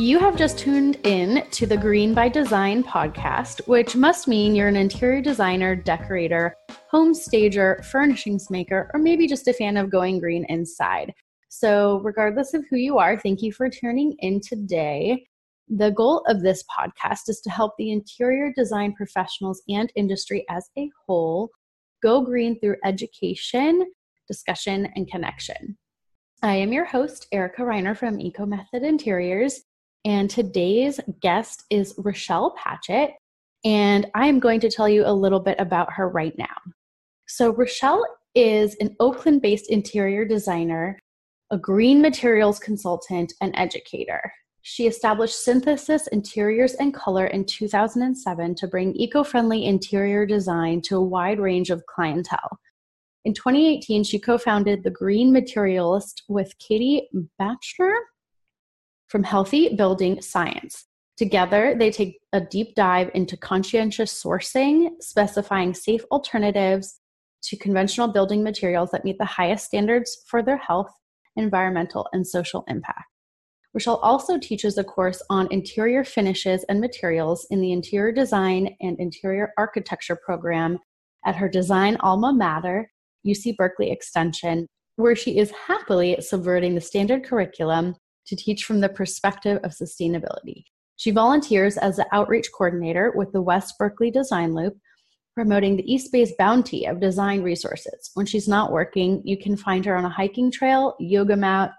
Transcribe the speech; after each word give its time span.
You 0.00 0.18
have 0.18 0.34
just 0.34 0.56
tuned 0.56 0.96
in 1.04 1.46
to 1.50 1.66
the 1.66 1.76
Green 1.76 2.14
by 2.14 2.30
Design 2.30 2.82
podcast, 2.82 3.66
which 3.68 3.96
must 3.96 4.26
mean 4.26 4.54
you're 4.54 4.66
an 4.66 4.74
interior 4.74 5.20
designer, 5.20 5.76
decorator, 5.76 6.56
home 6.90 7.12
stager, 7.12 7.82
furnishings 7.84 8.48
maker, 8.48 8.90
or 8.94 8.98
maybe 8.98 9.26
just 9.26 9.46
a 9.46 9.52
fan 9.52 9.76
of 9.76 9.90
going 9.90 10.18
green 10.18 10.46
inside. 10.48 11.12
So, 11.50 12.00
regardless 12.02 12.54
of 12.54 12.64
who 12.70 12.76
you 12.78 12.96
are, 12.96 13.18
thank 13.18 13.42
you 13.42 13.52
for 13.52 13.68
tuning 13.68 14.16
in 14.20 14.40
today. 14.40 15.26
The 15.68 15.90
goal 15.90 16.24
of 16.28 16.40
this 16.40 16.64
podcast 16.74 17.28
is 17.28 17.42
to 17.42 17.50
help 17.50 17.74
the 17.76 17.90
interior 17.90 18.54
design 18.56 18.94
professionals 18.94 19.62
and 19.68 19.92
industry 19.96 20.46
as 20.48 20.70
a 20.78 20.88
whole 21.06 21.50
go 22.02 22.22
green 22.22 22.58
through 22.58 22.76
education, 22.86 23.84
discussion, 24.26 24.90
and 24.96 25.10
connection. 25.10 25.76
I 26.42 26.54
am 26.54 26.72
your 26.72 26.86
host, 26.86 27.26
Erica 27.32 27.60
Reiner 27.60 27.94
from 27.94 28.18
Eco 28.18 28.46
Method 28.46 28.82
Interiors, 28.82 29.60
and 30.04 30.30
today's 30.30 30.98
guest 31.20 31.64
is 31.70 31.94
Rochelle 31.98 32.54
Patchett, 32.56 33.10
and 33.64 34.06
I 34.14 34.26
am 34.26 34.40
going 34.40 34.60
to 34.60 34.70
tell 34.70 34.88
you 34.88 35.04
a 35.04 35.12
little 35.12 35.40
bit 35.40 35.56
about 35.58 35.92
her 35.92 36.08
right 36.08 36.36
now. 36.38 36.56
So, 37.26 37.50
Rochelle 37.52 38.04
is 38.34 38.76
an 38.76 38.96
Oakland 39.00 39.42
based 39.42 39.70
interior 39.70 40.24
designer, 40.24 40.98
a 41.50 41.58
green 41.58 42.00
materials 42.00 42.58
consultant, 42.58 43.32
and 43.40 43.54
educator. 43.56 44.32
She 44.62 44.86
established 44.86 45.42
Synthesis 45.42 46.06
Interiors 46.08 46.74
and 46.74 46.92
Color 46.92 47.26
in 47.26 47.44
2007 47.44 48.54
to 48.56 48.66
bring 48.66 48.94
eco 48.94 49.24
friendly 49.24 49.64
interior 49.64 50.26
design 50.26 50.82
to 50.82 50.96
a 50.96 51.02
wide 51.02 51.40
range 51.40 51.70
of 51.70 51.84
clientele. 51.86 52.58
In 53.24 53.34
2018, 53.34 54.04
she 54.04 54.18
co 54.18 54.38
founded 54.38 54.82
The 54.82 54.90
Green 54.90 55.32
Materialist 55.32 56.22
with 56.28 56.58
Katie 56.58 57.08
Bachner 57.40 57.96
from 59.10 59.24
Healthy 59.24 59.74
Building 59.74 60.22
Science. 60.22 60.86
Together, 61.16 61.74
they 61.76 61.90
take 61.90 62.20
a 62.32 62.40
deep 62.40 62.74
dive 62.76 63.10
into 63.12 63.36
conscientious 63.36 64.22
sourcing, 64.22 64.90
specifying 65.00 65.74
safe 65.74 66.02
alternatives 66.12 67.00
to 67.42 67.56
conventional 67.56 68.08
building 68.08 68.42
materials 68.42 68.90
that 68.92 69.04
meet 69.04 69.18
the 69.18 69.24
highest 69.24 69.66
standards 69.66 70.22
for 70.26 70.42
their 70.42 70.56
health, 70.56 70.90
environmental, 71.36 72.06
and 72.12 72.26
social 72.26 72.64
impact. 72.68 73.04
Rochelle 73.74 73.96
also 73.96 74.38
teaches 74.38 74.78
a 74.78 74.84
course 74.84 75.22
on 75.28 75.48
interior 75.50 76.04
finishes 76.04 76.64
and 76.68 76.80
materials 76.80 77.46
in 77.50 77.60
the 77.60 77.72
Interior 77.72 78.12
Design 78.12 78.76
and 78.80 78.98
Interior 78.98 79.52
Architecture 79.58 80.18
program 80.24 80.78
at 81.26 81.36
her 81.36 81.48
design 81.48 81.96
alma 82.00 82.32
mater, 82.32 82.90
UC 83.26 83.56
Berkeley 83.56 83.90
Extension, 83.90 84.66
where 84.96 85.16
she 85.16 85.38
is 85.38 85.50
happily 85.50 86.16
subverting 86.20 86.74
the 86.74 86.80
standard 86.80 87.24
curriculum 87.24 87.94
to 88.26 88.36
teach 88.36 88.64
from 88.64 88.80
the 88.80 88.88
perspective 88.88 89.58
of 89.64 89.72
sustainability. 89.72 90.64
She 90.96 91.10
volunteers 91.10 91.76
as 91.78 91.96
the 91.96 92.06
outreach 92.12 92.48
coordinator 92.52 93.12
with 93.14 93.32
the 93.32 93.40
West 93.40 93.74
Berkeley 93.78 94.10
Design 94.10 94.54
Loop, 94.54 94.76
promoting 95.34 95.76
the 95.76 95.92
East 95.92 96.12
Bay's 96.12 96.32
bounty 96.38 96.86
of 96.86 97.00
design 97.00 97.42
resources. 97.42 98.10
When 98.14 98.26
she's 98.26 98.48
not 98.48 98.72
working, 98.72 99.22
you 99.24 99.38
can 99.38 99.56
find 99.56 99.84
her 99.86 99.96
on 99.96 100.04
a 100.04 100.10
hiking 100.10 100.50
trail, 100.50 100.96
yoga 101.00 101.36
mat, 101.36 101.72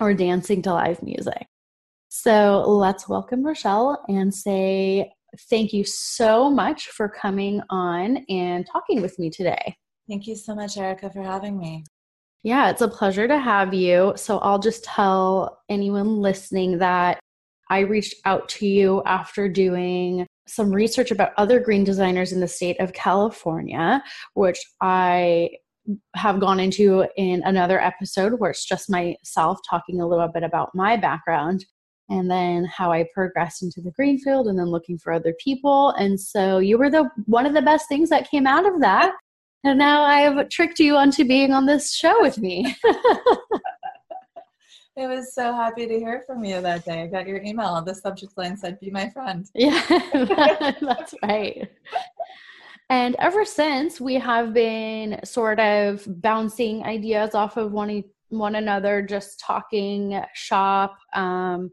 or 0.00 0.14
dancing 0.14 0.62
to 0.62 0.72
live 0.72 1.02
music. 1.02 1.46
So 2.08 2.64
let's 2.66 3.08
welcome 3.08 3.44
Rochelle 3.44 4.02
and 4.08 4.34
say 4.34 5.12
thank 5.50 5.72
you 5.72 5.84
so 5.84 6.50
much 6.50 6.88
for 6.88 7.08
coming 7.08 7.60
on 7.70 8.24
and 8.28 8.66
talking 8.66 9.02
with 9.02 9.18
me 9.18 9.30
today. 9.30 9.76
Thank 10.08 10.26
you 10.26 10.34
so 10.34 10.54
much, 10.54 10.78
Erica, 10.78 11.10
for 11.10 11.22
having 11.22 11.58
me. 11.58 11.84
Yeah, 12.42 12.70
it's 12.70 12.82
a 12.82 12.88
pleasure 12.88 13.26
to 13.26 13.38
have 13.38 13.74
you. 13.74 14.12
So 14.16 14.38
I'll 14.38 14.58
just 14.58 14.84
tell 14.84 15.60
anyone 15.68 16.20
listening 16.20 16.78
that 16.78 17.18
I 17.70 17.80
reached 17.80 18.14
out 18.24 18.48
to 18.50 18.66
you 18.66 19.02
after 19.04 19.48
doing 19.48 20.26
some 20.46 20.72
research 20.72 21.10
about 21.10 21.32
other 21.36 21.60
green 21.60 21.84
designers 21.84 22.32
in 22.32 22.40
the 22.40 22.48
state 22.48 22.80
of 22.80 22.92
California, 22.92 24.02
which 24.34 24.58
I 24.80 25.50
have 26.16 26.40
gone 26.40 26.60
into 26.60 27.06
in 27.16 27.42
another 27.44 27.80
episode 27.80 28.38
where 28.38 28.50
it's 28.50 28.64
just 28.64 28.90
myself 28.90 29.58
talking 29.68 30.00
a 30.00 30.06
little 30.06 30.28
bit 30.28 30.42
about 30.42 30.74
my 30.74 30.96
background 30.96 31.64
and 32.10 32.30
then 32.30 32.64
how 32.64 32.90
I 32.92 33.06
progressed 33.14 33.62
into 33.62 33.80
the 33.82 33.90
green 33.90 34.18
field 34.18 34.48
and 34.48 34.58
then 34.58 34.66
looking 34.66 34.98
for 34.98 35.12
other 35.12 35.34
people. 35.42 35.90
And 35.90 36.18
so 36.18 36.58
you 36.58 36.78
were 36.78 36.90
the 36.90 37.08
one 37.26 37.46
of 37.46 37.54
the 37.54 37.62
best 37.62 37.88
things 37.88 38.08
that 38.10 38.30
came 38.30 38.46
out 38.46 38.66
of 38.66 38.80
that. 38.80 39.12
And 39.64 39.78
now 39.78 40.02
I 40.02 40.20
have 40.20 40.48
tricked 40.48 40.78
you 40.78 40.96
onto 40.96 41.24
being 41.24 41.52
on 41.52 41.66
this 41.66 41.94
show 41.94 42.20
with 42.20 42.38
me. 42.38 42.76
I 44.98 45.06
was 45.06 45.32
so 45.32 45.52
happy 45.52 45.86
to 45.86 45.98
hear 45.98 46.24
from 46.26 46.44
you 46.44 46.60
that 46.60 46.84
day. 46.84 47.02
I 47.02 47.06
got 47.06 47.28
your 47.28 47.40
email. 47.42 47.80
The 47.82 47.94
subject 47.94 48.36
line 48.36 48.56
said, 48.56 48.80
Be 48.80 48.90
my 48.90 49.08
friend. 49.10 49.46
Yeah, 49.54 49.82
that's 50.80 51.14
right. 51.22 51.70
And 52.90 53.14
ever 53.18 53.44
since, 53.44 54.00
we 54.00 54.14
have 54.14 54.54
been 54.54 55.20
sort 55.24 55.60
of 55.60 56.04
bouncing 56.20 56.82
ideas 56.84 57.34
off 57.34 57.56
of 57.56 57.70
one, 57.72 58.02
one 58.30 58.54
another, 58.56 59.02
just 59.02 59.38
talking 59.40 60.20
shop 60.34 60.96
um, 61.14 61.70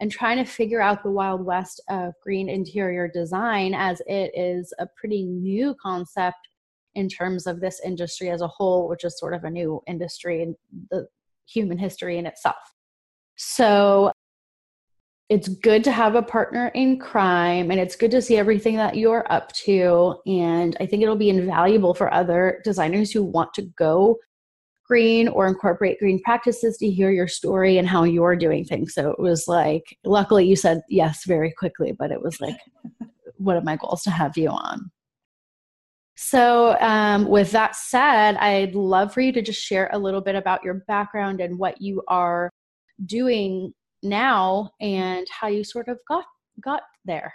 and 0.00 0.12
trying 0.12 0.36
to 0.36 0.44
figure 0.44 0.80
out 0.80 1.02
the 1.02 1.10
wild 1.10 1.44
west 1.44 1.80
of 1.88 2.12
green 2.22 2.48
interior 2.48 3.08
design 3.08 3.74
as 3.74 4.00
it 4.06 4.30
is 4.34 4.72
a 4.78 4.86
pretty 4.96 5.24
new 5.24 5.74
concept 5.82 6.48
in 6.98 7.08
terms 7.08 7.46
of 7.46 7.60
this 7.60 7.80
industry 7.84 8.28
as 8.28 8.40
a 8.40 8.48
whole, 8.48 8.88
which 8.88 9.04
is 9.04 9.18
sort 9.18 9.34
of 9.34 9.44
a 9.44 9.50
new 9.50 9.80
industry 9.86 10.42
in 10.42 10.56
the 10.90 11.06
human 11.46 11.78
history 11.78 12.18
in 12.18 12.26
itself. 12.26 12.56
So 13.36 14.10
it's 15.28 15.48
good 15.48 15.84
to 15.84 15.92
have 15.92 16.16
a 16.16 16.22
partner 16.22 16.72
in 16.74 16.98
crime 16.98 17.70
and 17.70 17.78
it's 17.78 17.94
good 17.94 18.10
to 18.10 18.20
see 18.20 18.36
everything 18.36 18.76
that 18.76 18.96
you're 18.96 19.30
up 19.30 19.52
to. 19.52 20.16
And 20.26 20.76
I 20.80 20.86
think 20.86 21.02
it'll 21.02 21.16
be 21.16 21.30
invaluable 21.30 21.94
for 21.94 22.12
other 22.12 22.60
designers 22.64 23.12
who 23.12 23.22
want 23.22 23.54
to 23.54 23.62
go 23.62 24.16
green 24.88 25.28
or 25.28 25.46
incorporate 25.46 26.00
green 26.00 26.20
practices 26.22 26.78
to 26.78 26.90
hear 26.90 27.10
your 27.10 27.28
story 27.28 27.78
and 27.78 27.86
how 27.86 28.04
you're 28.04 28.34
doing 28.34 28.64
things. 28.64 28.94
So 28.94 29.10
it 29.10 29.20
was 29.20 29.46
like, 29.46 29.96
luckily 30.04 30.46
you 30.46 30.56
said 30.56 30.80
yes 30.88 31.24
very 31.26 31.52
quickly, 31.56 31.92
but 31.92 32.10
it 32.10 32.20
was 32.20 32.40
like 32.40 32.56
one 33.36 33.56
of 33.56 33.64
my 33.64 33.76
goals 33.76 34.02
to 34.04 34.10
have 34.10 34.36
you 34.36 34.48
on. 34.48 34.90
So, 36.20 36.76
um, 36.80 37.28
with 37.28 37.52
that 37.52 37.76
said, 37.76 38.34
I'd 38.38 38.74
love 38.74 39.14
for 39.14 39.20
you 39.20 39.30
to 39.30 39.40
just 39.40 39.62
share 39.62 39.88
a 39.92 39.98
little 40.00 40.20
bit 40.20 40.34
about 40.34 40.64
your 40.64 40.82
background 40.88 41.40
and 41.40 41.56
what 41.56 41.80
you 41.80 42.02
are 42.08 42.50
doing 43.06 43.72
now 44.02 44.72
and 44.80 45.24
how 45.30 45.46
you 45.46 45.62
sort 45.62 45.86
of 45.86 45.96
got 46.08 46.24
got 46.60 46.82
there. 47.04 47.32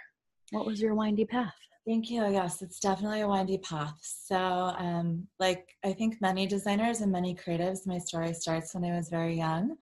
What 0.50 0.66
was 0.66 0.82
your 0.82 0.94
windy 0.94 1.24
path? 1.24 1.54
Thank 1.86 2.10
you. 2.10 2.30
Yes, 2.30 2.60
it's 2.60 2.78
definitely 2.78 3.22
a 3.22 3.28
windy 3.28 3.56
path. 3.56 3.98
So, 4.02 4.36
um, 4.36 5.28
like 5.40 5.66
I 5.82 5.94
think 5.94 6.20
many 6.20 6.46
designers 6.46 7.00
and 7.00 7.10
many 7.10 7.34
creatives, 7.34 7.86
my 7.86 7.96
story 7.96 8.34
starts 8.34 8.74
when 8.74 8.84
I 8.84 8.94
was 8.94 9.08
very 9.08 9.34
young. 9.34 9.76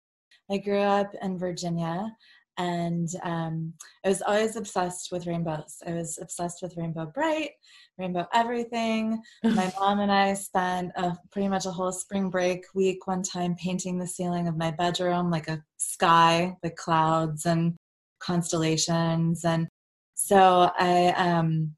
I 0.50 0.58
grew 0.58 0.80
up 0.80 1.10
in 1.22 1.38
Virginia 1.38 2.14
and 2.60 3.08
um, 3.22 3.72
I 4.04 4.08
was 4.08 4.20
always 4.20 4.56
obsessed 4.56 5.08
with 5.10 5.26
rainbows. 5.26 5.78
I 5.86 5.92
was 5.92 6.18
obsessed 6.20 6.60
with 6.60 6.76
Rainbow 6.76 7.06
Brite, 7.06 7.52
Rainbow 8.00 8.26
Everything. 8.32 9.22
my 9.44 9.72
mom 9.78 10.00
and 10.00 10.10
I 10.10 10.34
spent 10.34 10.92
a, 10.96 11.16
pretty 11.30 11.48
much 11.48 11.66
a 11.66 11.70
whole 11.70 11.92
spring 11.92 12.30
break 12.30 12.64
week 12.74 13.06
one 13.06 13.22
time 13.22 13.54
painting 13.54 13.98
the 13.98 14.06
ceiling 14.06 14.48
of 14.48 14.56
my 14.56 14.70
bedroom 14.70 15.30
like 15.30 15.48
a 15.48 15.62
sky 15.76 16.56
with 16.62 16.74
clouds 16.76 17.44
and 17.44 17.76
constellations. 18.18 19.44
And 19.44 19.68
so 20.14 20.70
I, 20.78 21.08
um, 21.16 21.74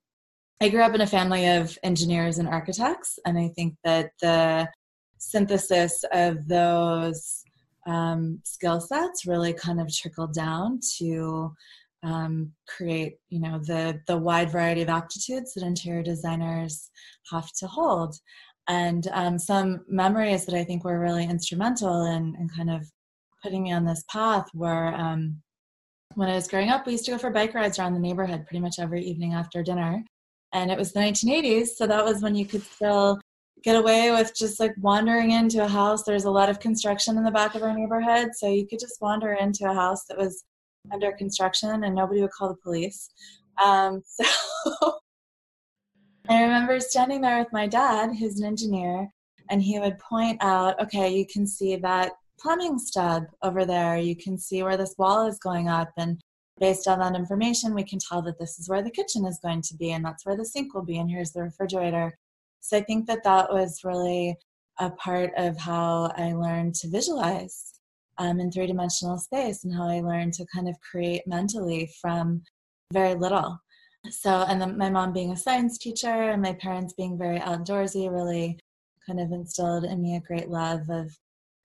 I 0.61 0.69
grew 0.69 0.83
up 0.83 0.95
in 0.95 1.01
a 1.01 1.07
family 1.07 1.47
of 1.47 1.77
engineers 1.83 2.39
and 2.39 2.49
architects, 2.49 3.19
and 3.27 3.37
I 3.37 3.49
think 3.49 3.75
that 3.83 4.13
the 4.21 4.69
synthesis 5.19 6.05
of 6.13 6.47
those 6.47 7.43
um, 7.87 8.41
skill 8.45 8.81
sets 8.81 9.27
really 9.27 9.55
kind 9.55 9.81
of 9.81 9.93
trickled 9.93 10.35
down 10.35 10.79
to 10.99 11.53
um, 12.03 12.53
create 12.69 13.17
you 13.29 13.41
know 13.41 13.59
the 13.59 14.01
the 14.07 14.17
wide 14.17 14.51
variety 14.51 14.83
of 14.83 14.89
aptitudes 14.89 15.55
that 15.55 15.65
interior 15.65 16.03
designers 16.03 16.91
have 17.31 17.51
to 17.53 17.67
hold 17.67 18.17
and 18.69 19.09
um, 19.13 19.39
some 19.39 19.85
memories 19.89 20.45
that 20.47 20.55
i 20.55 20.65
think 20.65 20.85
were 20.85 21.01
really 21.01 21.25
instrumental 21.25 22.07
in, 22.07 22.35
in 22.39 22.49
kind 22.49 22.71
of 22.71 22.85
putting 23.43 23.63
me 23.63 23.73
on 23.73 23.85
this 23.85 24.05
path 24.11 24.47
were 24.55 24.95
um, 24.95 25.41
when 26.15 26.29
i 26.29 26.35
was 26.35 26.49
growing 26.49 26.71
up 26.71 26.87
we 26.87 26.93
used 26.93 27.05
to 27.05 27.13
go 27.13 27.19
for 27.19 27.31
bike 27.31 27.55
rides 27.55 27.79
around 27.79 27.95
the 27.95 28.01
neighborhood 28.01 28.47
pretty 28.47 28.61
much 28.61 28.77
every 28.79 29.03
evening 29.03 29.35
after 29.35 29.63
dinner 29.63 30.03
and 30.53 30.71
it 30.71 30.79
was 30.79 30.93
the 30.93 31.01
1980s 31.01 31.69
so 31.69 31.87
that 31.87 32.05
was 32.05 32.23
when 32.23 32.35
you 32.35 32.47
could 32.47 32.63
still 32.63 33.21
get 33.63 33.77
away 33.77 34.11
with 34.11 34.33
just 34.37 34.59
like 34.61 34.75
wandering 34.81 35.31
into 35.31 35.65
a 35.65 35.69
house. 35.69 36.03
There's 36.03 36.25
a 36.25 36.31
lot 36.31 36.51
of 36.51 36.61
construction 36.61 37.17
in 37.17 37.25
the 37.25 37.31
back 37.31 37.55
of 37.55 37.63
our 37.63 37.73
neighborhood, 37.73 38.31
so 38.35 38.49
you 38.49 38.67
could 38.67 38.81
just 38.81 39.01
wander 39.01 39.35
into 39.35 39.71
a 39.71 39.75
house 39.75 40.05
that 40.09 40.19
was 40.19 40.45
under 40.91 41.13
construction 41.13 41.85
and 41.85 41.95
nobody 41.95 42.21
would 42.21 42.31
call 42.31 42.49
the 42.49 42.57
police. 42.57 43.11
Um, 43.63 44.03
so 44.07 44.95
I 46.29 46.43
remember 46.43 46.81
standing 46.81 47.21
there 47.21 47.39
with 47.39 47.53
my 47.53 47.67
dad, 47.67 48.15
who's 48.17 48.41
an 48.41 48.47
engineer, 48.47 49.09
and 49.51 49.63
he 49.63 49.79
would 49.79 49.99
point 49.99 50.39
out, 50.41 50.81
okay, 50.81 51.13
you 51.13 51.27
can 51.27 51.47
see 51.47 51.77
that 51.77 52.13
plumbing 52.39 52.79
stub 52.79 53.25
over 53.43 53.65
there. 53.65 53.97
You 53.97 54.17
can 54.17 54.39
see 54.39 54.63
where 54.63 54.77
this 54.77 54.95
wall 54.99 55.27
is 55.27 55.39
going 55.39 55.69
up, 55.69 55.91
and 55.97 56.21
based 56.59 56.87
on 56.87 57.01
that 57.01 57.17
information, 57.17 57.75
we 57.75 57.85
can 57.85 57.99
tell 57.99 58.23
that 58.23 58.39
this 58.39 58.59
is 58.59 58.69
where 58.69 58.83
the 58.83 58.91
kitchen 58.91 59.27
is 59.27 59.41
going 59.43 59.63
to 59.63 59.77
be, 59.77 59.93
and 59.93 60.05
that's 60.05 60.25
where 60.25 60.37
the 60.37 60.45
sink 60.45 60.75
will 60.75 60.85
be, 60.85 60.99
and 60.99 61.11
here's 61.11 61.33
the 61.33 61.43
refrigerator. 61.43 62.17
So 62.61 62.79
I 62.79 62.83
think 62.83 63.07
that 63.09 63.25
that 63.25 63.53
was 63.53 63.81
really 63.85 64.37
a 64.79 64.91
part 64.91 65.33
of 65.37 65.59
how 65.59 66.13
I 66.17 66.33
learned 66.33 66.77
to 66.77 66.89
visualize 66.89 67.81
um, 68.23 68.39
in 68.39 68.53
three 68.53 68.69
dimensional 68.69 69.19
space 69.19 69.65
and 69.65 69.75
how 69.75 69.89
I 69.89 70.01
learned 70.01 70.33
to 70.35 70.47
kind 70.55 70.69
of 70.69 70.77
create 70.81 71.27
mentally 71.27 71.91
from 72.01 72.43
very 72.93 73.15
little. 73.15 73.59
So, 74.11 74.31
and 74.49 74.61
then 74.61 74.79
my 74.79 74.91
mom 74.91 75.13
being 75.13 75.33
a 75.33 75.37
science 75.37 75.77
teacher 75.77 76.31
and 76.31 76.41
my 76.41 76.53
parents 76.55 76.95
being 76.95 77.19
very 77.19 77.41
outdoorsy 77.41 78.11
really 78.11 78.59
kind 79.07 79.21
of 79.21 79.33
instilled 79.33 79.85
in 79.85 80.01
me 80.01 80.17
a 80.17 80.21
great 80.21 80.49
love 80.49 80.89
of 80.89 81.11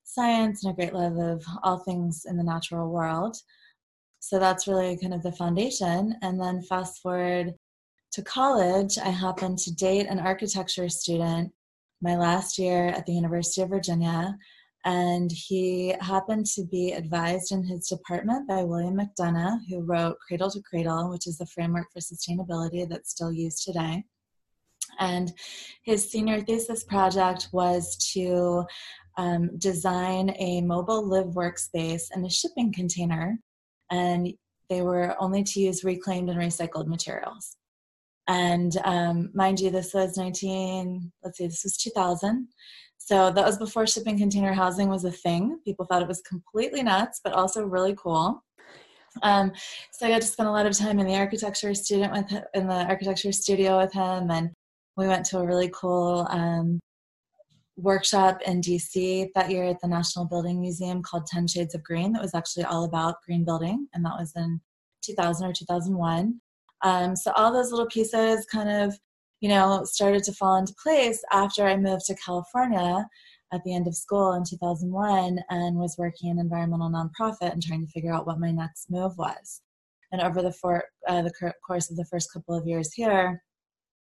science 0.03 0.63
and 0.63 0.73
a 0.73 0.75
great 0.75 0.93
love 0.93 1.17
of 1.17 1.43
all 1.63 1.77
things 1.77 2.25
in 2.27 2.37
the 2.37 2.43
natural 2.43 2.89
world. 2.89 3.37
So 4.19 4.39
that's 4.39 4.67
really 4.67 4.97
kind 4.97 5.13
of 5.13 5.21
the 5.21 5.31
foundation. 5.31 6.15
And 6.23 6.41
then 6.41 6.63
fast 6.63 7.01
forward 7.01 7.53
to 8.13 8.21
college, 8.23 8.97
I 8.97 9.09
happened 9.09 9.59
to 9.59 9.75
date 9.75 10.07
an 10.07 10.19
architecture 10.19 10.89
student 10.89 11.51
my 12.01 12.17
last 12.17 12.57
year 12.57 12.87
at 12.87 13.05
the 13.05 13.13
University 13.13 13.61
of 13.61 13.69
Virginia. 13.69 14.37
And 14.85 15.31
he 15.31 15.95
happened 15.99 16.45
to 16.55 16.63
be 16.63 16.93
advised 16.93 17.51
in 17.51 17.63
his 17.63 17.87
department 17.87 18.47
by 18.47 18.63
William 18.63 18.97
McDonough, 18.97 19.59
who 19.69 19.81
wrote 19.81 20.17
Cradle 20.25 20.51
to 20.51 20.61
Cradle, 20.61 21.09
which 21.09 21.27
is 21.27 21.37
the 21.37 21.45
framework 21.47 21.87
for 21.91 21.99
sustainability 21.99 22.87
that's 22.87 23.09
still 23.09 23.31
used 23.31 23.63
today. 23.63 24.05
And 24.99 25.33
his 25.83 26.09
senior 26.09 26.41
thesis 26.41 26.83
project 26.83 27.49
was 27.51 27.95
to 28.13 28.65
um, 29.17 29.57
design 29.57 30.33
a 30.39 30.61
mobile 30.61 31.05
live 31.05 31.27
workspace 31.27 32.05
and 32.11 32.25
a 32.25 32.29
shipping 32.29 32.71
container. 32.71 33.37
And 33.91 34.33
they 34.69 34.81
were 34.81 35.15
only 35.19 35.43
to 35.43 35.59
use 35.59 35.83
reclaimed 35.83 36.29
and 36.29 36.39
recycled 36.39 36.87
materials. 36.87 37.57
And 38.27 38.75
um, 38.83 39.31
mind 39.33 39.59
you, 39.59 39.69
this 39.69 39.93
was 39.93 40.17
19, 40.17 41.11
let's 41.23 41.37
see, 41.37 41.47
this 41.47 41.63
was 41.63 41.77
2000. 41.77 42.47
So 43.07 43.31
that 43.31 43.45
was 43.45 43.57
before 43.57 43.87
shipping 43.87 44.17
container 44.17 44.51
housing 44.51 44.89
was 44.89 45.05
a 45.05 45.11
thing. 45.11 45.61
People 45.63 45.85
thought 45.85 46.01
it 46.01 46.09
was 46.09 46.21
completely 46.23 46.83
nuts, 46.83 47.21
but 47.23 47.31
also 47.31 47.63
really 47.63 47.95
cool. 47.95 48.43
Um, 49.23 49.53
so 49.93 50.05
I 50.05 50.09
got 50.09 50.19
to 50.19 50.27
spend 50.27 50.49
a 50.49 50.51
lot 50.51 50.65
of 50.65 50.77
time 50.77 50.99
in 50.99 51.07
the 51.07 51.15
architecture 51.15 51.73
student 51.73 52.11
with 52.11 52.43
in 52.53 52.67
the 52.67 52.85
architecture 52.85 53.31
studio 53.31 53.77
with 53.77 53.93
him, 53.93 54.29
and 54.29 54.51
we 54.97 55.07
went 55.07 55.25
to 55.27 55.39
a 55.39 55.45
really 55.45 55.71
cool 55.73 56.27
um, 56.29 56.81
workshop 57.77 58.41
in 58.45 58.59
DC 58.59 59.29
that 59.35 59.49
year 59.51 59.63
at 59.63 59.79
the 59.79 59.87
National 59.87 60.25
Building 60.25 60.59
Museum 60.59 61.01
called 61.01 61.27
Ten 61.27 61.47
Shades 61.47 61.75
of 61.75 61.83
Green. 61.83 62.11
That 62.11 62.21
was 62.21 62.35
actually 62.35 62.65
all 62.65 62.83
about 62.83 63.21
green 63.25 63.45
building, 63.45 63.87
and 63.93 64.03
that 64.03 64.19
was 64.19 64.33
in 64.35 64.59
2000 65.05 65.47
or 65.47 65.53
2001. 65.53 66.41
Um, 66.83 67.15
so 67.15 67.31
all 67.37 67.53
those 67.53 67.71
little 67.71 67.87
pieces 67.87 68.45
kind 68.51 68.69
of, 68.69 68.99
you 69.39 69.49
know, 69.49 69.83
started 69.83 70.23
to 70.23 70.33
fall 70.33 70.57
into 70.57 70.73
place 70.81 71.23
after 71.31 71.65
I 71.65 71.77
moved 71.77 72.05
to 72.05 72.15
California 72.15 73.07
at 73.53 73.63
the 73.63 73.73
end 73.73 73.87
of 73.87 73.95
school 73.95 74.33
in 74.33 74.43
2001 74.43 75.39
and 75.49 75.77
was 75.77 75.95
working 75.97 76.29
in 76.29 76.39
environmental 76.39 76.89
nonprofit 76.89 77.53
and 77.53 77.63
trying 77.63 77.85
to 77.85 77.91
figure 77.91 78.13
out 78.13 78.27
what 78.27 78.39
my 78.39 78.51
next 78.51 78.89
move 78.89 79.17
was. 79.17 79.61
And 80.11 80.21
over 80.21 80.41
the, 80.41 80.51
for, 80.53 80.83
uh, 81.07 81.21
the 81.21 81.53
course 81.65 81.89
of 81.89 81.97
the 81.97 82.05
first 82.05 82.31
couple 82.33 82.57
of 82.57 82.67
years 82.67 82.93
here, 82.93 83.41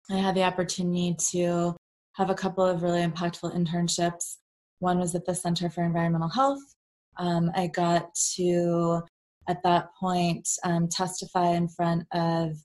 I 0.10 0.16
had 0.16 0.36
the 0.36 0.44
opportunity 0.44 1.16
to 1.32 1.76
have 2.14 2.30
a 2.30 2.36
couple 2.36 2.66
of 2.66 2.84
really 2.84 3.02
impactful 3.02 3.56
internships. 3.56 4.38
One 4.80 5.00
was 5.00 5.16
at 5.16 5.26
the 5.26 5.34
Center 5.34 5.70
for 5.70 5.84
Environmental 5.84 6.30
Health. 6.30 6.62
Um, 7.18 7.52
I 7.56 7.68
got 7.68 8.14
to 8.36 9.02
at 9.48 9.64
that 9.64 9.88
point 10.00 10.48
um, 10.64 10.88
testify 10.88 11.50
in 11.52 11.68
front 11.68 12.04
of 12.14 12.56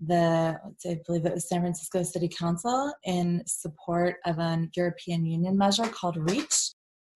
the 0.00 0.58
I 0.86 1.00
believe 1.06 1.26
it 1.26 1.34
was 1.34 1.48
San 1.48 1.60
Francisco 1.60 2.02
City 2.02 2.28
Council 2.28 2.92
in 3.04 3.42
support 3.46 4.16
of 4.26 4.38
an 4.38 4.70
European 4.76 5.24
Union 5.24 5.56
measure 5.56 5.86
called 5.86 6.16
REACH. 6.16 6.72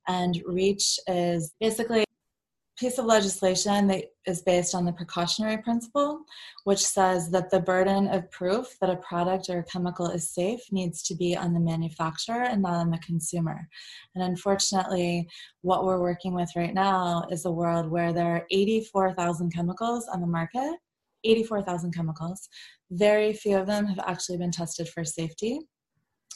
And 0.06 0.40
REACH 0.46 0.98
is 1.06 1.54
basically 1.60 2.00
a 2.00 2.04
piece 2.78 2.98
of 2.98 3.04
legislation 3.04 3.88
that 3.88 4.04
is 4.26 4.40
based 4.42 4.74
on 4.74 4.84
the 4.84 4.92
precautionary 4.92 5.58
principle, 5.58 6.20
which 6.64 6.84
says 6.84 7.30
that 7.30 7.50
the 7.50 7.60
burden 7.60 8.06
of 8.08 8.30
proof 8.30 8.76
that 8.80 8.90
a 8.90 8.96
product 8.96 9.50
or 9.50 9.58
a 9.58 9.64
chemical 9.64 10.08
is 10.08 10.32
safe 10.32 10.60
needs 10.70 11.02
to 11.02 11.14
be 11.14 11.36
on 11.36 11.52
the 11.52 11.60
manufacturer 11.60 12.44
and 12.44 12.62
not 12.62 12.74
on 12.74 12.90
the 12.90 12.98
consumer. 12.98 13.68
And 14.14 14.24
unfortunately, 14.24 15.28
what 15.62 15.84
we're 15.84 16.00
working 16.00 16.32
with 16.32 16.50
right 16.56 16.74
now 16.74 17.26
is 17.30 17.44
a 17.44 17.50
world 17.50 17.90
where 17.90 18.12
there 18.12 18.36
are 18.36 18.46
84,000 18.50 19.52
chemicals 19.52 20.06
on 20.08 20.20
the 20.20 20.26
market. 20.26 20.76
84,000 21.24 21.94
chemicals. 21.94 22.48
Very 22.90 23.32
few 23.32 23.56
of 23.56 23.66
them 23.66 23.86
have 23.86 23.98
actually 24.06 24.38
been 24.38 24.50
tested 24.50 24.88
for 24.88 25.04
safety. 25.04 25.60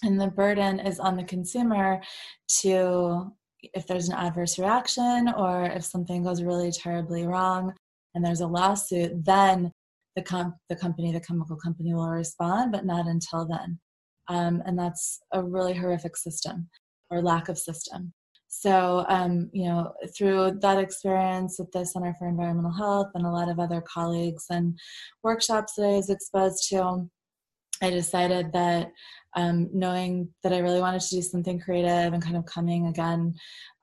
And 0.02 0.20
the 0.20 0.28
burden 0.28 0.80
is 0.80 0.98
on 0.98 1.16
the 1.16 1.24
consumer 1.24 2.00
to 2.60 3.32
if 3.62 3.86
there's 3.86 4.08
an 4.08 4.16
adverse 4.16 4.58
reaction 4.58 5.32
or 5.36 5.64
if 5.64 5.84
something 5.84 6.24
goes 6.24 6.42
really 6.42 6.72
terribly 6.72 7.26
wrong 7.26 7.72
and 8.14 8.24
there's 8.24 8.40
a 8.40 8.46
lawsuit, 8.46 9.24
then 9.24 9.70
the, 10.16 10.22
com- 10.22 10.54
the 10.68 10.76
company, 10.76 11.12
the 11.12 11.20
chemical 11.20 11.56
company 11.56 11.94
will 11.94 12.08
respond, 12.08 12.72
but 12.72 12.84
not 12.84 13.06
until 13.06 13.46
then. 13.46 13.78
Um, 14.28 14.62
and 14.66 14.78
that's 14.78 15.20
a 15.32 15.42
really 15.42 15.74
horrific 15.74 16.16
system 16.16 16.68
or 17.10 17.22
lack 17.22 17.48
of 17.48 17.58
system. 17.58 18.12
So, 18.54 19.06
um, 19.08 19.48
you 19.54 19.64
know, 19.64 19.94
through 20.14 20.58
that 20.60 20.78
experience 20.78 21.58
at 21.58 21.72
the 21.72 21.86
Center 21.86 22.14
for 22.18 22.28
Environmental 22.28 22.70
Health 22.70 23.08
and 23.14 23.24
a 23.24 23.30
lot 23.30 23.48
of 23.48 23.58
other 23.58 23.80
colleagues 23.80 24.44
and 24.50 24.78
workshops 25.22 25.72
that 25.74 25.86
I 25.86 25.96
was 25.96 26.10
exposed 26.10 26.68
to, 26.68 27.08
I 27.82 27.90
decided 27.90 28.52
that 28.52 28.92
um, 29.34 29.68
knowing 29.72 30.28
that 30.42 30.52
I 30.52 30.58
really 30.58 30.80
wanted 30.80 31.00
to 31.00 31.16
do 31.16 31.22
something 31.22 31.58
creative 31.58 32.12
and 32.12 32.22
kind 32.22 32.36
of 32.36 32.44
coming 32.46 32.86
again 32.86 33.34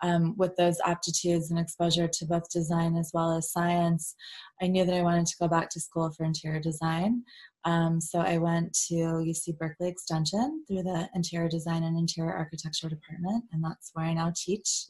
um, 0.01 0.35
with 0.37 0.55
those 0.55 0.77
aptitudes 0.85 1.49
and 1.49 1.59
exposure 1.59 2.07
to 2.07 2.25
both 2.25 2.49
design 2.49 2.95
as 2.95 3.11
well 3.13 3.35
as 3.35 3.51
science, 3.51 4.15
I 4.61 4.67
knew 4.67 4.85
that 4.85 4.95
I 4.95 5.01
wanted 5.01 5.25
to 5.25 5.37
go 5.39 5.47
back 5.47 5.69
to 5.71 5.79
school 5.79 6.11
for 6.11 6.23
interior 6.23 6.59
design. 6.59 7.23
Um, 7.65 7.99
so 7.99 8.19
I 8.19 8.37
went 8.37 8.73
to 8.87 8.95
UC 8.95 9.57
Berkeley 9.57 9.89
Extension 9.89 10.63
through 10.67 10.83
the 10.83 11.09
interior 11.13 11.49
design 11.49 11.83
and 11.83 11.97
interior 11.97 12.33
architecture 12.33 12.87
department, 12.87 13.43
and 13.51 13.63
that's 13.63 13.91
where 13.93 14.05
I 14.05 14.13
now 14.13 14.31
teach. 14.35 14.85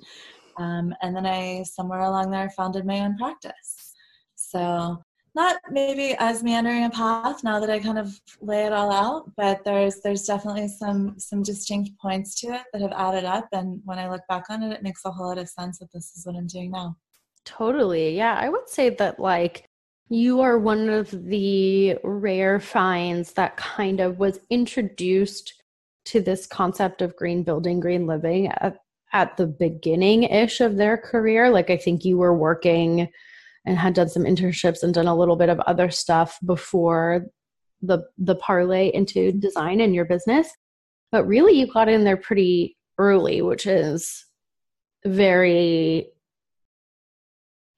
Um, 0.58 0.94
and 1.02 1.16
then 1.16 1.26
I, 1.26 1.64
somewhere 1.64 2.02
along 2.02 2.32
there, 2.32 2.50
founded 2.52 2.86
my 2.86 3.00
own 3.00 3.18
practice. 3.18 3.96
So 4.36 5.02
not 5.36 5.58
maybe 5.70 6.16
as 6.20 6.44
meandering 6.44 6.86
a 6.86 6.90
path 6.90 7.44
now 7.44 7.60
that 7.60 7.70
I 7.70 7.80
kind 7.80 8.00
of 8.00 8.20
lay 8.42 8.66
it 8.66 8.74
all 8.74 8.92
out, 8.92 9.32
but 9.38 9.64
there's 9.64 10.02
there's 10.02 10.24
definitely 10.24 10.68
some 10.68 11.20
some 11.20 11.44
distinct 11.44 11.92
points 12.00 12.40
to 12.42 12.48
it 12.48 12.64
that 12.74 12.82
have 12.82 12.94
added 12.94 13.26
up. 13.26 13.48
And 13.52 13.82
when 13.86 14.00
I 14.00 14.10
look 14.10 14.22
back 14.28 14.46
on 14.50 14.64
it, 14.64 14.74
it 14.74 14.84
makes 14.84 15.06
a 15.06 15.12
whole 15.12 15.28
lot 15.28 15.38
of 15.38 15.50
sense 15.50 15.80
that 15.80 15.92
this 15.92 16.16
is 16.16 16.26
what 16.26 16.36
I'm 16.36 16.48
doing 16.48 16.72
now. 16.72 16.98
Totally. 17.46 18.16
Yeah. 18.16 18.36
I 18.36 18.50
would 18.50 18.70
say 18.70 18.90
that 18.90 19.20
like 19.20 19.66
you 20.10 20.42
are 20.42 20.58
one 20.58 20.90
of 20.90 21.12
the 21.12 21.98
rare 22.04 22.60
finds 22.60 23.34
that 23.34 23.58
kind 23.58 24.00
of 24.00 24.20
was 24.20 24.40
introduced 24.50 25.54
to 26.06 26.20
this 26.22 26.48
concept 26.48 27.02
of 27.02 27.16
green 27.16 27.44
building, 27.44 27.80
green 27.80 28.08
living 28.08 28.48
at, 28.48 28.78
at 29.14 29.38
the 29.38 29.46
beginning 29.46 30.24
ish 30.24 30.60
of 30.62 30.76
their 30.76 30.98
career. 30.98 31.50
Like 31.50 31.70
I 31.70 31.78
think 31.78 32.04
you 32.04 32.18
were 32.18 32.34
working 32.34 33.10
and 33.70 33.78
had 33.78 33.94
done 33.94 34.10
some 34.10 34.24
internships 34.24 34.82
and 34.82 34.94
done 34.94 35.08
a 35.08 35.16
little 35.16 35.36
bit 35.36 35.50
of 35.50 35.60
other 35.62 35.92
stuff 35.92 36.40
before 36.44 37.26
the 37.82 38.00
the 38.18 38.36
parlay 38.36 38.92
into 38.94 39.32
design 39.32 39.80
in 39.80 39.94
your 39.94 40.06
business. 40.06 40.50
But 41.12 41.26
really 41.26 41.54
you 41.54 41.68
got 41.68 41.88
in 41.88 42.04
there 42.04 42.18
pretty 42.18 42.76
early 42.98 43.42
which 43.42 43.66
is 43.66 44.26
very 45.06 46.10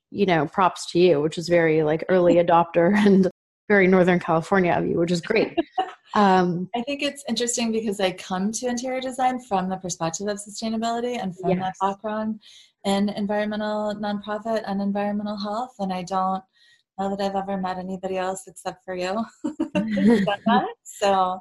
you 0.10 0.26
know 0.26 0.48
props 0.48 0.92
to 0.92 1.00
you 1.00 1.22
which 1.22 1.38
is 1.38 1.48
very 1.48 1.84
like 1.84 2.04
early 2.10 2.36
adopter 2.36 2.98
and 3.06 3.30
very 3.70 3.88
northern 3.88 4.20
california 4.20 4.74
of 4.74 4.86
you 4.86 4.98
which 4.98 5.12
is 5.12 5.22
great. 5.22 5.58
Um, 6.14 6.70
i 6.76 6.82
think 6.82 7.02
it's 7.02 7.24
interesting 7.30 7.72
because 7.72 8.02
i 8.02 8.12
come 8.12 8.52
to 8.52 8.68
interior 8.68 9.00
design 9.00 9.40
from 9.40 9.70
the 9.70 9.78
perspective 9.78 10.28
of 10.28 10.40
sustainability 10.40 11.18
and 11.18 11.34
from 11.38 11.52
yes. 11.52 11.60
that 11.60 11.74
background 11.80 12.42
in 12.86 13.10
environmental 13.10 13.96
nonprofit 13.96 14.64
and 14.66 14.82
environmental 14.82 15.38
health, 15.38 15.74
and 15.80 15.94
I 15.94 16.04
don't 16.04 16.44
know 16.98 17.16
that 17.16 17.22
I've 17.22 17.36
ever 17.36 17.58
met 17.58 17.78
anybody 17.78 18.18
else 18.18 18.44
except 18.48 18.84
for 18.84 18.96
you. 18.96 19.24
so, 20.84 21.40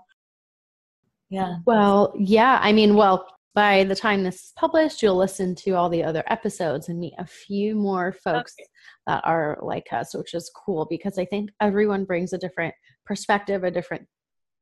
yeah. 1.29 1.57
Well, 1.67 2.15
yeah. 2.19 2.59
I 2.63 2.73
mean, 2.73 2.95
well, 2.95 3.27
by 3.55 3.85
the 3.85 3.97
time 3.97 4.23
this 4.23 4.37
is 4.37 4.53
published, 4.57 5.03
you'll 5.03 5.17
listen 5.17 5.55
to 5.57 5.73
all 5.73 5.89
the 5.89 6.05
other 6.05 6.23
episodes 6.29 6.89
and 6.89 7.01
meet 7.01 7.15
a 7.19 7.27
few 7.27 7.75
more 7.75 8.13
folks 8.13 8.55
okay. 8.59 8.67
that 9.07 9.23
are 9.25 9.59
like 9.61 9.87
us, 9.93 10.15
which 10.15 10.35
is 10.35 10.51
cool 10.55 10.87
because 10.89 11.19
I 11.19 11.25
think 11.25 11.51
everyone 11.61 12.05
brings 12.05 12.33
a 12.33 12.39
different 12.39 12.75
perspective, 13.05 13.65
a 13.65 13.71
different 13.71 14.07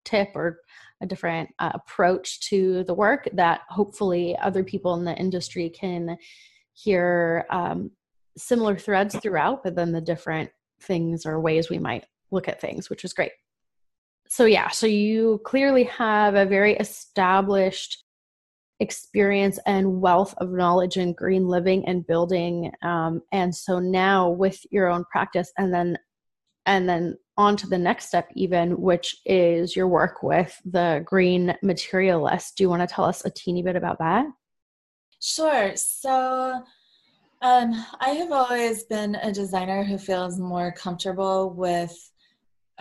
tip, 0.04 0.28
or 0.34 0.60
a 1.02 1.06
different 1.06 1.50
uh, 1.58 1.70
approach 1.74 2.40
to 2.48 2.82
the 2.84 2.94
work 2.94 3.28
that 3.34 3.60
hopefully 3.68 4.36
other 4.38 4.64
people 4.64 4.94
in 4.94 5.04
the 5.04 5.14
industry 5.16 5.68
can 5.68 6.16
hear 6.82 7.46
um, 7.50 7.90
similar 8.36 8.76
threads 8.76 9.16
throughout, 9.16 9.62
but 9.64 9.74
then 9.74 9.92
the 9.92 10.00
different 10.00 10.50
things 10.80 11.26
or 11.26 11.40
ways 11.40 11.68
we 11.68 11.78
might 11.78 12.06
look 12.30 12.48
at 12.48 12.60
things, 12.60 12.88
which 12.88 13.04
is 13.04 13.12
great. 13.12 13.32
So, 14.28 14.44
yeah, 14.44 14.68
so 14.68 14.86
you 14.86 15.40
clearly 15.44 15.84
have 15.84 16.34
a 16.34 16.44
very 16.44 16.76
established 16.76 18.04
experience 18.80 19.58
and 19.66 20.00
wealth 20.00 20.34
of 20.38 20.50
knowledge 20.50 20.96
in 20.96 21.12
green 21.14 21.48
living 21.48 21.86
and 21.88 22.06
building. 22.06 22.70
Um, 22.82 23.22
and 23.32 23.54
so 23.54 23.78
now 23.78 24.28
with 24.30 24.60
your 24.70 24.88
own 24.88 25.04
practice 25.10 25.50
and 25.58 25.72
then 25.72 25.98
and 26.68 26.86
then 26.86 27.16
on 27.38 27.56
to 27.56 27.66
the 27.66 27.78
next 27.78 28.06
step 28.06 28.28
even 28.34 28.80
which 28.80 29.16
is 29.24 29.74
your 29.74 29.88
work 29.88 30.22
with 30.22 30.60
the 30.64 31.02
green 31.06 31.56
materialist 31.62 32.56
do 32.56 32.62
you 32.62 32.68
want 32.68 32.86
to 32.86 32.94
tell 32.94 33.04
us 33.04 33.24
a 33.24 33.30
teeny 33.30 33.62
bit 33.62 33.74
about 33.74 33.98
that 33.98 34.26
sure. 35.20 35.72
So 35.76 36.62
um, 37.40 37.84
i 38.00 38.10
have 38.10 38.32
always 38.32 38.82
been 38.84 39.14
a 39.16 39.32
designer 39.32 39.84
who 39.84 39.96
feels 39.96 40.40
more 40.40 40.72
comfortable 40.72 41.50
with 41.50 41.94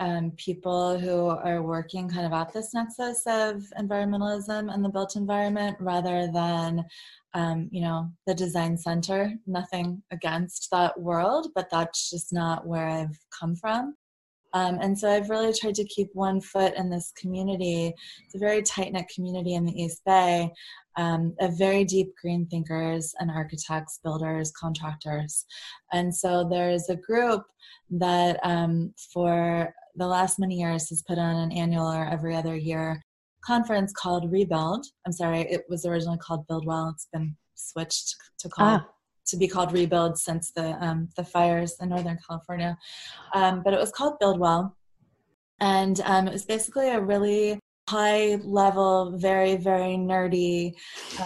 um, 0.00 0.32
people 0.36 0.98
who 0.98 1.26
are 1.28 1.62
working 1.62 2.08
kind 2.08 2.26
of 2.26 2.32
at 2.32 2.52
this 2.52 2.72
nexus 2.72 3.22
of 3.26 3.62
environmentalism 3.80 4.72
and 4.72 4.84
the 4.84 4.88
built 4.88 5.16
environment 5.16 5.76
rather 5.80 6.28
than 6.32 6.84
um, 7.34 7.68
you 7.70 7.80
know 7.80 8.08
the 8.26 8.34
design 8.34 8.76
center. 8.76 9.32
Nothing 9.46 10.02
against 10.10 10.68
that 10.72 10.98
world 10.98 11.48
but 11.54 11.68
that's 11.70 12.10
just 12.10 12.32
not 12.32 12.66
where 12.66 12.88
i've 12.88 13.18
come 13.38 13.54
from. 13.56 13.94
Um, 14.54 14.78
and 14.80 14.98
so 14.98 15.10
I've 15.10 15.28
really 15.28 15.52
tried 15.52 15.74
to 15.74 15.84
keep 15.84 16.08
one 16.14 16.40
foot 16.40 16.74
in 16.74 16.88
this 16.88 17.12
community. 17.20 17.92
It's 18.24 18.34
a 18.34 18.38
very 18.38 18.62
tight 18.62 18.92
knit 18.92 19.10
community 19.14 19.54
in 19.54 19.66
the 19.66 19.78
East 19.78 20.00
Bay 20.06 20.50
um, 20.98 21.34
of 21.40 21.56
very 21.56 21.84
deep 21.84 22.12
green 22.20 22.46
thinkers 22.46 23.14
and 23.20 23.30
architects, 23.30 24.00
builders, 24.02 24.50
contractors. 24.50 25.46
And 25.92 26.14
so 26.14 26.46
there's 26.50 26.90
a 26.90 26.96
group 26.96 27.44
that 27.90 28.38
um, 28.42 28.92
for 29.12 29.72
the 29.94 30.06
last 30.06 30.38
many 30.38 30.56
years 30.56 30.90
has 30.90 31.02
put 31.02 31.16
on 31.16 31.36
an 31.36 31.52
annual 31.52 31.86
or 31.86 32.04
every 32.04 32.34
other 32.34 32.56
year 32.56 33.00
conference 33.44 33.92
called 33.92 34.30
Rebuild. 34.30 34.86
I'm 35.06 35.12
sorry, 35.12 35.40
it 35.42 35.64
was 35.68 35.86
originally 35.86 36.18
called 36.18 36.46
Build 36.48 36.66
Well. 36.66 36.90
It's 36.90 37.08
been 37.12 37.36
switched 37.54 38.16
to 38.40 38.48
call 38.48 38.66
ah. 38.66 38.86
to 39.28 39.36
be 39.36 39.46
called 39.46 39.72
Rebuild 39.72 40.18
since 40.18 40.50
the 40.50 40.72
um, 40.84 41.08
the 41.16 41.24
fires 41.24 41.76
in 41.80 41.90
Northern 41.90 42.18
California. 42.26 42.76
Um, 43.34 43.62
but 43.64 43.72
it 43.72 43.80
was 43.80 43.92
called 43.92 44.18
Build 44.18 44.40
Well, 44.40 44.76
and 45.60 46.00
um, 46.04 46.26
it 46.26 46.32
was 46.32 46.44
basically 46.44 46.90
a 46.90 47.00
really 47.00 47.60
high 47.88 48.36
level, 48.44 49.16
very, 49.16 49.56
very 49.56 49.96
nerdy, 49.96 50.74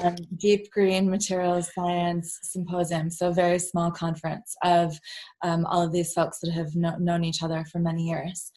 um, 0.03 0.15
deep 0.37 0.71
green 0.71 1.11
materials 1.11 1.71
science 1.75 2.39
symposium. 2.43 3.11
So, 3.11 3.33
very 3.33 3.59
small 3.59 3.91
conference 3.91 4.55
of 4.63 4.99
um, 5.43 5.67
all 5.67 5.83
of 5.83 5.93
these 5.93 6.13
folks 6.13 6.39
that 6.41 6.53
have 6.53 6.75
no- 6.77 6.97
known 6.99 7.25
each 7.25 7.43
other 7.43 7.65
for 7.71 7.81
many 7.81 8.05
years. 8.09 8.53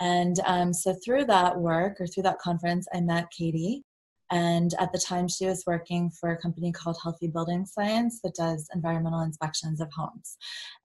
And 0.00 0.36
um, 0.46 0.72
so 0.72 0.96
through 1.04 1.26
that 1.26 1.58
work 1.58 2.00
or 2.00 2.06
through 2.06 2.22
that 2.22 2.38
conference, 2.38 2.86
I 2.94 3.00
met 3.02 3.26
Katie. 3.30 3.84
And 4.30 4.74
at 4.78 4.92
the 4.92 4.98
time, 4.98 5.28
she 5.28 5.46
was 5.46 5.64
working 5.66 6.10
for 6.10 6.30
a 6.30 6.40
company 6.40 6.70
called 6.72 6.98
Healthy 7.02 7.28
Building 7.28 7.66
Science 7.66 8.20
that 8.22 8.34
does 8.34 8.68
environmental 8.74 9.22
inspections 9.22 9.80
of 9.80 9.90
homes. 9.92 10.36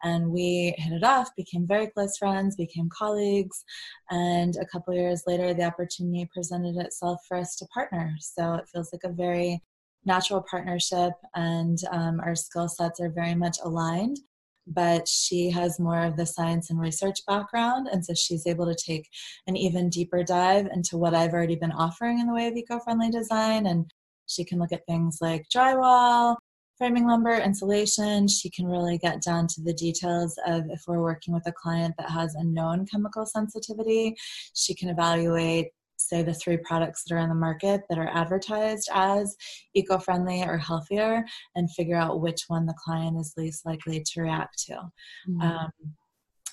And 0.03 0.31
we 0.31 0.73
hit 0.77 0.93
it 0.93 1.03
off, 1.03 1.35
became 1.35 1.67
very 1.67 1.87
close 1.87 2.17
friends, 2.17 2.55
became 2.55 2.89
colleagues. 2.89 3.63
And 4.09 4.55
a 4.57 4.65
couple 4.65 4.93
years 4.93 5.23
later, 5.27 5.53
the 5.53 5.63
opportunity 5.63 6.27
presented 6.33 6.75
itself 6.77 7.21
for 7.27 7.37
us 7.37 7.55
to 7.57 7.67
partner. 7.67 8.15
So 8.19 8.55
it 8.55 8.67
feels 8.71 8.91
like 8.91 9.03
a 9.03 9.13
very 9.13 9.61
natural 10.05 10.45
partnership, 10.49 11.13
and 11.33 11.79
um, 11.91 12.19
our 12.19 12.35
skill 12.35 12.67
sets 12.67 12.99
are 12.99 13.09
very 13.09 13.35
much 13.35 13.57
aligned 13.63 14.19
but 14.67 15.07
she 15.07 15.49
has 15.49 15.79
more 15.79 16.03
of 16.03 16.17
the 16.17 16.25
science 16.25 16.69
and 16.69 16.79
research 16.79 17.19
background. 17.27 17.87
And 17.91 18.05
so 18.05 18.13
she's 18.13 18.47
able 18.47 18.65
to 18.65 18.75
take 18.75 19.09
an 19.47 19.55
even 19.55 19.89
deeper 19.89 20.23
dive 20.23 20.67
into 20.73 20.97
what 20.97 21.13
I've 21.13 21.33
already 21.33 21.55
been 21.55 21.71
offering 21.71 22.19
in 22.19 22.27
the 22.27 22.33
way 22.33 22.47
of 22.47 22.55
eco 22.55 22.79
friendly 22.79 23.09
design. 23.09 23.67
And 23.67 23.91
she 24.27 24.43
can 24.43 24.59
look 24.59 24.71
at 24.71 24.85
things 24.87 25.19
like 25.21 25.45
drywall, 25.53 26.37
framing 26.77 27.07
lumber, 27.07 27.35
insulation. 27.35 28.27
She 28.27 28.49
can 28.49 28.65
really 28.65 28.97
get 28.97 29.21
down 29.21 29.47
to 29.47 29.61
the 29.61 29.73
details 29.73 30.37
of 30.47 30.63
if 30.69 30.81
we're 30.87 31.01
working 31.01 31.33
with 31.33 31.47
a 31.47 31.51
client 31.51 31.95
that 31.97 32.09
has 32.09 32.35
a 32.35 32.43
known 32.43 32.85
chemical 32.85 33.25
sensitivity, 33.25 34.15
she 34.53 34.73
can 34.73 34.89
evaluate 34.89 35.67
say 35.97 36.21
the 36.21 36.33
three 36.33 36.57
products 36.57 37.03
that 37.03 37.15
are 37.15 37.19
in 37.19 37.29
the 37.29 37.35
market 37.35 37.81
that 37.89 37.97
are 37.97 38.09
advertised 38.13 38.89
as 38.93 39.35
eco-friendly 39.73 40.43
or 40.43 40.57
healthier 40.57 41.25
and 41.55 41.71
figure 41.71 41.95
out 41.95 42.21
which 42.21 42.43
one 42.47 42.65
the 42.65 42.75
client 42.83 43.19
is 43.19 43.33
least 43.37 43.65
likely 43.65 44.03
to 44.03 44.21
react 44.21 44.57
to. 44.65 44.73
Mm-hmm. 44.73 45.41
um, 45.41 45.71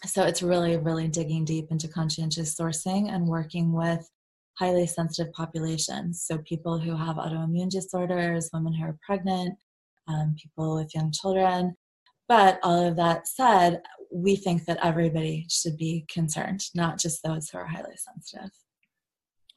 so 0.05 0.25
it's 0.25 0.43
really 0.43 0.77
really 0.77 1.09
digging 1.09 1.45
deep 1.45 1.67
into 1.71 1.87
conscientious 1.87 2.55
sourcing 2.55 3.13
and 3.13 3.27
working 3.27 3.73
with 3.73 4.09
highly 4.59 4.87
sensitive 4.87 5.33
populations. 5.33 6.25
So 6.27 6.39
people 6.39 6.79
who 6.79 6.97
have 6.97 7.17
autoimmune 7.17 7.71
disorders 7.71 8.51
women 8.53 8.75
who 8.75 8.85
are 8.85 8.99
pregnant 9.05 9.57
um, 10.09 10.35
people 10.41 10.77
with 10.77 10.95
young 10.95 11.13
children. 11.13 11.77
But 12.29 12.59
all 12.63 12.87
of 12.87 12.97
that 12.97 13.29
said 13.29 13.83
we 14.13 14.37
think 14.37 14.65
that 14.67 14.79
everybody 14.83 15.47
should 15.49 15.77
be 15.77 16.05
concerned 16.13 16.65
not 16.75 16.99
just 16.99 17.23
those 17.23 17.49
who 17.49 17.59
are 17.59 17.67
highly 17.67 17.97
sensitive 17.97 18.51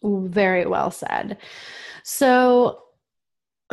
very 0.06 0.66
well 0.66 0.92
said. 0.92 1.38
So, 2.04 2.82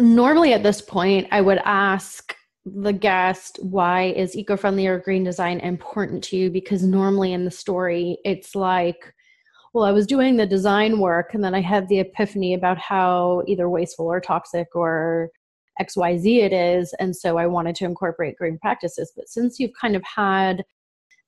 normally 0.01 0.53
at 0.53 0.63
this 0.63 0.81
point, 0.81 1.29
I 1.31 1.41
would 1.41 1.61
ask 1.65 2.35
the 2.65 2.93
guest, 2.93 3.59
why 3.63 4.05
is 4.05 4.37
eco 4.37 4.57
friendly 4.57 4.87
or 4.87 4.99
green 4.99 5.25
design 5.25 5.61
important 5.61 6.23
to 6.25 6.37
you? 6.37 6.51
Because 6.51 6.83
normally 6.83 7.33
in 7.33 7.45
the 7.45 7.51
story, 7.51 8.19
it's 8.25 8.55
like, 8.55 9.13
well, 9.75 9.85
I 9.85 9.93
was 9.93 10.07
doing 10.07 10.37
the 10.37 10.47
design 10.47 10.99
work 10.99 11.35
and 11.35 11.43
then 11.43 11.55
I 11.55 11.61
had 11.61 11.89
the 11.89 12.01
epiphany 12.01 12.55
about 12.55 12.79
how 12.79 13.43
either 13.47 13.69
wasteful 13.69 14.07
or 14.07 14.21
toxic 14.21 14.69
or 14.75 15.31
XYZ 15.81 16.43
it 16.43 16.53
is. 16.53 16.95
And 17.01 17.17
so 17.17 17.39
I 17.39 17.47
wanted 17.47 17.75
to 17.77 17.87
incorporate 17.87 18.37
green 18.37 18.59
practices. 18.59 19.13
But 19.17 19.29
since 19.29 19.59
you've 19.59 19.73
kind 19.81 19.97
of 19.97 20.03
had 20.05 20.63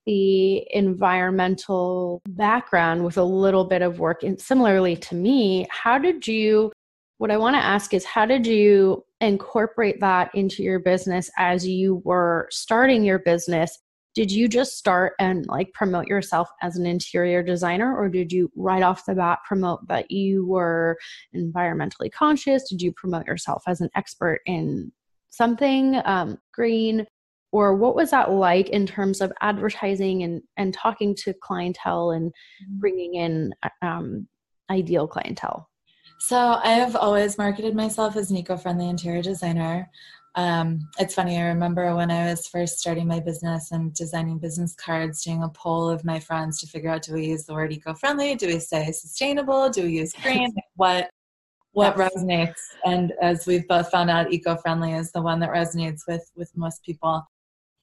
the 0.07 0.67
environmental 0.75 2.21
background 2.29 3.05
with 3.05 3.17
a 3.17 3.25
little 3.25 3.65
bit 3.65 3.83
of 3.83 3.99
work. 3.99 4.23
And 4.23 4.41
similarly 4.41 4.97
to 4.97 5.15
me 5.15 5.67
how 5.71 5.99
did 5.99 6.27
you 6.27 6.73
what 7.19 7.31
i 7.31 7.37
want 7.37 7.55
to 7.55 7.61
ask 7.61 7.95
is 7.95 8.05
how 8.05 8.27
did 8.27 8.47
you 8.47 9.05
incorporate 9.25 10.01
that 10.01 10.35
into 10.35 10.63
your 10.63 10.79
business 10.79 11.31
as 11.37 11.67
you 11.67 12.03
were 12.05 12.47
starting 12.51 13.03
your 13.05 13.19
business? 13.19 13.79
Did 14.15 14.31
you 14.31 14.47
just 14.47 14.79
start 14.79 15.15
and 15.19 15.45
like 15.47 15.73
promote 15.73 16.07
yourself 16.07 16.49
as 16.63 16.77
an 16.77 16.87
interior 16.87 17.43
designer 17.43 17.97
or 17.97 18.09
did 18.09 18.33
you 18.33 18.51
right 18.55 18.83
off 18.83 19.07
the 19.07 19.15
bat 19.15 19.41
promote 19.47 19.89
that 19.89 20.11
you 20.11 20.47
were 20.47 20.97
environmentally 21.35 22.13
conscious? 22.13 22.69
Did 22.69 22.81
you 22.81 22.93
promote 22.93 23.27
yourself 23.27 23.65
as 23.67 23.81
an 23.81 23.91
expert 23.97 24.41
in 24.47 24.93
something 25.31 26.01
um, 26.05 26.39
green 26.53 27.07
or 27.55 27.77
what 27.77 27.95
was 27.95 28.11
that 28.11 28.33
like 28.33 28.69
in 28.71 28.85
terms 28.85 29.21
of 29.21 29.33
advertising 29.41 30.25
and 30.25 30.43
and 30.57 30.75
talking 30.75 31.15
to 31.15 31.33
clientele 31.41 32.11
and 32.11 32.33
mm-hmm. 32.33 32.81
bringing 32.81 33.15
in 33.15 33.55
um, 33.81 34.27
ideal 34.71 35.07
clientele? 35.07 35.71
So 36.19 36.37
i 36.37 36.73
have 36.73 36.97
always 36.97 37.39
marketed 37.39 37.77
myself 37.77 38.17
as 38.17 38.31
an 38.31 38.39
eco-friendly 38.39 38.89
interior 38.89 39.23
designer. 39.23 39.89
Um, 40.37 40.81
it's 40.99 41.15
funny 41.15 41.39
i 41.39 41.43
remember 41.43 41.95
when 41.95 42.11
i 42.11 42.29
was 42.31 42.49
first 42.49 42.81
starting 42.81 43.07
my 43.07 43.21
business 43.21 43.71
and 43.71 43.95
designing 43.95 44.39
business 44.39 44.75
cards 44.75 45.23
doing 45.23 45.45
a 45.45 45.49
poll 45.49 45.89
of 45.89 46.05
my 46.05 46.19
friends 46.19 46.59
to 46.61 46.67
figure 46.67 46.91
out 46.91 47.03
do 47.03 47.13
we 47.13 47.27
use 47.27 47.45
the 47.45 47.55
word 47.55 47.73
eco-friendly? 47.73 48.35
Do 48.35 48.49
we 48.49 48.59
say 48.59 48.91
sustainable? 48.91 49.71
Do 49.71 49.85
we 49.85 49.93
use 50.01 50.13
green? 50.25 50.53
What 50.75 51.09
what 51.71 51.97
yes. 51.97 52.03
resonates? 52.05 52.63
And 52.85 53.13
as 53.21 53.47
we've 53.47 53.67
both 53.69 53.91
found 53.91 54.11
out 54.11 54.33
eco-friendly 54.33 54.93
is 54.93 55.13
the 55.13 55.23
one 55.23 55.39
that 55.41 55.51
resonates 55.51 56.03
with 56.09 56.25
with 56.35 56.51
most 56.57 56.83
people 56.83 57.25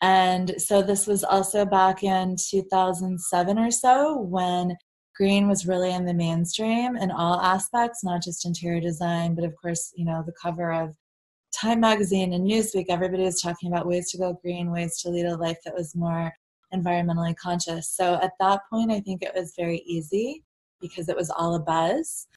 and 0.02 0.54
so 0.58 0.82
this 0.82 1.06
was 1.06 1.24
also 1.24 1.66
back 1.66 2.04
in 2.04 2.36
2007 2.50 3.60
or 3.60 3.72
so 3.72 4.20
when 4.20 4.76
green 5.16 5.48
was 5.48 5.68
really 5.68 5.94
in 5.94 6.06
the 6.06 6.14
mainstream 6.14 6.96
in 6.96 7.12
all 7.12 7.40
aspects, 7.40 8.04
not 8.04 8.24
just 8.24 8.46
interior 8.46 8.82
design, 8.82 9.36
but 9.36 9.44
of 9.44 9.54
course, 9.62 9.94
you 9.96 10.06
know, 10.06 10.24
the 10.26 10.34
cover 10.42 10.72
of 10.72 10.96
Time 11.54 11.82
magazine 11.82 12.34
and 12.34 12.50
Newsweek, 12.50 12.86
everybody 12.90 13.24
was 13.24 13.42
talking 13.42 13.72
about 13.72 13.86
ways 13.86 14.10
to 14.12 14.18
go 14.18 14.40
green, 14.42 14.72
ways 14.72 14.98
to 15.02 15.10
lead 15.10 15.26
a 15.26 15.36
life 15.36 15.58
that 15.66 15.76
was 15.76 15.94
more 15.96 16.32
environmentally 16.74 17.36
conscious. 17.36 17.92
So 17.92 18.16
at 18.22 18.32
that 18.40 18.62
point, 18.72 18.92
I 18.92 19.02
think 19.02 19.22
it 19.22 19.34
was 19.36 19.54
very 19.58 19.80
easy 19.86 20.44
because 20.80 21.10
it 21.10 21.16
was 21.16 21.30
all 21.30 21.56
a 21.56 21.60
buzz. 21.60 22.28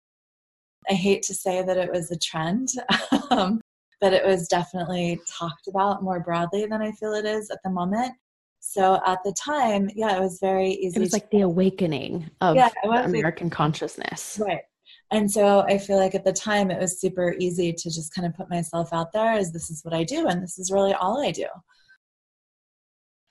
I 0.90 0.94
hate 0.94 1.22
to 1.22 1.34
say 1.34 1.62
that 1.62 1.78
it 1.78 1.90
was 1.90 2.10
a 2.10 2.18
trend, 2.18 2.68
um, 3.30 3.60
but 4.00 4.12
it 4.12 4.24
was 4.24 4.48
definitely 4.48 5.20
talked 5.28 5.68
about 5.68 6.02
more 6.02 6.20
broadly 6.20 6.66
than 6.66 6.82
I 6.82 6.92
feel 6.92 7.14
it 7.14 7.24
is 7.24 7.50
at 7.50 7.58
the 7.64 7.70
moment. 7.70 8.14
So 8.60 9.00
at 9.06 9.18
the 9.24 9.32
time, 9.32 9.90
yeah, 9.94 10.16
it 10.16 10.20
was 10.20 10.38
very 10.40 10.70
easy. 10.70 10.96
It 10.96 11.00
was 11.00 11.12
like 11.12 11.30
the 11.30 11.42
awakening 11.42 12.30
of 12.40 12.56
yeah, 12.56 12.70
American 12.84 13.50
consciousness. 13.50 14.40
Right. 14.42 14.62
And 15.10 15.30
so 15.30 15.60
I 15.60 15.78
feel 15.78 15.98
like 15.98 16.14
at 16.14 16.24
the 16.24 16.32
time 16.32 16.70
it 16.70 16.80
was 16.80 17.00
super 17.00 17.34
easy 17.38 17.72
to 17.72 17.90
just 17.90 18.14
kind 18.14 18.26
of 18.26 18.34
put 18.34 18.50
myself 18.50 18.88
out 18.92 19.12
there 19.12 19.32
as 19.32 19.52
this 19.52 19.70
is 19.70 19.84
what 19.84 19.94
I 19.94 20.02
do 20.02 20.26
and 20.26 20.42
this 20.42 20.58
is 20.58 20.72
really 20.72 20.94
all 20.94 21.22
I 21.22 21.30
do. 21.30 21.46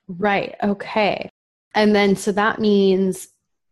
Right. 0.08 0.56
Okay. 0.64 1.30
And 1.76 1.96
then, 1.96 2.16
so 2.16 2.32
that 2.34 2.60
means 2.60 3.30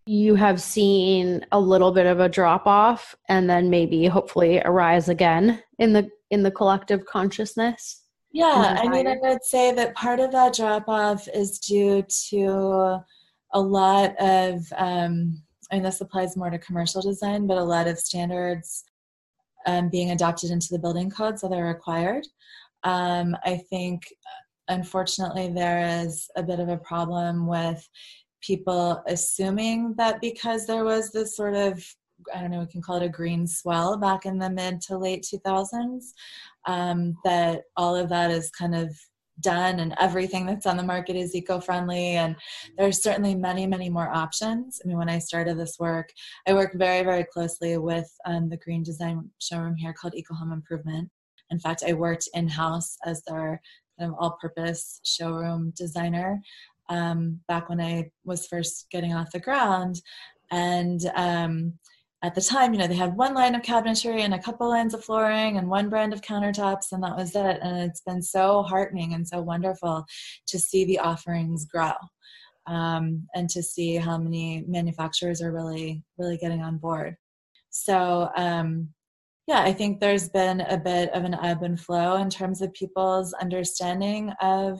you 0.07 0.35
have 0.35 0.61
seen 0.61 1.45
a 1.51 1.59
little 1.59 1.91
bit 1.91 2.07
of 2.07 2.19
a 2.19 2.29
drop 2.29 2.65
off 2.65 3.15
and 3.29 3.49
then 3.49 3.69
maybe 3.69 4.07
hopefully 4.07 4.57
a 4.57 4.71
rise 4.71 5.09
again 5.09 5.61
in 5.77 5.93
the 5.93 6.09
in 6.31 6.43
the 6.43 6.51
collective 6.51 7.05
consciousness 7.05 8.03
yeah 8.31 8.77
i 8.81 8.87
mean 8.87 9.07
i 9.07 9.17
would 9.21 9.43
say 9.43 9.71
that 9.71 9.93
part 9.95 10.19
of 10.19 10.31
that 10.31 10.53
drop 10.53 10.87
off 10.87 11.27
is 11.33 11.59
due 11.59 12.03
to 12.29 12.99
a 13.53 13.59
lot 13.59 14.15
of 14.19 14.61
um, 14.77 15.41
I 15.71 15.75
mean, 15.75 15.83
this 15.83 16.01
applies 16.01 16.35
more 16.35 16.49
to 16.49 16.59
commercial 16.59 17.01
design, 17.01 17.47
but 17.47 17.57
a 17.57 17.63
lot 17.63 17.87
of 17.87 17.97
standards 17.97 18.83
um, 19.65 19.89
being 19.89 20.11
adopted 20.11 20.51
into 20.51 20.67
the 20.69 20.79
building 20.79 21.09
code, 21.09 21.39
so 21.39 21.47
they're 21.47 21.65
required. 21.65 22.27
Um, 22.83 23.37
I 23.45 23.57
think, 23.69 24.03
unfortunately, 24.67 25.49
there 25.49 26.03
is 26.03 26.29
a 26.35 26.43
bit 26.43 26.59
of 26.59 26.67
a 26.67 26.77
problem 26.77 27.47
with 27.47 27.87
people 28.41 29.01
assuming 29.07 29.93
that 29.97 30.19
because 30.19 30.65
there 30.65 30.83
was 30.83 31.11
this 31.11 31.37
sort 31.37 31.55
of 31.55 31.85
I 32.33 32.41
don't 32.41 32.51
know, 32.51 32.59
we 32.59 32.67
can 32.67 32.81
call 32.81 32.97
it 32.97 33.05
a 33.05 33.09
green 33.09 33.47
swell 33.47 33.97
back 33.97 34.25
in 34.25 34.37
the 34.37 34.49
mid 34.49 34.81
to 34.81 34.97
late 34.97 35.23
2000s, 35.23 36.13
um, 36.67 37.17
that 37.23 37.63
all 37.77 37.95
of 37.95 38.09
that 38.09 38.31
is 38.31 38.49
kind 38.51 38.75
of 38.75 38.95
done 39.41 39.79
and 39.79 39.95
everything 39.99 40.45
that's 40.45 40.65
on 40.65 40.77
the 40.77 40.83
market 40.83 41.15
is 41.15 41.35
eco-friendly. 41.35 42.15
And 42.15 42.35
there's 42.77 43.01
certainly 43.01 43.35
many 43.35 43.67
many 43.67 43.89
more 43.89 44.09
options. 44.09 44.81
I 44.83 44.87
mean 44.87 44.97
when 44.97 45.09
i 45.09 45.19
started 45.19 45.57
this 45.57 45.77
work 45.79 46.09
i 46.47 46.53
work 46.53 46.73
very 46.75 47.03
very 47.03 47.25
closely 47.25 47.77
with 47.77 48.09
um, 48.25 48.49
the 48.49 48.57
green 48.57 48.83
design 48.83 49.29
showroom 49.39 49.75
here 49.75 49.93
called 49.93 50.15
eco 50.15 50.33
home 50.33 50.53
improvement. 50.53 51.09
In 51.49 51.59
fact 51.59 51.83
i 51.87 51.93
worked 51.93 52.29
in-house 52.33 52.97
as 53.05 53.23
their 53.23 53.61
kind 53.99 54.11
of 54.11 54.17
all-purpose 54.19 55.01
showroom 55.03 55.73
designer 55.75 56.39
um, 56.89 57.39
back 57.47 57.69
when 57.69 57.81
i 57.81 58.09
was 58.23 58.47
first 58.47 58.87
getting 58.91 59.13
off 59.13 59.31
the 59.31 59.39
ground. 59.39 60.01
And 60.51 60.99
um, 61.15 61.73
at 62.23 62.35
the 62.35 62.41
time, 62.41 62.73
you 62.73 62.79
know, 62.79 62.87
they 62.87 62.95
had 62.95 63.17
one 63.17 63.33
line 63.33 63.55
of 63.55 63.63
cabinetry 63.63 64.19
and 64.19 64.33
a 64.33 64.41
couple 64.41 64.69
lines 64.69 64.93
of 64.93 65.03
flooring 65.03 65.57
and 65.57 65.67
one 65.67 65.89
brand 65.89 66.13
of 66.13 66.21
countertops, 66.21 66.91
and 66.91 67.03
that 67.03 67.17
was 67.17 67.35
it. 67.35 67.59
And 67.61 67.89
it's 67.89 68.01
been 68.01 68.21
so 68.21 68.61
heartening 68.61 69.13
and 69.13 69.27
so 69.27 69.41
wonderful 69.41 70.05
to 70.47 70.59
see 70.59 70.85
the 70.85 70.99
offerings 70.99 71.65
grow 71.65 71.93
um, 72.67 73.27
and 73.33 73.49
to 73.49 73.63
see 73.63 73.95
how 73.95 74.19
many 74.19 74.63
manufacturers 74.67 75.41
are 75.41 75.51
really, 75.51 76.03
really 76.17 76.37
getting 76.37 76.61
on 76.61 76.77
board. 76.77 77.15
So, 77.71 78.29
um, 78.35 78.89
yeah, 79.47 79.61
I 79.61 79.73
think 79.73 79.99
there's 79.99 80.29
been 80.29 80.61
a 80.61 80.77
bit 80.77 81.09
of 81.13 81.23
an 81.23 81.35
ebb 81.41 81.63
and 81.63 81.79
flow 81.79 82.17
in 82.17 82.29
terms 82.29 82.61
of 82.61 82.71
people's 82.73 83.33
understanding 83.33 84.31
of 84.41 84.79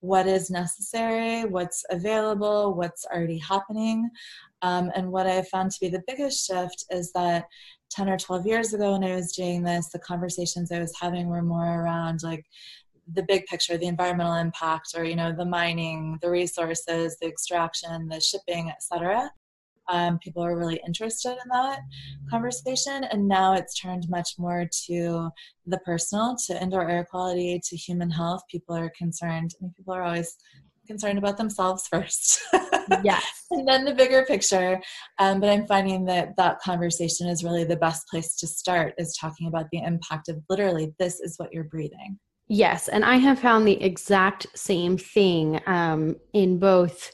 what 0.00 0.26
is 0.26 0.50
necessary, 0.50 1.44
what's 1.44 1.84
available, 1.90 2.74
what's 2.74 3.04
already 3.06 3.38
happening. 3.38 4.10
Um, 4.62 4.90
and 4.94 5.10
what 5.10 5.26
I 5.26 5.42
found 5.42 5.70
to 5.70 5.80
be 5.80 5.88
the 5.88 6.02
biggest 6.06 6.46
shift 6.46 6.84
is 6.90 7.12
that 7.12 7.46
10 7.90 8.08
or 8.08 8.18
12 8.18 8.46
years 8.46 8.72
ago 8.72 8.92
when 8.92 9.04
I 9.04 9.14
was 9.14 9.32
doing 9.32 9.62
this, 9.62 9.88
the 9.88 9.98
conversations 9.98 10.70
I 10.70 10.78
was 10.78 10.94
having 11.00 11.28
were 11.28 11.42
more 11.42 11.82
around 11.82 12.22
like 12.22 12.44
the 13.12 13.24
big 13.24 13.46
picture, 13.46 13.76
the 13.76 13.86
environmental 13.86 14.34
impact, 14.34 14.94
or 14.96 15.04
you 15.04 15.16
know, 15.16 15.32
the 15.32 15.44
mining, 15.44 16.18
the 16.22 16.30
resources, 16.30 17.16
the 17.20 17.26
extraction, 17.26 18.08
the 18.08 18.20
shipping, 18.20 18.70
etc. 18.70 19.30
Um, 19.88 20.18
people 20.20 20.44
are 20.44 20.56
really 20.56 20.80
interested 20.86 21.32
in 21.32 21.48
that 21.50 21.80
conversation, 22.30 23.04
and 23.04 23.26
now 23.26 23.54
it's 23.54 23.78
turned 23.78 24.08
much 24.08 24.34
more 24.38 24.66
to 24.86 25.30
the 25.66 25.78
personal, 25.78 26.36
to 26.46 26.62
indoor 26.62 26.88
air 26.88 27.04
quality, 27.04 27.60
to 27.64 27.76
human 27.76 28.10
health. 28.10 28.42
People 28.48 28.76
are 28.76 28.92
concerned. 28.96 29.52
I 29.60 29.64
mean, 29.64 29.74
people 29.76 29.94
are 29.94 30.04
always 30.04 30.36
concerned 30.90 31.18
about 31.18 31.36
themselves 31.36 31.86
first. 31.92 32.40
yes. 33.04 33.24
and 33.50 33.66
then 33.66 33.84
the 33.84 33.94
bigger 33.94 34.24
picture. 34.24 34.80
Um, 35.18 35.40
but 35.40 35.48
I'm 35.48 35.66
finding 35.66 36.04
that 36.06 36.36
that 36.36 36.60
conversation 36.60 37.28
is 37.28 37.44
really 37.44 37.64
the 37.64 37.76
best 37.76 38.08
place 38.08 38.34
to 38.36 38.46
start 38.46 38.94
is 38.98 39.16
talking 39.16 39.46
about 39.46 39.66
the 39.70 39.82
impact 39.82 40.28
of 40.28 40.42
literally 40.48 40.92
this 40.98 41.20
is 41.20 41.34
what 41.38 41.52
you're 41.52 41.64
breathing. 41.64 42.18
Yes. 42.48 42.88
And 42.88 43.04
I 43.04 43.16
have 43.16 43.38
found 43.38 43.66
the 43.66 43.80
exact 43.80 44.46
same 44.56 44.98
thing 44.98 45.60
um, 45.66 46.16
in 46.32 46.58
both 46.58 47.12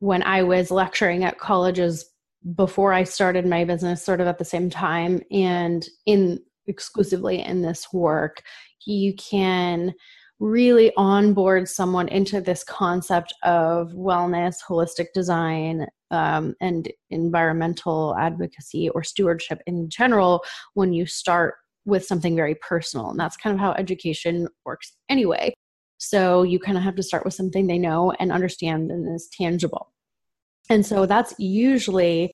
when 0.00 0.24
I 0.24 0.42
was 0.42 0.72
lecturing 0.72 1.22
at 1.22 1.38
colleges 1.38 2.10
before 2.56 2.92
I 2.92 3.04
started 3.04 3.46
my 3.46 3.64
business, 3.64 4.04
sort 4.04 4.20
of 4.20 4.26
at 4.26 4.38
the 4.38 4.44
same 4.44 4.68
time, 4.68 5.22
and 5.30 5.86
in 6.04 6.40
exclusively 6.66 7.42
in 7.42 7.62
this 7.62 7.86
work, 7.92 8.42
you 8.84 9.14
can 9.14 9.94
really 10.38 10.92
onboard 10.96 11.68
someone 11.68 12.08
into 12.08 12.40
this 12.40 12.62
concept 12.62 13.32
of 13.42 13.92
wellness, 13.92 14.56
holistic 14.68 15.06
design, 15.14 15.86
um, 16.10 16.54
and 16.60 16.92
environmental 17.10 18.14
advocacy 18.18 18.88
or 18.90 19.02
stewardship 19.02 19.60
in 19.66 19.88
general 19.88 20.44
when 20.74 20.92
you 20.92 21.06
start 21.06 21.54
with 21.84 22.04
something 22.04 22.36
very 22.36 22.54
personal. 22.56 23.10
And 23.10 23.18
that's 23.18 23.36
kind 23.36 23.54
of 23.54 23.60
how 23.60 23.72
education 23.72 24.48
works 24.64 24.92
anyway. 25.08 25.52
So 25.98 26.42
you 26.42 26.58
kind 26.58 26.76
of 26.76 26.84
have 26.84 26.96
to 26.96 27.02
start 27.02 27.24
with 27.24 27.34
something 27.34 27.66
they 27.66 27.78
know 27.78 28.12
and 28.18 28.30
understand 28.30 28.90
and 28.90 29.14
is 29.14 29.28
tangible. 29.32 29.92
And 30.68 30.84
so 30.84 31.06
that's 31.06 31.34
usually 31.38 32.32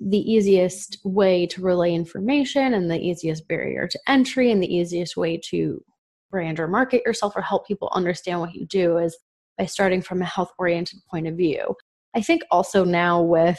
the 0.00 0.18
easiest 0.18 0.98
way 1.04 1.46
to 1.46 1.62
relay 1.62 1.92
information 1.92 2.74
and 2.74 2.90
the 2.90 3.00
easiest 3.00 3.46
barrier 3.48 3.86
to 3.88 3.98
entry 4.06 4.50
and 4.50 4.62
the 4.62 4.74
easiest 4.74 5.16
way 5.16 5.40
to 5.50 5.82
brand 6.30 6.60
or 6.60 6.68
market 6.68 7.02
yourself 7.04 7.36
or 7.36 7.42
help 7.42 7.66
people 7.66 7.90
understand 7.92 8.40
what 8.40 8.54
you 8.54 8.66
do 8.66 8.98
is 8.98 9.16
by 9.56 9.66
starting 9.66 10.02
from 10.02 10.22
a 10.22 10.26
health 10.26 10.52
oriented 10.58 11.00
point 11.10 11.26
of 11.26 11.36
view. 11.36 11.74
I 12.14 12.20
think 12.20 12.42
also 12.50 12.84
now 12.84 13.22
with 13.22 13.58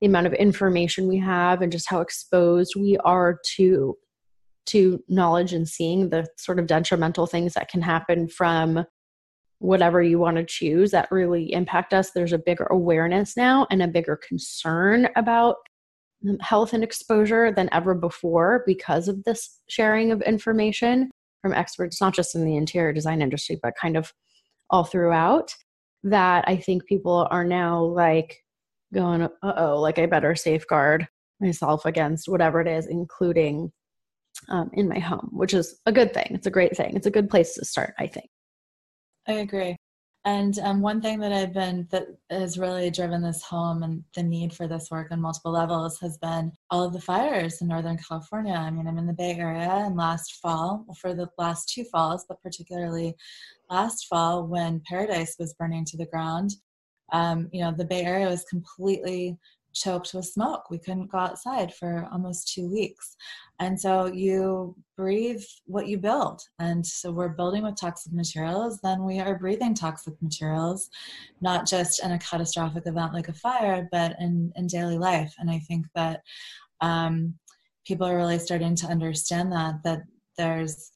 the 0.00 0.06
amount 0.06 0.26
of 0.26 0.34
information 0.34 1.08
we 1.08 1.18
have 1.18 1.62
and 1.62 1.72
just 1.72 1.88
how 1.88 2.00
exposed 2.00 2.74
we 2.76 2.96
are 2.98 3.38
to 3.56 3.96
to 4.66 5.02
knowledge 5.08 5.54
and 5.54 5.66
seeing 5.66 6.10
the 6.10 6.26
sort 6.36 6.58
of 6.58 6.66
detrimental 6.66 7.26
things 7.26 7.54
that 7.54 7.70
can 7.70 7.80
happen 7.80 8.28
from 8.28 8.84
whatever 9.60 10.02
you 10.02 10.18
want 10.18 10.36
to 10.36 10.44
choose 10.44 10.90
that 10.90 11.10
really 11.10 11.52
impact 11.52 11.92
us 11.92 12.10
there's 12.10 12.34
a 12.34 12.38
bigger 12.38 12.64
awareness 12.64 13.36
now 13.36 13.66
and 13.70 13.82
a 13.82 13.88
bigger 13.88 14.16
concern 14.28 15.08
about 15.16 15.56
health 16.40 16.72
and 16.72 16.84
exposure 16.84 17.50
than 17.50 17.68
ever 17.72 17.94
before 17.94 18.62
because 18.66 19.08
of 19.08 19.24
this 19.24 19.60
sharing 19.68 20.12
of 20.12 20.20
information 20.22 21.10
from 21.42 21.52
experts, 21.52 22.00
not 22.00 22.14
just 22.14 22.34
in 22.34 22.44
the 22.44 22.56
interior 22.56 22.92
design 22.92 23.22
industry, 23.22 23.58
but 23.62 23.74
kind 23.80 23.96
of 23.96 24.12
all 24.70 24.84
throughout, 24.84 25.54
that 26.04 26.44
I 26.46 26.56
think 26.56 26.86
people 26.86 27.26
are 27.30 27.44
now 27.44 27.82
like 27.82 28.44
going, 28.92 29.22
uh 29.22 29.28
oh, 29.56 29.80
like 29.80 29.98
I 29.98 30.06
better 30.06 30.34
safeguard 30.34 31.08
myself 31.40 31.86
against 31.86 32.28
whatever 32.28 32.60
it 32.60 32.68
is, 32.68 32.86
including 32.86 33.72
um, 34.48 34.70
in 34.72 34.88
my 34.88 34.98
home, 34.98 35.30
which 35.32 35.54
is 35.54 35.78
a 35.86 35.92
good 35.92 36.14
thing. 36.14 36.28
It's 36.30 36.46
a 36.46 36.50
great 36.50 36.76
thing. 36.76 36.96
It's 36.96 37.06
a 37.06 37.10
good 37.10 37.30
place 37.30 37.54
to 37.54 37.64
start, 37.64 37.94
I 37.98 38.06
think. 38.06 38.28
I 39.26 39.32
agree. 39.32 39.76
And 40.24 40.58
um, 40.58 40.80
one 40.80 41.00
thing 41.00 41.20
that 41.20 41.32
I've 41.32 41.54
been 41.54 41.86
that 41.90 42.06
has 42.28 42.58
really 42.58 42.90
driven 42.90 43.22
this 43.22 43.42
home 43.42 43.82
and 43.82 44.04
the 44.14 44.22
need 44.22 44.52
for 44.52 44.66
this 44.66 44.90
work 44.90 45.10
on 45.10 45.20
multiple 45.20 45.52
levels 45.52 45.98
has 46.00 46.18
been 46.18 46.52
all 46.70 46.84
of 46.84 46.92
the 46.92 47.00
fires 47.00 47.62
in 47.62 47.68
Northern 47.68 47.96
California. 47.96 48.52
I 48.52 48.70
mean, 48.70 48.86
I'm 48.86 48.98
in 48.98 49.06
the 49.06 49.12
Bay 49.12 49.36
Area, 49.38 49.70
and 49.70 49.96
last 49.96 50.34
fall, 50.42 50.84
for 51.00 51.14
the 51.14 51.28
last 51.38 51.68
two 51.68 51.84
falls, 51.84 52.26
but 52.28 52.42
particularly 52.42 53.14
last 53.70 54.06
fall 54.06 54.46
when 54.46 54.82
Paradise 54.86 55.36
was 55.38 55.54
burning 55.54 55.84
to 55.86 55.96
the 55.96 56.06
ground, 56.06 56.50
um, 57.12 57.48
you 57.52 57.62
know, 57.62 57.72
the 57.72 57.84
Bay 57.84 58.02
Area 58.02 58.28
was 58.28 58.44
completely 58.44 59.38
choked 59.74 60.12
with 60.14 60.26
smoke. 60.26 60.70
We 60.70 60.78
couldn't 60.78 61.10
go 61.10 61.18
outside 61.18 61.74
for 61.74 62.08
almost 62.12 62.52
two 62.52 62.70
weeks. 62.70 63.16
And 63.60 63.78
so 63.80 64.06
you 64.06 64.76
breathe 64.96 65.42
what 65.66 65.88
you 65.88 65.98
build. 65.98 66.42
And 66.58 66.86
so 66.86 67.10
we're 67.10 67.28
building 67.28 67.64
with 67.64 67.80
toxic 67.80 68.12
materials, 68.12 68.80
then 68.82 69.04
we 69.04 69.18
are 69.20 69.38
breathing 69.38 69.74
toxic 69.74 70.14
materials, 70.22 70.88
not 71.40 71.66
just 71.66 72.02
in 72.02 72.12
a 72.12 72.18
catastrophic 72.18 72.86
event 72.86 73.14
like 73.14 73.28
a 73.28 73.32
fire, 73.32 73.88
but 73.90 74.14
in, 74.20 74.52
in 74.56 74.66
daily 74.66 74.98
life. 74.98 75.34
And 75.38 75.50
I 75.50 75.58
think 75.60 75.86
that 75.94 76.22
um, 76.80 77.34
people 77.86 78.06
are 78.06 78.16
really 78.16 78.38
starting 78.38 78.76
to 78.76 78.86
understand 78.86 79.50
that, 79.52 79.82
that 79.84 80.02
there's 80.36 80.92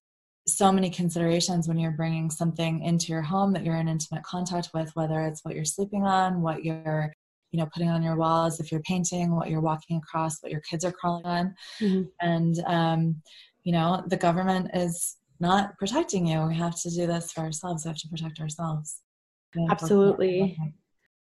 so 0.47 0.73
many 0.73 0.91
considerations 0.91 1.69
when 1.69 1.79
you're 1.79 1.93
bringing 1.93 2.31
something 2.31 2.83
into 2.83 3.13
your 3.13 3.23
home 3.23 3.53
that 3.53 3.65
you're 3.65 3.77
in 3.77 3.89
intimate 3.89 4.25
contact 4.25 4.71
with, 4.75 4.91
whether 4.95 5.21
it's 5.21 5.45
what 5.45 5.55
you're 5.55 5.65
sleeping 5.65 6.05
on, 6.05 6.43
what 6.43 6.65
you're 6.65 7.13
you 7.53 7.59
know 7.59 7.69
putting 7.73 7.89
on 7.91 8.03
your 8.03 8.17
walls 8.17 8.59
if 8.59 8.73
you're 8.73 8.83
painting 8.83 9.37
what 9.37 9.49
you're 9.49 9.61
walking 9.61 9.99
across 9.99 10.43
what 10.43 10.51
your 10.51 10.63
kids 10.63 10.85
are 10.85 10.93
crawling 10.93 11.25
on. 11.25 11.55
Mm-hmm. 11.81 12.03
and 12.21 12.59
um, 12.67 13.23
you 13.63 13.73
know 13.73 14.03
the 14.09 14.17
government 14.17 14.71
is 14.75 15.17
not 15.39 15.77
protecting 15.79 16.27
you. 16.27 16.43
We 16.47 16.57
have 16.57 16.81
to 16.83 16.91
do 16.91 17.07
this 17.07 17.33
for 17.33 17.41
ourselves. 17.41 17.85
We 17.85 17.89
have 17.89 17.99
to 17.99 18.09
protect 18.09 18.41
ourselves. 18.41 19.01
Absolutely. 19.71 20.57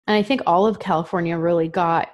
And 0.07 0.17
i 0.17 0.23
think 0.23 0.41
all 0.47 0.67
of 0.67 0.79
california 0.79 1.37
really 1.37 1.69
got 1.69 2.09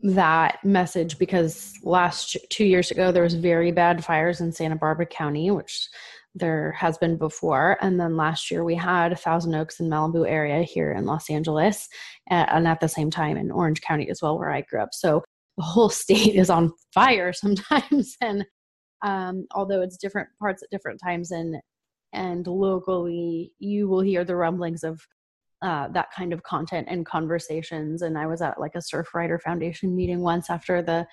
that 0.00 0.64
message 0.64 1.18
because 1.18 1.74
last 1.82 2.36
two 2.50 2.64
years 2.64 2.90
ago 2.90 3.10
there 3.10 3.22
was 3.22 3.34
very 3.34 3.72
bad 3.72 4.04
fires 4.04 4.40
in 4.40 4.52
santa 4.52 4.76
barbara 4.76 5.06
county 5.06 5.50
which 5.50 5.88
there 6.36 6.72
has 6.72 6.98
been 6.98 7.16
before. 7.16 7.78
And 7.80 7.98
then 7.98 8.16
last 8.16 8.50
year 8.50 8.62
we 8.62 8.74
had 8.74 9.18
Thousand 9.18 9.54
Oaks 9.54 9.80
and 9.80 9.90
Malibu 9.90 10.28
area 10.28 10.62
here 10.62 10.92
in 10.92 11.06
Los 11.06 11.30
Angeles, 11.30 11.88
and 12.28 12.68
at 12.68 12.80
the 12.80 12.88
same 12.88 13.10
time 13.10 13.36
in 13.36 13.50
Orange 13.50 13.80
County 13.80 14.08
as 14.10 14.20
well, 14.22 14.38
where 14.38 14.50
I 14.50 14.60
grew 14.62 14.80
up. 14.80 14.90
So 14.92 15.24
the 15.56 15.64
whole 15.64 15.88
state 16.04 16.34
is 16.34 16.50
on 16.50 16.72
fire 16.92 17.32
sometimes, 17.32 18.16
and 18.20 18.44
um, 19.02 19.46
although 19.54 19.82
it's 19.82 19.96
different 19.96 20.28
parts 20.38 20.62
at 20.62 20.70
different 20.70 21.00
times, 21.02 21.30
and 21.30 21.56
and 22.12 22.46
locally 22.46 23.52
you 23.58 23.88
will 23.88 24.00
hear 24.00 24.24
the 24.24 24.36
rumblings 24.36 24.84
of 24.84 25.00
uh, 25.62 25.88
that 25.88 26.10
kind 26.14 26.32
of 26.32 26.42
content 26.42 26.86
and 26.90 27.06
conversations. 27.06 28.02
And 28.02 28.18
I 28.18 28.26
was 28.26 28.42
at 28.42 28.60
like 28.60 28.74
a 28.74 28.82
Surf 28.82 29.08
Surfrider 29.12 29.40
Foundation 29.40 29.96
meeting 29.96 30.20
once 30.20 30.50
after 30.50 30.82
the 30.82 31.06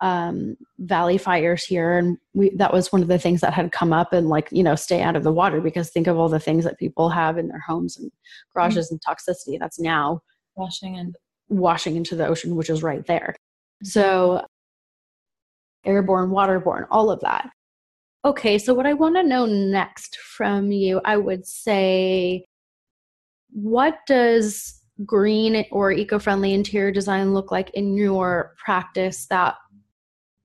um, 0.00 0.56
Valley 0.78 1.18
fires 1.18 1.64
here, 1.64 1.98
and 1.98 2.18
we 2.34 2.50
that 2.56 2.72
was 2.72 2.92
one 2.92 3.02
of 3.02 3.08
the 3.08 3.18
things 3.18 3.40
that 3.40 3.52
had 3.52 3.72
come 3.72 3.92
up. 3.92 4.12
And 4.12 4.28
like 4.28 4.48
you 4.50 4.62
know, 4.62 4.74
stay 4.74 5.02
out 5.02 5.16
of 5.16 5.24
the 5.24 5.32
water 5.32 5.60
because 5.60 5.90
think 5.90 6.06
of 6.06 6.18
all 6.18 6.28
the 6.28 6.40
things 6.40 6.64
that 6.64 6.78
people 6.78 7.10
have 7.10 7.38
in 7.38 7.48
their 7.48 7.62
homes 7.66 7.96
and 7.96 8.10
garages 8.54 8.86
mm-hmm. 8.86 8.94
and 8.94 9.16
toxicity 9.18 9.58
that's 9.58 9.78
now 9.78 10.20
washing 10.56 10.96
and 10.96 11.14
washing 11.48 11.96
into 11.96 12.16
the 12.16 12.26
ocean, 12.26 12.56
which 12.56 12.70
is 12.70 12.82
right 12.82 13.06
there. 13.06 13.36
So 13.82 14.44
airborne, 15.84 16.30
waterborne, 16.30 16.86
all 16.90 17.10
of 17.10 17.20
that. 17.20 17.50
Okay, 18.24 18.56
so 18.56 18.72
what 18.72 18.86
I 18.86 18.92
want 18.92 19.16
to 19.16 19.24
know 19.24 19.46
next 19.46 20.16
from 20.16 20.70
you, 20.70 21.00
I 21.04 21.16
would 21.16 21.44
say 21.44 22.44
what 23.52 23.98
does 24.06 24.82
green 25.04 25.64
or 25.70 25.92
eco-friendly 25.92 26.52
interior 26.52 26.92
design 26.92 27.34
look 27.34 27.50
like 27.50 27.70
in 27.70 27.94
your 27.94 28.54
practice 28.62 29.26
that 29.26 29.54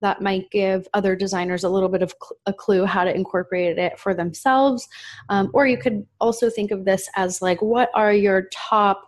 that 0.00 0.22
might 0.22 0.48
give 0.50 0.86
other 0.94 1.16
designers 1.16 1.64
a 1.64 1.68
little 1.68 1.88
bit 1.88 2.02
of 2.02 2.14
cl- 2.22 2.38
a 2.46 2.52
clue 2.52 2.84
how 2.84 3.02
to 3.02 3.14
incorporate 3.14 3.78
it 3.78 3.98
for 3.98 4.14
themselves? 4.14 4.86
Um, 5.28 5.50
or 5.52 5.66
you 5.66 5.76
could 5.76 6.06
also 6.20 6.48
think 6.50 6.70
of 6.70 6.84
this 6.84 7.08
as 7.16 7.42
like 7.42 7.60
what 7.60 7.90
are 7.94 8.12
your 8.12 8.48
top 8.52 9.02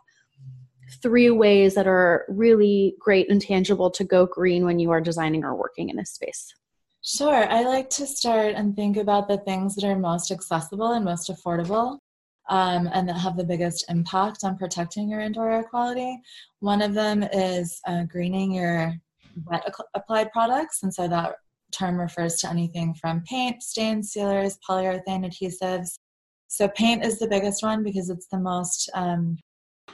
three 1.00 1.30
ways 1.30 1.74
that 1.74 1.86
are 1.86 2.24
really 2.28 2.96
great 2.98 3.30
and 3.30 3.40
tangible 3.40 3.90
to 3.92 4.02
go 4.02 4.26
green 4.26 4.64
when 4.64 4.80
you 4.80 4.90
are 4.90 5.00
designing 5.00 5.44
or 5.44 5.54
working 5.54 5.90
in 5.90 5.98
a 6.00 6.04
space? 6.04 6.52
Sure. 7.02 7.48
I 7.48 7.62
like 7.62 7.88
to 7.90 8.06
start 8.06 8.54
and 8.56 8.74
think 8.74 8.96
about 8.96 9.28
the 9.28 9.38
things 9.38 9.76
that 9.76 9.84
are 9.84 9.96
most 9.96 10.30
accessible 10.30 10.92
and 10.92 11.04
most 11.04 11.30
affordable 11.30 11.98
um, 12.50 12.90
and 12.92 13.08
that 13.08 13.14
have 13.14 13.36
the 13.36 13.44
biggest 13.44 13.86
impact 13.88 14.44
on 14.44 14.58
protecting 14.58 15.08
your 15.08 15.20
indoor 15.20 15.50
air 15.50 15.64
quality. 15.64 16.18
One 16.58 16.82
of 16.82 16.94
them 16.94 17.22
is 17.22 17.80
uh, 17.86 18.04
greening 18.04 18.52
your 18.52 18.94
wet 19.46 19.72
applied 19.94 20.32
products, 20.32 20.82
and 20.82 20.92
so 20.92 21.08
that 21.08 21.36
term 21.72 21.98
refers 21.98 22.36
to 22.40 22.50
anything 22.50 22.94
from 22.94 23.22
paint, 23.22 23.62
stain 23.62 24.02
sealers, 24.02 24.58
polyurethane 24.68 25.24
adhesives. 25.24 25.98
So 26.48 26.66
paint 26.68 27.06
is 27.06 27.20
the 27.20 27.28
biggest 27.28 27.62
one 27.62 27.84
because 27.84 28.10
it's 28.10 28.26
the 28.26 28.40
most 28.40 28.90
um, 28.94 29.38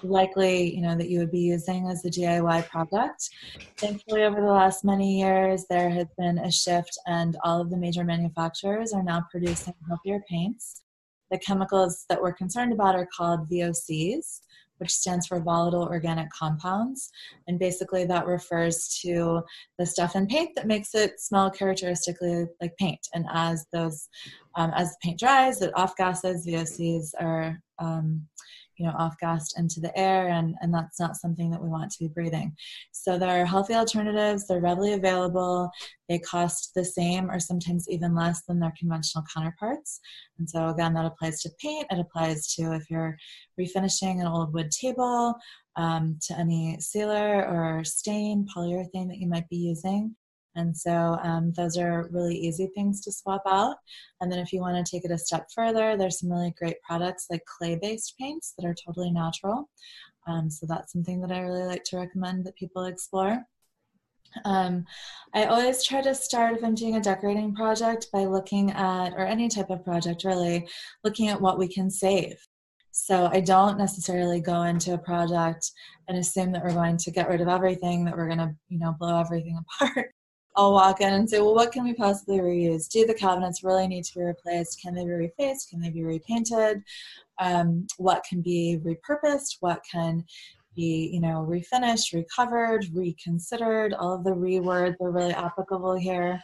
likely, 0.02 0.74
you 0.74 0.80
know, 0.80 0.96
that 0.96 1.10
you 1.10 1.18
would 1.18 1.30
be 1.30 1.40
using 1.40 1.88
as 1.88 2.02
a 2.06 2.10
DIY 2.10 2.66
product. 2.68 3.28
Thankfully, 3.76 4.22
over 4.22 4.40
the 4.40 4.46
last 4.46 4.82
many 4.82 5.20
years, 5.20 5.66
there 5.68 5.90
has 5.90 6.06
been 6.16 6.38
a 6.38 6.50
shift, 6.50 6.98
and 7.06 7.36
all 7.44 7.60
of 7.60 7.68
the 7.68 7.76
major 7.76 8.04
manufacturers 8.04 8.94
are 8.94 9.02
now 9.02 9.26
producing 9.30 9.74
healthier 9.86 10.22
paints. 10.30 10.82
The 11.30 11.38
chemicals 11.38 12.04
that 12.08 12.20
we're 12.20 12.32
concerned 12.32 12.72
about 12.72 12.94
are 12.94 13.08
called 13.16 13.48
VOCs, 13.48 14.40
which 14.78 14.90
stands 14.90 15.26
for 15.26 15.40
volatile 15.40 15.84
organic 15.84 16.30
compounds. 16.30 17.10
And 17.48 17.58
basically, 17.58 18.04
that 18.04 18.26
refers 18.26 18.98
to 19.02 19.42
the 19.78 19.86
stuff 19.86 20.16
in 20.16 20.26
paint 20.26 20.54
that 20.54 20.66
makes 20.66 20.94
it 20.94 21.20
smell 21.20 21.50
characteristically 21.50 22.46
like 22.60 22.76
paint. 22.78 23.06
And 23.14 23.26
as 23.32 23.66
those, 23.72 24.08
um, 24.54 24.72
as 24.74 24.96
paint 25.02 25.18
dries, 25.18 25.62
it 25.62 25.72
off 25.74 25.96
gases. 25.96 26.46
VOCs 26.46 27.10
are 27.18 27.60
um, 27.78 28.26
you 28.78 28.86
know 28.86 28.94
off 28.98 29.16
gassed 29.20 29.58
into 29.58 29.80
the 29.80 29.96
air 29.98 30.28
and 30.28 30.54
and 30.60 30.72
that's 30.72 31.00
not 31.00 31.16
something 31.16 31.50
that 31.50 31.62
we 31.62 31.68
want 31.68 31.90
to 31.90 31.98
be 31.98 32.08
breathing. 32.08 32.54
So 32.92 33.18
there 33.18 33.40
are 33.42 33.44
healthy 33.44 33.74
alternatives 33.74 34.46
they're 34.46 34.60
readily 34.60 34.94
available 34.94 35.70
they 36.08 36.18
cost 36.18 36.72
the 36.74 36.84
same 36.84 37.30
or 37.30 37.40
sometimes 37.40 37.88
even 37.88 38.14
less 38.14 38.42
than 38.46 38.60
their 38.60 38.72
conventional 38.78 39.24
counterparts. 39.34 40.00
And 40.38 40.48
so 40.48 40.68
again 40.68 40.94
that 40.94 41.06
applies 41.06 41.40
to 41.42 41.50
paint 41.60 41.86
it 41.90 41.98
applies 41.98 42.54
to 42.54 42.72
if 42.74 42.90
you're 42.90 43.16
refinishing 43.60 44.20
an 44.20 44.26
old 44.26 44.52
wood 44.52 44.70
table 44.70 45.34
um, 45.76 46.18
to 46.26 46.38
any 46.38 46.78
sealer 46.80 47.44
or 47.44 47.84
stain 47.84 48.46
polyurethane 48.54 49.08
that 49.08 49.18
you 49.18 49.28
might 49.28 49.48
be 49.48 49.56
using 49.56 50.14
and 50.56 50.76
so 50.76 51.18
um, 51.22 51.52
those 51.52 51.76
are 51.76 52.08
really 52.10 52.36
easy 52.36 52.68
things 52.74 53.00
to 53.02 53.12
swap 53.12 53.42
out. 53.46 53.76
And 54.20 54.32
then 54.32 54.38
if 54.38 54.52
you 54.52 54.60
want 54.60 54.84
to 54.84 54.90
take 54.90 55.04
it 55.04 55.10
a 55.10 55.18
step 55.18 55.46
further, 55.54 55.96
there's 55.96 56.20
some 56.20 56.32
really 56.32 56.54
great 56.58 56.80
products 56.82 57.26
like 57.30 57.44
clay-based 57.44 58.14
paints 58.18 58.54
that 58.58 58.66
are 58.66 58.74
totally 58.74 59.10
natural. 59.10 59.68
Um, 60.26 60.50
so 60.50 60.66
that's 60.66 60.92
something 60.92 61.20
that 61.20 61.30
I 61.30 61.40
really 61.40 61.64
like 61.64 61.84
to 61.84 61.98
recommend 61.98 62.44
that 62.44 62.56
people 62.56 62.86
explore. 62.86 63.44
Um, 64.44 64.84
I 65.34 65.44
always 65.44 65.84
try 65.84 66.02
to 66.02 66.14
start 66.14 66.56
if 66.56 66.64
I'm 66.64 66.74
doing 66.74 66.96
a 66.96 67.00
decorating 67.00 67.54
project 67.54 68.08
by 68.12 68.24
looking 68.24 68.70
at, 68.72 69.12
or 69.14 69.20
any 69.20 69.48
type 69.48 69.70
of 69.70 69.84
project 69.84 70.24
really, 70.24 70.66
looking 71.04 71.28
at 71.28 71.40
what 71.40 71.58
we 71.58 71.68
can 71.68 71.90
save. 71.90 72.36
So 72.90 73.28
I 73.30 73.40
don't 73.40 73.76
necessarily 73.76 74.40
go 74.40 74.62
into 74.62 74.94
a 74.94 74.98
project 74.98 75.70
and 76.08 76.16
assume 76.16 76.50
that 76.52 76.64
we're 76.64 76.72
going 76.72 76.96
to 76.96 77.10
get 77.10 77.28
rid 77.28 77.42
of 77.42 77.48
everything, 77.48 78.04
that 78.04 78.16
we're 78.16 78.26
going 78.26 78.38
to, 78.38 78.54
you 78.68 78.78
know, 78.78 78.96
blow 78.98 79.20
everything 79.20 79.58
apart. 79.82 80.14
I'll 80.56 80.72
walk 80.72 81.02
in 81.02 81.12
and 81.12 81.28
say, 81.28 81.40
well, 81.40 81.54
what 81.54 81.70
can 81.70 81.84
we 81.84 81.92
possibly 81.92 82.38
reuse? 82.38 82.88
Do 82.88 83.04
the 83.04 83.14
cabinets 83.14 83.62
really 83.62 83.86
need 83.86 84.04
to 84.04 84.18
be 84.18 84.24
replaced? 84.24 84.80
Can 84.80 84.94
they 84.94 85.04
be 85.04 85.10
refaced? 85.10 85.68
Can 85.68 85.80
they 85.80 85.90
be 85.90 86.02
repainted? 86.02 86.82
Um, 87.38 87.86
what 87.98 88.24
can 88.24 88.40
be 88.40 88.80
repurposed? 88.82 89.56
What 89.60 89.82
can 89.90 90.24
be, 90.74 91.10
you 91.12 91.20
know, 91.20 91.46
refinished, 91.46 92.14
recovered, 92.14 92.86
reconsidered? 92.94 93.92
All 93.92 94.14
of 94.14 94.24
the 94.24 94.30
rewords 94.30 94.96
are 95.00 95.10
really 95.10 95.34
applicable 95.34 95.96
here. 95.96 96.40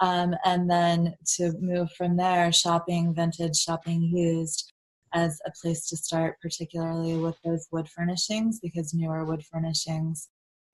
Um, 0.00 0.36
and 0.44 0.70
then 0.70 1.16
to 1.36 1.52
move 1.60 1.90
from 1.92 2.16
there, 2.16 2.52
shopping 2.52 3.12
vintage, 3.12 3.56
shopping 3.56 4.02
used 4.02 4.72
as 5.14 5.40
a 5.46 5.50
place 5.60 5.88
to 5.88 5.96
start, 5.96 6.36
particularly 6.40 7.16
with 7.16 7.36
those 7.44 7.66
wood 7.72 7.88
furnishings, 7.88 8.60
because 8.60 8.94
newer 8.94 9.24
wood 9.24 9.44
furnishings 9.50 10.28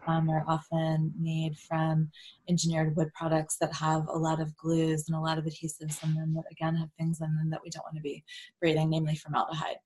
um, 0.06 0.28
are 0.30 0.44
often 0.48 1.12
made 1.18 1.56
from 1.58 2.10
engineered 2.48 2.96
wood 2.96 3.12
products 3.14 3.56
that 3.58 3.72
have 3.72 4.06
a 4.08 4.18
lot 4.18 4.40
of 4.40 4.56
glues 4.56 5.04
and 5.08 5.16
a 5.16 5.20
lot 5.20 5.38
of 5.38 5.44
adhesives 5.44 6.02
in 6.04 6.14
them 6.14 6.34
that 6.34 6.44
again 6.50 6.74
have 6.76 6.90
things 6.98 7.20
in 7.20 7.36
them 7.36 7.50
that 7.50 7.60
we 7.62 7.70
don't 7.70 7.84
want 7.84 7.96
to 7.96 8.02
be 8.02 8.24
breathing, 8.60 8.90
namely 8.90 9.16
formaldehyde. 9.16 9.76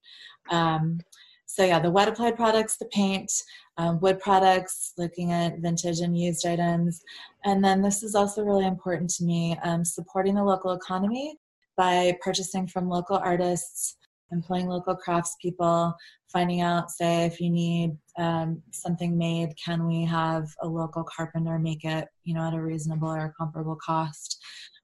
Um, 0.50 1.00
so 1.46 1.64
yeah, 1.64 1.80
the 1.80 1.90
wet 1.90 2.08
applied 2.08 2.36
products, 2.36 2.76
the 2.76 2.84
paint, 2.86 3.32
um, 3.78 3.98
wood 4.00 4.20
products, 4.20 4.92
looking 4.98 5.32
at 5.32 5.58
vintage 5.60 6.00
and 6.00 6.16
used 6.16 6.46
items. 6.46 7.00
And 7.44 7.64
then 7.64 7.80
this 7.80 8.02
is 8.02 8.14
also 8.14 8.42
really 8.42 8.66
important 8.66 9.08
to 9.14 9.24
me, 9.24 9.58
um, 9.62 9.84
supporting 9.84 10.34
the 10.34 10.44
local 10.44 10.72
economy 10.72 11.38
by 11.76 12.18
purchasing 12.20 12.66
from 12.66 12.88
local 12.88 13.16
artists, 13.16 13.96
employing 14.32 14.66
local 14.66 14.96
craftspeople, 14.96 15.94
finding 16.32 16.60
out, 16.60 16.90
say, 16.90 17.24
if 17.24 17.40
you 17.40 17.50
need 17.50 17.96
um, 18.18 18.62
something 18.70 19.16
made, 19.16 19.54
can 19.62 19.86
we 19.86 20.04
have 20.04 20.48
a 20.62 20.68
local 20.68 21.04
carpenter 21.04 21.58
make 21.58 21.84
it, 21.84 22.08
you 22.24 22.34
know, 22.34 22.46
at 22.46 22.54
a 22.54 22.60
reasonable 22.60 23.08
or 23.08 23.34
comparable 23.38 23.76
cost? 23.76 24.42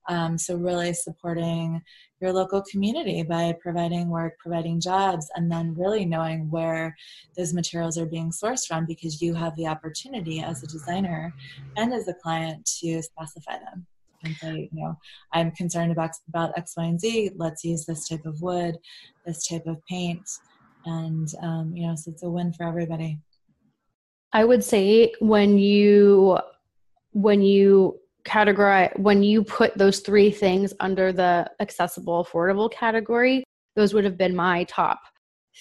Um, 0.08 0.36
so 0.36 0.56
really 0.56 0.92
supporting 0.92 1.80
your 2.20 2.32
local 2.32 2.62
community 2.70 3.22
by 3.22 3.54
providing 3.60 4.10
work, 4.10 4.34
providing 4.38 4.80
jobs, 4.80 5.30
and 5.34 5.50
then 5.50 5.74
really 5.74 6.04
knowing 6.04 6.50
where 6.50 6.94
those 7.36 7.54
materials 7.54 7.96
are 7.96 8.06
being 8.06 8.30
sourced 8.30 8.66
from 8.66 8.84
because 8.84 9.22
you 9.22 9.34
have 9.34 9.56
the 9.56 9.66
opportunity 9.66 10.42
as 10.42 10.62
a 10.62 10.66
designer 10.66 11.34
and 11.76 11.94
as 11.94 12.06
a 12.06 12.14
client 12.14 12.66
to 12.80 13.02
specify 13.02 13.58
them 13.58 13.86
and 14.24 14.36
say, 14.36 14.68
you 14.72 14.82
know, 14.82 14.96
I'm 15.32 15.50
concerned 15.52 15.92
about 15.92 16.10
about 16.28 16.56
X, 16.56 16.74
Y, 16.76 16.84
and 16.84 17.00
Z. 17.00 17.30
Let's 17.36 17.64
use 17.64 17.84
this 17.84 18.08
type 18.08 18.24
of 18.26 18.40
wood, 18.40 18.76
this 19.26 19.46
type 19.46 19.66
of 19.66 19.84
paint, 19.86 20.28
and 20.86 21.28
um, 21.42 21.72
you 21.74 21.86
know, 21.86 21.94
so 21.94 22.10
it's 22.10 22.22
a 22.22 22.30
win 22.30 22.52
for 22.52 22.66
everybody. 22.66 23.18
I 24.32 24.44
would 24.44 24.64
say 24.64 25.12
when 25.20 25.58
you 25.58 26.38
when 27.12 27.40
you 27.40 28.00
categorize 28.24 28.98
when 28.98 29.22
you 29.22 29.44
put 29.44 29.76
those 29.76 30.00
three 30.00 30.30
things 30.30 30.72
under 30.80 31.12
the 31.12 31.48
accessible 31.60 32.24
affordable 32.24 32.70
category 32.70 33.44
those 33.76 33.92
would 33.92 34.04
have 34.04 34.16
been 34.16 34.34
my 34.34 34.64
top 34.64 34.98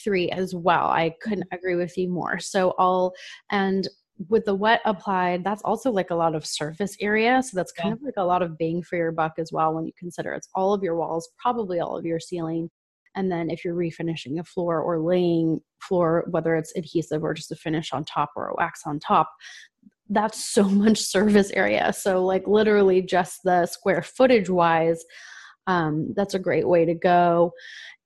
three 0.03 0.29
as 0.31 0.55
well 0.55 0.87
i 0.87 1.13
couldn't 1.21 1.47
agree 1.51 1.75
with 1.75 1.97
you 1.97 2.09
more 2.09 2.39
so 2.39 2.73
i'll 2.79 3.13
and 3.51 3.89
with 4.29 4.45
the 4.45 4.55
wet 4.55 4.81
applied, 4.85 5.43
that's 5.43 5.61
also 5.63 5.91
like 5.91 6.11
a 6.11 6.15
lot 6.15 6.35
of 6.35 6.45
surface 6.45 6.95
area. 6.99 7.41
So 7.43 7.55
that's 7.55 7.71
kind 7.71 7.89
yeah. 7.89 7.93
of 7.95 8.01
like 8.03 8.13
a 8.17 8.23
lot 8.23 8.41
of 8.41 8.57
bang 8.57 8.83
for 8.83 8.95
your 8.95 9.11
buck 9.11 9.33
as 9.37 9.51
well 9.51 9.73
when 9.73 9.85
you 9.85 9.93
consider 9.97 10.33
it's 10.33 10.49
all 10.55 10.73
of 10.73 10.83
your 10.83 10.95
walls, 10.95 11.29
probably 11.37 11.79
all 11.79 11.97
of 11.97 12.05
your 12.05 12.19
ceiling. 12.19 12.69
And 13.15 13.31
then 13.31 13.49
if 13.49 13.63
you're 13.63 13.75
refinishing 13.75 14.39
a 14.39 14.43
floor 14.43 14.81
or 14.81 14.99
laying 14.99 15.61
floor, 15.81 16.25
whether 16.29 16.55
it's 16.55 16.73
adhesive 16.75 17.23
or 17.23 17.33
just 17.33 17.51
a 17.51 17.55
finish 17.55 17.93
on 17.93 18.05
top 18.05 18.31
or 18.35 18.47
a 18.47 18.55
wax 18.55 18.81
on 18.85 18.99
top, 18.99 19.29
that's 20.09 20.45
so 20.45 20.63
much 20.69 20.99
surface 20.99 21.51
area. 21.51 21.93
So, 21.93 22.23
like, 22.23 22.47
literally, 22.47 23.01
just 23.01 23.39
the 23.43 23.65
square 23.65 24.01
footage 24.01 24.49
wise, 24.49 25.03
Um, 25.67 26.13
that's 26.15 26.33
a 26.33 26.39
great 26.39 26.67
way 26.67 26.85
to 26.85 26.93
go. 26.93 27.53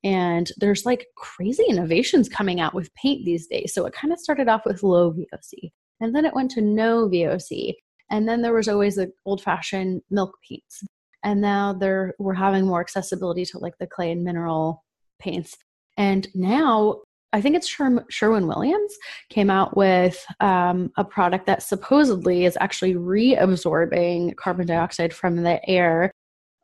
And 0.03 0.49
there's 0.57 0.85
like 0.85 1.07
crazy 1.17 1.63
innovations 1.67 2.29
coming 2.29 2.59
out 2.59 2.73
with 2.73 2.93
paint 2.93 3.25
these 3.25 3.47
days. 3.47 3.73
So 3.73 3.85
it 3.85 3.93
kind 3.93 4.13
of 4.13 4.19
started 4.19 4.47
off 4.47 4.61
with 4.65 4.83
low 4.83 5.11
VOC, 5.11 5.71
and 5.99 6.15
then 6.15 6.25
it 6.25 6.33
went 6.33 6.51
to 6.51 6.61
no 6.61 7.07
VOC. 7.07 7.75
And 8.09 8.27
then 8.27 8.41
there 8.41 8.53
was 8.53 8.67
always 8.67 8.95
the 8.95 9.11
old 9.25 9.41
fashioned 9.41 10.01
milk 10.09 10.37
paints. 10.47 10.83
And 11.23 11.41
now 11.41 11.73
they're 11.73 12.13
we're 12.19 12.33
having 12.33 12.65
more 12.65 12.79
accessibility 12.79 13.45
to 13.45 13.57
like 13.57 13.77
the 13.79 13.87
clay 13.87 14.11
and 14.11 14.23
mineral 14.23 14.83
paints. 15.19 15.57
And 15.97 16.27
now 16.35 17.01
I 17.33 17.41
think 17.41 17.55
it's 17.55 17.67
Sher- 17.67 18.05
Sherwin 18.09 18.47
Williams 18.47 18.95
came 19.29 19.49
out 19.49 19.75
with 19.75 20.25
um, 20.39 20.91
a 20.95 21.03
product 21.03 21.45
that 21.47 21.63
supposedly 21.63 22.45
is 22.45 22.57
actually 22.61 22.93
reabsorbing 22.93 24.35
carbon 24.37 24.67
dioxide 24.67 25.13
from 25.13 25.43
the 25.43 25.67
air. 25.69 26.11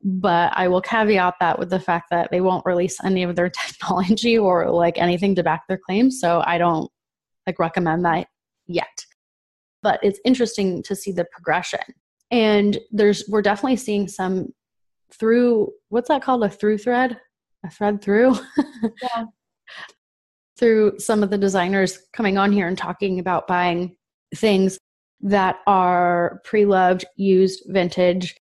But 0.05 0.53
I 0.55 0.67
will 0.67 0.81
caveat 0.81 1.35
that 1.39 1.59
with 1.59 1.69
the 1.69 1.79
fact 1.79 2.09
that 2.11 2.29
they 2.31 2.41
won't 2.41 2.65
release 2.65 2.97
any 3.03 3.23
of 3.23 3.35
their 3.35 3.49
technology 3.67 4.37
or 4.37 4.69
like 4.69 4.97
anything 4.97 5.35
to 5.35 5.43
back 5.43 5.67
their 5.67 5.77
claims. 5.77 6.19
So 6.19 6.41
I 6.45 6.57
don't 6.57 6.89
like 7.45 7.59
recommend 7.59 8.05
that 8.05 8.27
yet. 8.67 9.05
But 9.83 9.99
it's 10.01 10.19
interesting 10.25 10.81
to 10.83 10.95
see 10.95 11.11
the 11.11 11.25
progression. 11.25 11.81
And 12.31 12.79
there's 12.91 13.25
we're 13.29 13.43
definitely 13.43 13.75
seeing 13.75 14.07
some 14.07 14.53
through 15.11 15.71
what's 15.89 16.07
that 16.07 16.23
called? 16.23 16.43
A 16.43 16.49
through 16.49 16.79
thread? 16.79 17.19
A 17.63 17.69
thread 17.69 18.01
through? 18.01 18.35
Yeah. 19.01 19.25
Through 20.57 20.99
some 20.99 21.23
of 21.23 21.29
the 21.29 21.37
designers 21.37 21.99
coming 22.13 22.37
on 22.37 22.51
here 22.51 22.67
and 22.67 22.77
talking 22.77 23.19
about 23.19 23.47
buying 23.47 23.95
things 24.35 24.77
that 25.21 25.57
are 25.65 26.41
pre-loved, 26.43 27.05
used, 27.15 27.63
vintage, 27.67 28.35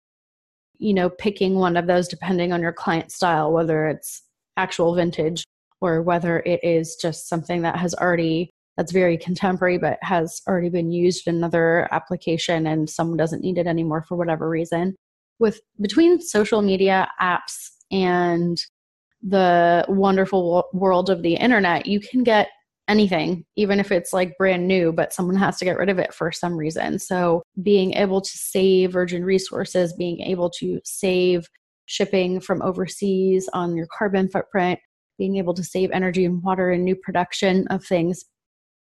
you 0.79 0.95
know, 0.95 1.11
picking 1.11 1.57
one 1.57 1.77
of 1.77 1.87
those 1.87 2.09
depending 2.09 2.53
on 2.53 2.63
your 2.63 2.73
client 2.73 3.13
style, 3.13 3.53
whether 3.53 3.89
it's 3.89 4.23
actual 4.57 4.95
vintage 4.95 5.45
or 5.81 6.03
whether 6.03 6.41
it 6.41 6.61
is 6.63 6.97
just 6.97 7.29
something 7.29 7.63
that 7.63 7.77
has 7.77 7.95
already 7.95 8.51
that's 8.79 8.93
very 8.93 9.19
contemporary 9.19 9.77
but 9.77 9.99
has 10.03 10.41
already 10.47 10.69
been 10.69 10.93
used 10.93 11.27
in 11.27 11.35
another 11.35 11.89
application 11.91 12.65
and 12.69 12.89
someone 12.89 13.17
doesn't 13.17 13.43
need 13.43 13.59
it 13.59 13.67
anymore 13.67 14.05
for 14.09 14.17
whatever 14.17 14.49
reason. 14.49 14.95
With 15.41 15.61
between 15.81 16.21
social 16.21 16.63
media 16.63 17.09
apps 17.21 17.71
and 17.91 18.57
the 19.21 19.85
wonderful 19.89 20.69
world 20.73 21.11
of 21.11 21.23
the 21.23 21.35
internet, 21.35 21.87
you 21.87 21.99
can 21.99 22.23
get 22.23 22.51
anything, 22.87 23.45
even 23.57 23.81
if 23.81 23.91
it's 23.91 24.13
like 24.13 24.39
brand 24.39 24.69
new, 24.69 24.93
but 24.93 25.13
someone 25.13 25.37
has 25.37 25.59
to 25.59 25.65
get 25.65 25.77
rid 25.77 25.89
of 25.89 25.99
it 25.99 26.15
for 26.15 26.31
some 26.31 26.57
reason. 26.57 27.01
So, 27.01 27.43
being 27.61 27.95
able 27.95 28.21
to 28.21 28.31
save 28.31 28.93
virgin 28.93 29.25
resources, 29.25 29.93
being 29.93 30.21
able 30.21 30.51
to 30.51 30.81
save 30.85 31.47
shipping 31.87 32.41
from 32.41 32.63
overseas 32.63 33.49
on 33.53 33.77
your 33.77 33.89
carbon 33.97 34.29
footprint, 34.29 34.79
being 35.19 35.37
able 35.37 35.55
to 35.55 35.65
save 35.65 35.91
energy 35.91 36.25
and 36.25 36.43
water 36.45 36.71
and 36.71 36.85
new 36.85 36.95
production 36.95 37.67
of 37.69 37.85
things 37.85 38.25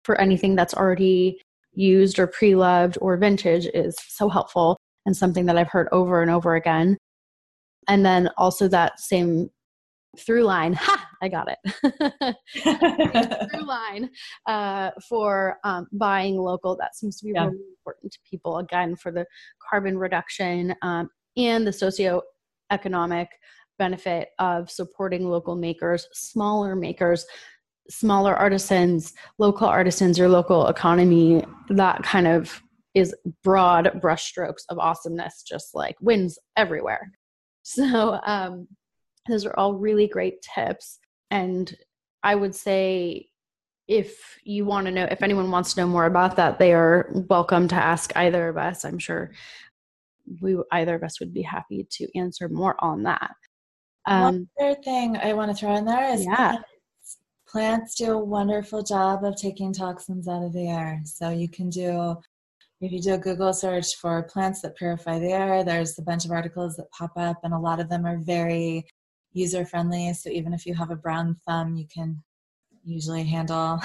for 0.09 0.19
anything 0.19 0.55
that's 0.55 0.73
already 0.73 1.39
used 1.71 2.17
or 2.17 2.25
pre 2.25 2.55
loved 2.55 2.97
or 2.99 3.15
vintage 3.15 3.67
is 3.75 3.95
so 4.07 4.27
helpful 4.27 4.75
and 5.05 5.15
something 5.15 5.45
that 5.45 5.55
I've 5.55 5.69
heard 5.69 5.87
over 5.91 6.23
and 6.23 6.31
over 6.31 6.55
again. 6.55 6.97
And 7.87 8.03
then 8.03 8.31
also 8.35 8.67
that 8.69 8.99
same 8.99 9.51
through 10.17 10.43
line 10.43 10.73
ha 10.73 11.07
i 11.21 11.29
got 11.29 11.47
it 11.47 12.35
through 13.51 13.63
line 13.67 14.09
uh, 14.47 14.89
for 15.07 15.57
um, 15.63 15.85
buying 15.91 16.35
local 16.35 16.75
that 16.75 16.95
seems 16.95 17.19
to 17.19 17.25
be 17.25 17.31
yeah. 17.35 17.45
really 17.45 17.59
important 17.77 18.11
to 18.11 18.17
people 18.27 18.57
again 18.57 18.95
for 18.95 19.11
the 19.11 19.23
carbon 19.69 19.95
reduction 19.95 20.73
um, 20.81 21.07
and 21.37 21.67
the 21.67 21.71
socioeconomic 22.71 23.27
benefit 23.77 24.29
of 24.39 24.71
supporting 24.71 25.29
local 25.29 25.55
makers 25.55 26.07
smaller 26.11 26.75
makers 26.75 27.23
smaller 27.89 28.35
artisans 28.35 29.13
local 29.37 29.67
artisans 29.67 30.17
your 30.17 30.29
local 30.29 30.67
economy 30.67 31.43
that 31.69 32.03
kind 32.03 32.27
of 32.27 32.61
is 32.95 33.15
broad 33.43 33.99
brushstrokes 34.01 34.63
of 34.69 34.79
awesomeness 34.79 35.43
just 35.43 35.73
like 35.73 35.95
wins 36.01 36.37
everywhere 36.55 37.11
so 37.63 38.19
um, 38.25 38.67
those 39.29 39.45
are 39.45 39.53
all 39.57 39.73
really 39.73 40.07
great 40.07 40.41
tips. 40.41 40.99
And 41.31 41.73
I 42.23 42.35
would 42.35 42.55
say 42.55 43.27
if 43.87 44.37
you 44.43 44.65
want 44.65 44.85
to 44.87 44.91
know, 44.91 45.07
if 45.09 45.23
anyone 45.23 45.49
wants 45.51 45.73
to 45.73 45.81
know 45.81 45.87
more 45.87 46.05
about 46.05 46.35
that, 46.35 46.59
they 46.59 46.73
are 46.73 47.09
welcome 47.29 47.67
to 47.69 47.75
ask 47.75 48.15
either 48.15 48.49
of 48.49 48.57
us. 48.57 48.85
I'm 48.85 48.99
sure 48.99 49.31
we 50.41 50.57
either 50.71 50.95
of 50.95 51.03
us 51.03 51.19
would 51.19 51.33
be 51.33 51.41
happy 51.41 51.87
to 51.89 52.07
answer 52.19 52.49
more 52.49 52.75
on 52.79 53.03
that. 53.03 53.31
Um, 54.05 54.21
One 54.23 54.49
other 54.61 54.81
thing 54.81 55.17
I 55.17 55.33
want 55.33 55.51
to 55.51 55.57
throw 55.57 55.75
in 55.75 55.85
there 55.85 56.13
is 56.13 56.25
yeah. 56.25 56.57
Plants. 57.51 57.95
do 57.95 58.11
a 58.11 58.23
wonderful 58.23 58.83
job 58.83 59.23
of 59.23 59.35
taking 59.35 59.73
toxins 59.73 60.27
out 60.27 60.43
of 60.43 60.53
the 60.53 60.67
air. 60.67 61.01
So 61.05 61.29
you 61.29 61.49
can 61.49 61.69
do 61.69 62.17
if 62.81 62.93
you 62.93 63.01
do 63.01 63.15
a 63.15 63.17
Google 63.17 63.51
search 63.51 63.95
for 63.97 64.23
plants 64.23 64.61
that 64.61 64.77
purify 64.77 65.19
the 65.19 65.31
air, 65.31 65.63
there's 65.65 65.99
a 65.99 66.01
bunch 66.01 66.23
of 66.23 66.31
articles 66.31 66.77
that 66.77 66.89
pop 66.91 67.11
up, 67.17 67.37
and 67.43 67.53
a 67.53 67.59
lot 67.59 67.81
of 67.81 67.89
them 67.89 68.05
are 68.05 68.17
very 68.19 68.85
user 69.33 69.65
friendly. 69.65 70.13
So 70.13 70.29
even 70.29 70.53
if 70.53 70.65
you 70.65 70.73
have 70.75 70.89
a 70.89 70.95
brown 70.95 71.35
thumb, 71.45 71.75
you 71.75 71.85
can 71.93 72.23
usually 72.85 73.23
handle. 73.23 73.81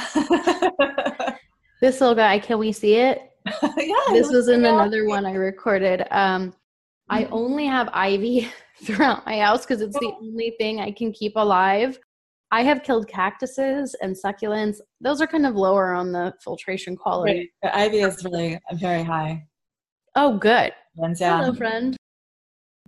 this 1.80 2.00
little 2.00 2.14
guy, 2.14 2.38
can 2.38 2.58
we 2.58 2.70
see 2.70 2.94
it? 2.94 3.20
yeah. 3.62 4.12
This 4.12 4.30
was 4.30 4.46
in 4.46 4.64
another 4.64 5.06
one 5.06 5.26
I 5.26 5.34
recorded. 5.34 6.06
Um, 6.12 6.54
I 7.08 7.24
mm-hmm. 7.24 7.34
only 7.34 7.66
have 7.66 7.88
ivy 7.92 8.48
throughout 8.84 9.26
my 9.26 9.40
house 9.40 9.66
because 9.66 9.80
it's 9.80 9.98
the 9.98 10.12
only 10.20 10.54
thing 10.58 10.80
I 10.80 10.92
can 10.92 11.12
keep 11.12 11.32
alive. 11.34 11.98
I 12.54 12.62
have 12.62 12.84
killed 12.84 13.08
cactuses 13.08 13.96
and 14.00 14.14
succulents. 14.14 14.76
Those 15.00 15.20
are 15.20 15.26
kind 15.26 15.44
of 15.44 15.56
lower 15.56 15.92
on 15.92 16.12
the 16.12 16.32
filtration 16.40 16.96
quality. 16.96 17.50
Right. 17.64 17.74
Ivy 17.74 17.98
is 17.98 18.24
really 18.24 18.60
very 18.74 19.02
high. 19.02 19.44
Oh, 20.14 20.38
good. 20.38 20.72
Hello, 20.96 21.52
friend 21.52 21.96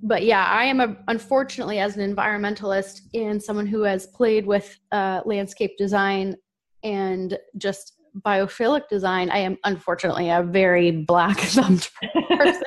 but 0.03 0.25
yeah, 0.25 0.45
I 0.45 0.65
am 0.65 0.81
a, 0.81 0.97
unfortunately 1.09 1.79
as 1.79 1.97
an 1.97 2.15
environmentalist 2.15 3.01
and 3.15 3.43
someone 3.43 3.67
who 3.67 3.83
has 3.83 4.07
played 4.07 4.47
with 4.47 4.79
uh, 4.93 5.23
landscape 5.25 5.77
design 5.79 6.37
and 6.85 7.39
just 7.57 7.95
biophilic 8.25 8.89
design, 8.89 9.31
I 9.31 9.39
am 9.39 9.57
unfortunately 9.65 10.31
a 10.31 10.43
very 10.43 10.91
black 10.91 11.39
thumbed 11.39 11.89
person. 12.39 12.63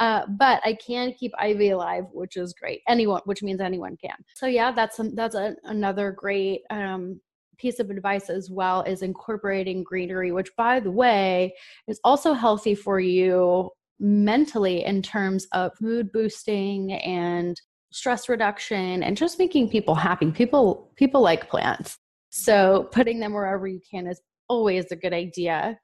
Uh, 0.00 0.22
but 0.38 0.60
I 0.64 0.74
can 0.74 1.12
keep 1.12 1.32
ivy 1.38 1.70
alive, 1.70 2.04
which 2.12 2.36
is 2.36 2.52
great. 2.52 2.80
Anyone, 2.88 3.22
which 3.26 3.42
means 3.42 3.60
anyone 3.60 3.96
can. 3.96 4.16
So 4.34 4.46
yeah, 4.46 4.72
that's 4.72 4.98
that's 5.14 5.34
a, 5.36 5.54
another 5.64 6.10
great 6.10 6.62
um, 6.70 7.20
piece 7.58 7.78
of 7.78 7.90
advice 7.90 8.28
as 8.28 8.50
well 8.50 8.82
is 8.82 9.02
incorporating 9.02 9.84
greenery, 9.84 10.32
which 10.32 10.50
by 10.56 10.80
the 10.80 10.90
way 10.90 11.54
is 11.86 12.00
also 12.02 12.32
healthy 12.32 12.74
for 12.74 12.98
you 12.98 13.70
mentally 14.00 14.84
in 14.84 15.02
terms 15.02 15.46
of 15.52 15.72
mood 15.80 16.10
boosting 16.12 16.92
and 16.92 17.60
stress 17.92 18.28
reduction 18.28 19.04
and 19.04 19.16
just 19.16 19.38
making 19.38 19.70
people 19.70 19.94
happy 19.94 20.30
people 20.32 20.90
people 20.96 21.20
like 21.20 21.48
plants 21.48 21.96
so 22.30 22.88
putting 22.90 23.20
them 23.20 23.32
wherever 23.32 23.68
you 23.68 23.80
can 23.88 24.08
is 24.08 24.20
always 24.48 24.90
a 24.90 24.96
good 24.96 25.12
idea 25.12 25.78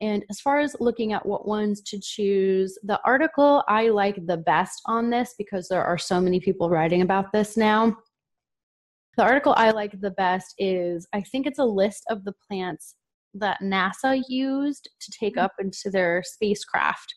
and 0.00 0.24
as 0.30 0.40
far 0.40 0.58
as 0.58 0.76
looking 0.80 1.12
at 1.12 1.24
what 1.24 1.46
ones 1.46 1.80
to 1.82 1.98
choose 2.00 2.78
the 2.82 3.00
article 3.04 3.62
i 3.68 3.88
like 3.88 4.26
the 4.26 4.36
best 4.36 4.80
on 4.86 5.10
this 5.10 5.34
because 5.38 5.68
there 5.68 5.84
are 5.84 5.98
so 5.98 6.20
many 6.20 6.40
people 6.40 6.70
writing 6.70 7.02
about 7.02 7.32
this 7.32 7.56
now 7.56 7.96
the 9.16 9.22
article 9.22 9.54
i 9.56 9.70
like 9.70 10.00
the 10.00 10.10
best 10.12 10.54
is 10.58 11.06
i 11.12 11.20
think 11.20 11.46
it's 11.46 11.58
a 11.58 11.64
list 11.64 12.02
of 12.10 12.24
the 12.24 12.34
plants 12.48 12.96
that 13.34 13.60
nasa 13.62 14.22
used 14.28 14.88
to 15.00 15.10
take 15.10 15.36
up 15.36 15.52
into 15.58 15.90
their 15.90 16.22
spacecraft 16.24 17.14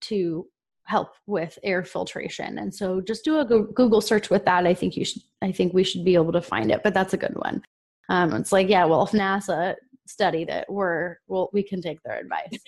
to 0.00 0.46
help 0.90 1.14
with 1.26 1.56
air 1.62 1.84
filtration. 1.84 2.58
And 2.58 2.74
so 2.74 3.00
just 3.00 3.24
do 3.24 3.38
a 3.38 3.44
Google 3.44 4.00
search 4.00 4.28
with 4.28 4.44
that. 4.44 4.66
I 4.66 4.74
think 4.74 4.96
you 4.96 5.04
should, 5.04 5.22
I 5.40 5.52
think 5.52 5.72
we 5.72 5.84
should 5.84 6.04
be 6.04 6.14
able 6.14 6.32
to 6.32 6.42
find 6.42 6.70
it, 6.72 6.82
but 6.82 6.94
that's 6.94 7.14
a 7.14 7.16
good 7.16 7.36
one. 7.36 7.62
Um, 8.08 8.34
it's 8.34 8.50
like, 8.50 8.68
yeah, 8.68 8.84
well, 8.86 9.04
if 9.04 9.12
NASA 9.12 9.76
studied 10.10 10.48
it, 10.48 10.64
we're, 10.68 11.16
well, 11.26 11.50
we 11.52 11.62
can 11.62 11.80
take 11.80 12.02
their 12.02 12.18
advice. 12.18 12.58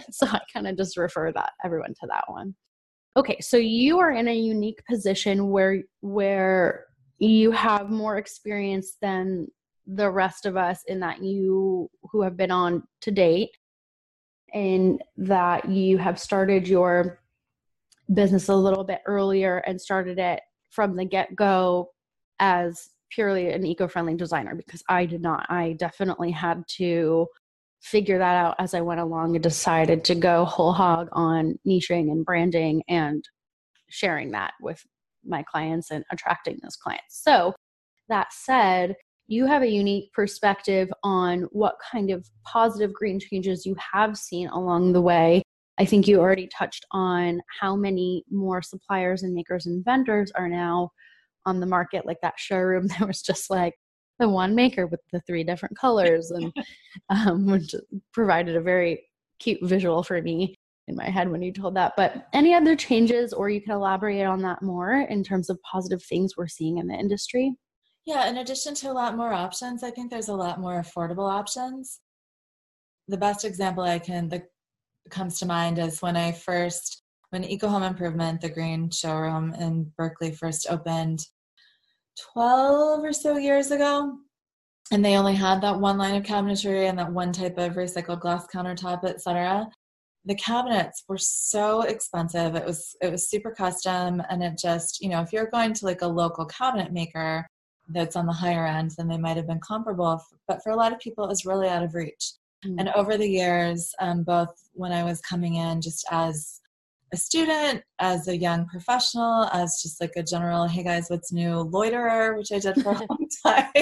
so 0.10 0.26
I 0.26 0.40
kind 0.52 0.66
of 0.66 0.76
just 0.76 0.96
refer 0.96 1.32
that 1.32 1.52
everyone 1.64 1.94
to 1.94 2.06
that 2.08 2.24
one. 2.28 2.54
Okay. 3.16 3.38
So 3.40 3.56
you 3.56 3.98
are 3.98 4.12
in 4.12 4.28
a 4.28 4.34
unique 4.34 4.82
position 4.88 5.50
where, 5.50 5.82
where 6.00 6.86
you 7.18 7.50
have 7.50 7.90
more 7.90 8.16
experience 8.16 8.96
than 9.00 9.48
the 9.86 10.10
rest 10.10 10.46
of 10.46 10.56
us 10.56 10.82
in 10.86 11.00
that 11.00 11.22
you 11.22 11.90
who 12.10 12.22
have 12.22 12.36
been 12.36 12.50
on 12.50 12.82
to 13.00 13.10
date 13.10 13.50
and 14.54 15.02
that 15.16 15.68
you 15.68 15.98
have 15.98 16.18
started 16.18 16.68
your 16.68 17.20
business 18.12 18.48
a 18.48 18.54
little 18.54 18.84
bit 18.84 19.00
earlier 19.06 19.58
and 19.66 19.80
started 19.80 20.18
it 20.18 20.40
from 20.70 20.96
the 20.96 21.04
get 21.04 21.34
go 21.34 21.90
as 22.38 22.90
purely 23.14 23.50
an 23.50 23.64
eco 23.66 23.88
friendly 23.88 24.14
designer 24.14 24.54
because 24.54 24.82
I 24.88 25.06
did 25.06 25.22
not. 25.22 25.46
I 25.50 25.74
definitely 25.78 26.30
had 26.30 26.64
to 26.76 27.26
figure 27.80 28.18
that 28.18 28.36
out 28.36 28.56
as 28.58 28.74
I 28.74 28.80
went 28.80 29.00
along 29.00 29.34
and 29.34 29.42
decided 29.42 30.04
to 30.04 30.14
go 30.14 30.44
whole 30.44 30.72
hog 30.72 31.08
on 31.12 31.58
niching 31.66 32.10
and 32.12 32.24
branding 32.24 32.82
and 32.88 33.24
sharing 33.90 34.30
that 34.30 34.54
with 34.60 34.80
my 35.24 35.42
clients 35.42 35.90
and 35.90 36.04
attracting 36.10 36.58
those 36.62 36.76
clients. 36.76 37.22
So, 37.22 37.54
that 38.08 38.32
said, 38.32 38.96
you 39.26 39.46
have 39.46 39.62
a 39.62 39.68
unique 39.68 40.12
perspective 40.12 40.90
on 41.02 41.42
what 41.52 41.76
kind 41.90 42.10
of 42.10 42.28
positive 42.44 42.92
green 42.92 43.18
changes 43.18 43.64
you 43.64 43.76
have 43.92 44.16
seen 44.16 44.48
along 44.48 44.92
the 44.92 45.00
way. 45.00 45.42
I 45.78 45.84
think 45.84 46.06
you 46.06 46.20
already 46.20 46.48
touched 46.48 46.84
on 46.90 47.40
how 47.60 47.74
many 47.74 48.24
more 48.30 48.60
suppliers 48.60 49.22
and 49.22 49.32
makers 49.32 49.66
and 49.66 49.84
vendors 49.84 50.30
are 50.32 50.48
now 50.48 50.90
on 51.46 51.60
the 51.60 51.66
market. 51.66 52.06
Like 52.06 52.20
that 52.22 52.38
showroom, 52.38 52.86
there 52.98 53.06
was 53.06 53.22
just 53.22 53.50
like 53.50 53.74
the 54.18 54.28
one 54.28 54.54
maker 54.54 54.86
with 54.86 55.00
the 55.12 55.20
three 55.26 55.44
different 55.44 55.76
colors, 55.76 56.30
and 56.30 56.52
um, 57.10 57.46
which 57.46 57.74
provided 58.12 58.56
a 58.56 58.60
very 58.60 59.04
cute 59.38 59.60
visual 59.62 60.02
for 60.02 60.20
me 60.22 60.54
in 60.88 60.96
my 60.96 61.08
head 61.08 61.30
when 61.30 61.42
you 61.42 61.52
told 61.52 61.76
that. 61.76 61.94
But 61.96 62.28
any 62.32 62.54
other 62.54 62.76
changes, 62.76 63.32
or 63.32 63.50
you 63.50 63.60
can 63.60 63.72
elaborate 63.72 64.24
on 64.24 64.42
that 64.42 64.62
more 64.62 65.06
in 65.08 65.22
terms 65.22 65.50
of 65.50 65.58
positive 65.62 66.02
things 66.02 66.36
we're 66.36 66.48
seeing 66.48 66.78
in 66.78 66.86
the 66.86 66.94
industry? 66.94 67.54
Yeah, 68.04 68.28
in 68.28 68.38
addition 68.38 68.74
to 68.76 68.90
a 68.90 68.92
lot 68.92 69.16
more 69.16 69.32
options, 69.32 69.84
I 69.84 69.90
think 69.90 70.10
there's 70.10 70.28
a 70.28 70.34
lot 70.34 70.60
more 70.60 70.80
affordable 70.80 71.30
options. 71.30 72.00
The 73.08 73.16
best 73.16 73.44
example 73.44 73.84
I 73.84 73.98
can 73.98 74.28
that 74.30 74.46
comes 75.10 75.38
to 75.38 75.46
mind 75.46 75.78
is 75.78 76.02
when 76.02 76.16
I 76.16 76.32
first 76.32 77.01
when 77.32 77.44
Eco 77.44 77.66
Home 77.66 77.82
Improvement, 77.82 78.42
the 78.42 78.50
green 78.50 78.90
showroom 78.90 79.54
in 79.54 79.90
Berkeley 79.96 80.32
first 80.32 80.66
opened 80.68 81.26
12 82.34 83.02
or 83.02 83.12
so 83.14 83.38
years 83.38 83.70
ago. 83.70 84.18
And 84.90 85.02
they 85.02 85.16
only 85.16 85.34
had 85.34 85.62
that 85.62 85.80
one 85.80 85.96
line 85.96 86.14
of 86.14 86.24
cabinetry 86.24 86.90
and 86.90 86.98
that 86.98 87.10
one 87.10 87.32
type 87.32 87.56
of 87.56 87.72
recycled 87.72 88.20
glass 88.20 88.46
countertop, 88.54 89.04
etc. 89.04 89.66
The 90.26 90.34
cabinets 90.34 91.04
were 91.08 91.16
so 91.16 91.80
expensive. 91.82 92.54
It 92.54 92.66
was 92.66 92.94
it 93.00 93.10
was 93.10 93.30
super 93.30 93.50
custom 93.50 94.22
and 94.28 94.42
it 94.42 94.58
just, 94.60 95.00
you 95.00 95.08
know, 95.08 95.22
if 95.22 95.32
you're 95.32 95.50
going 95.50 95.72
to 95.72 95.86
like 95.86 96.02
a 96.02 96.06
local 96.06 96.44
cabinet 96.44 96.92
maker, 96.92 97.46
that's 97.88 98.14
on 98.14 98.26
the 98.26 98.32
higher 98.32 98.66
end, 98.66 98.92
then 98.98 99.08
they 99.08 99.16
might 99.16 99.38
have 99.38 99.46
been 99.46 99.60
comparable. 99.60 100.22
But 100.46 100.62
for 100.62 100.70
a 100.70 100.76
lot 100.76 100.92
of 100.92 101.00
people, 101.00 101.24
it 101.24 101.28
was 101.28 101.46
really 101.46 101.68
out 101.68 101.82
of 101.82 101.94
reach. 101.94 102.32
Mm-hmm. 102.64 102.78
And 102.78 102.88
over 102.90 103.16
the 103.16 103.28
years, 103.28 103.90
um, 104.00 104.22
both 104.22 104.54
when 104.74 104.92
I 104.92 105.02
was 105.02 105.22
coming 105.22 105.56
in 105.56 105.80
just 105.80 106.04
as 106.10 106.60
a 107.12 107.16
student, 107.16 107.82
as 107.98 108.28
a 108.28 108.36
young 108.36 108.66
professional, 108.66 109.44
as 109.52 109.82
just 109.82 110.00
like 110.00 110.12
a 110.16 110.22
general, 110.22 110.66
hey 110.66 110.82
guys, 110.82 111.06
what's 111.08 111.32
new 111.32 111.60
loiterer, 111.60 112.36
which 112.36 112.52
I 112.52 112.58
did 112.58 112.82
for 112.82 112.92
a 112.92 113.06
long 113.08 113.28
time. 113.46 113.72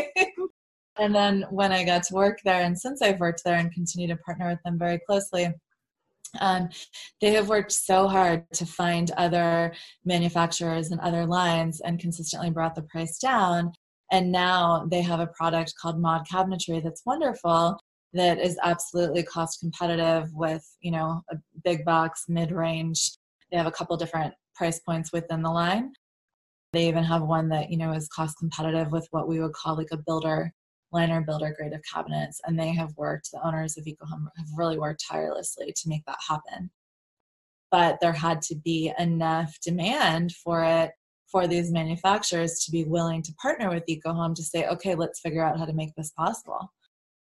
and 0.99 1.15
then 1.15 1.45
when 1.51 1.73
I 1.73 1.85
got 1.85 2.03
to 2.05 2.15
work 2.15 2.39
there, 2.45 2.63
and 2.63 2.79
since 2.79 3.03
I've 3.03 3.21
worked 3.21 3.43
there 3.45 3.57
and 3.57 3.73
continue 3.73 4.09
to 4.09 4.17
partner 4.17 4.49
with 4.49 4.63
them 4.65 4.79
very 4.79 4.99
closely, 5.07 5.53
um, 6.41 6.69
they 7.21 7.33
have 7.33 7.49
worked 7.49 7.73
so 7.73 8.07
hard 8.07 8.45
to 8.55 8.67
find 8.67 9.11
other 9.17 9.75
manufacturers 10.05 10.91
and 10.91 11.01
other 11.01 11.27
lines 11.27 11.81
and 11.81 11.99
consistently 11.99 12.51
brought 12.51 12.75
the 12.75 12.83
price 12.83 13.19
down 13.19 13.73
and 14.11 14.31
now 14.33 14.87
they 14.91 15.03
have 15.03 15.21
a 15.21 15.27
product 15.29 15.75
called 15.81 16.01
mod 16.01 16.27
cabinetry 16.27 16.83
that's 16.83 17.03
wonderful 17.07 17.79
that 18.13 18.39
is 18.39 18.59
absolutely 18.65 19.23
cost 19.23 19.61
competitive 19.61 20.29
with 20.33 20.65
you 20.81 20.91
know 20.91 21.23
a 21.31 21.37
big 21.65 21.85
box 21.85 22.25
mid-range 22.29 23.13
they 23.51 23.59
have 23.59 23.67
a 23.67 23.73
couple 23.73 23.97
different 23.97 24.35
price 24.55 24.81
points 24.81 25.13
within 25.13 25.43
the 25.43 25.51
line. 25.51 25.93
They 26.73 26.89
even 26.89 27.05
have 27.05 27.23
one 27.23 27.49
that 27.49 27.71
you 27.71 27.77
know 27.77 27.93
is 27.93 28.09
cost 28.09 28.39
competitive 28.39 28.93
with 28.93 29.07
what 29.11 29.29
we 29.29 29.41
would 29.41 29.53
call 29.53 29.77
like 29.77 29.89
a 29.93 29.97
builder 29.97 30.53
liner 30.93 31.21
builder 31.21 31.55
grade 31.57 31.73
of 31.73 31.81
cabinets 31.91 32.41
and 32.47 32.59
they 32.59 32.71
have 32.71 32.97
worked 32.97 33.31
the 33.33 33.47
owners 33.47 33.79
of 33.79 33.85
ecohome 33.85 34.27
have 34.37 34.47
really 34.57 34.79
worked 34.79 35.05
tirelessly 35.09 35.73
to 35.77 35.89
make 35.89 36.05
that 36.07 36.19
happen. 36.29 36.71
But 37.71 37.99
there 38.01 38.13
had 38.13 38.43
to 38.43 38.57
be 38.57 38.93
enough 38.99 39.57
demand 39.65 40.33
for 40.33 40.65
it 40.65 40.91
for 41.31 41.47
these 41.47 41.71
manufacturers 41.71 42.65
to 42.65 42.73
be 42.73 42.85
willing 42.85 43.23
to 43.23 43.33
partner 43.35 43.71
with 43.71 43.85
EcoHome 43.89 44.35
to 44.35 44.43
say, 44.43 44.67
okay, 44.67 44.97
let's 44.97 45.21
figure 45.21 45.45
out 45.45 45.59
how 45.59 45.65
to 45.65 45.73
make 45.73 45.95
this 45.95 46.11
possible. 46.11 46.73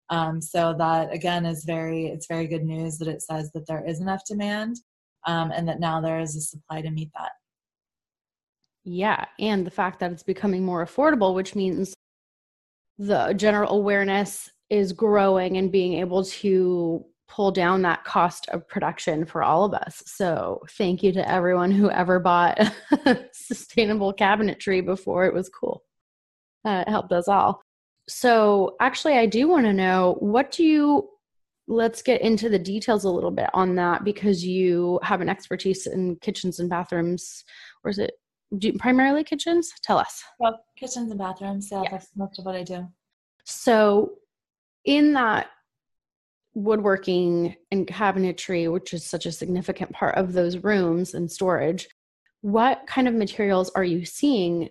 Um, 0.08 0.40
so 0.40 0.74
that 0.78 1.12
again 1.12 1.44
is 1.44 1.64
very 1.64 2.06
it's 2.06 2.26
very 2.26 2.46
good 2.46 2.64
news 2.64 2.96
that 2.98 3.08
it 3.08 3.20
says 3.20 3.50
that 3.52 3.66
there 3.66 3.84
is 3.86 4.00
enough 4.00 4.22
demand 4.26 4.76
um, 5.28 5.52
and 5.52 5.68
that 5.68 5.78
now 5.78 6.00
there 6.00 6.18
is 6.18 6.34
a 6.34 6.40
supply 6.40 6.80
to 6.80 6.90
meet 6.90 7.10
that. 7.14 7.32
Yeah, 8.84 9.26
and 9.38 9.66
the 9.66 9.70
fact 9.70 10.00
that 10.00 10.10
it's 10.10 10.22
becoming 10.22 10.64
more 10.64 10.84
affordable, 10.84 11.34
which 11.34 11.54
means 11.54 11.94
the 12.98 13.34
general 13.34 13.74
awareness 13.74 14.50
is 14.70 14.94
growing 14.94 15.58
and 15.58 15.70
being 15.70 15.94
able 15.94 16.24
to 16.24 17.04
pull 17.28 17.50
down 17.50 17.82
that 17.82 18.04
cost 18.04 18.48
of 18.48 18.66
production 18.66 19.26
for 19.26 19.42
all 19.42 19.64
of 19.64 19.74
us. 19.74 20.02
So, 20.06 20.62
thank 20.78 21.02
you 21.02 21.12
to 21.12 21.30
everyone 21.30 21.70
who 21.70 21.90
ever 21.90 22.18
bought 22.18 22.58
sustainable 23.32 24.14
cabinetry 24.14 24.82
before 24.82 25.26
it 25.26 25.34
was 25.34 25.50
cool. 25.50 25.84
Uh, 26.64 26.84
it 26.86 26.90
helped 26.90 27.12
us 27.12 27.28
all. 27.28 27.60
So, 28.08 28.76
actually, 28.80 29.18
I 29.18 29.26
do 29.26 29.46
want 29.46 29.66
to 29.66 29.74
know 29.74 30.16
what 30.20 30.50
do 30.50 30.64
you 30.64 31.10
let's 31.68 32.00
get 32.00 32.22
into 32.22 32.48
the 32.48 32.58
details 32.58 33.04
a 33.04 33.10
little 33.10 33.30
bit 33.30 33.50
on 33.52 33.76
that 33.76 34.02
because 34.02 34.44
you 34.44 34.98
have 35.02 35.20
an 35.20 35.28
expertise 35.28 35.86
in 35.86 36.16
kitchens 36.16 36.58
and 36.58 36.68
bathrooms. 36.68 37.44
Or 37.84 37.90
is 37.90 37.98
it 37.98 38.12
do, 38.56 38.72
primarily 38.72 39.22
kitchens? 39.22 39.70
Tell 39.82 39.98
us. 39.98 40.24
Well, 40.38 40.58
kitchens 40.76 41.10
and 41.10 41.18
bathrooms. 41.18 41.68
Yeah, 41.70 41.84
that's 41.90 42.08
most 42.16 42.38
of 42.38 42.46
what 42.46 42.56
I 42.56 42.62
do. 42.62 42.88
So, 43.44 44.14
in 44.84 45.12
that 45.12 45.48
woodworking 46.54 47.54
and 47.70 47.86
cabinetry, 47.86 48.72
which 48.72 48.94
is 48.94 49.04
such 49.04 49.26
a 49.26 49.32
significant 49.32 49.92
part 49.92 50.16
of 50.16 50.32
those 50.32 50.58
rooms 50.58 51.12
and 51.14 51.30
storage, 51.30 51.88
what 52.40 52.86
kind 52.86 53.06
of 53.06 53.14
materials 53.14 53.70
are 53.70 53.84
you 53.84 54.04
seeing 54.06 54.70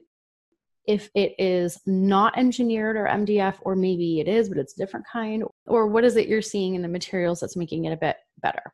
if 0.87 1.09
it 1.13 1.35
is 1.37 1.79
not 1.85 2.37
engineered 2.37 2.95
or 2.95 3.05
MDF, 3.05 3.55
or 3.61 3.75
maybe 3.75 4.19
it 4.19 4.27
is, 4.27 4.49
but 4.49 4.57
it's 4.57 4.73
a 4.73 4.77
different 4.77 5.05
kind? 5.11 5.43
Or 5.65 5.87
what 5.87 6.03
is 6.03 6.15
it 6.15 6.27
you're 6.27 6.41
seeing 6.41 6.75
in 6.75 6.81
the 6.81 6.87
materials 6.87 7.39
that's 7.39 7.57
making 7.57 7.85
it 7.85 7.91
a 7.91 7.97
bit 7.97 8.15
better? 8.41 8.73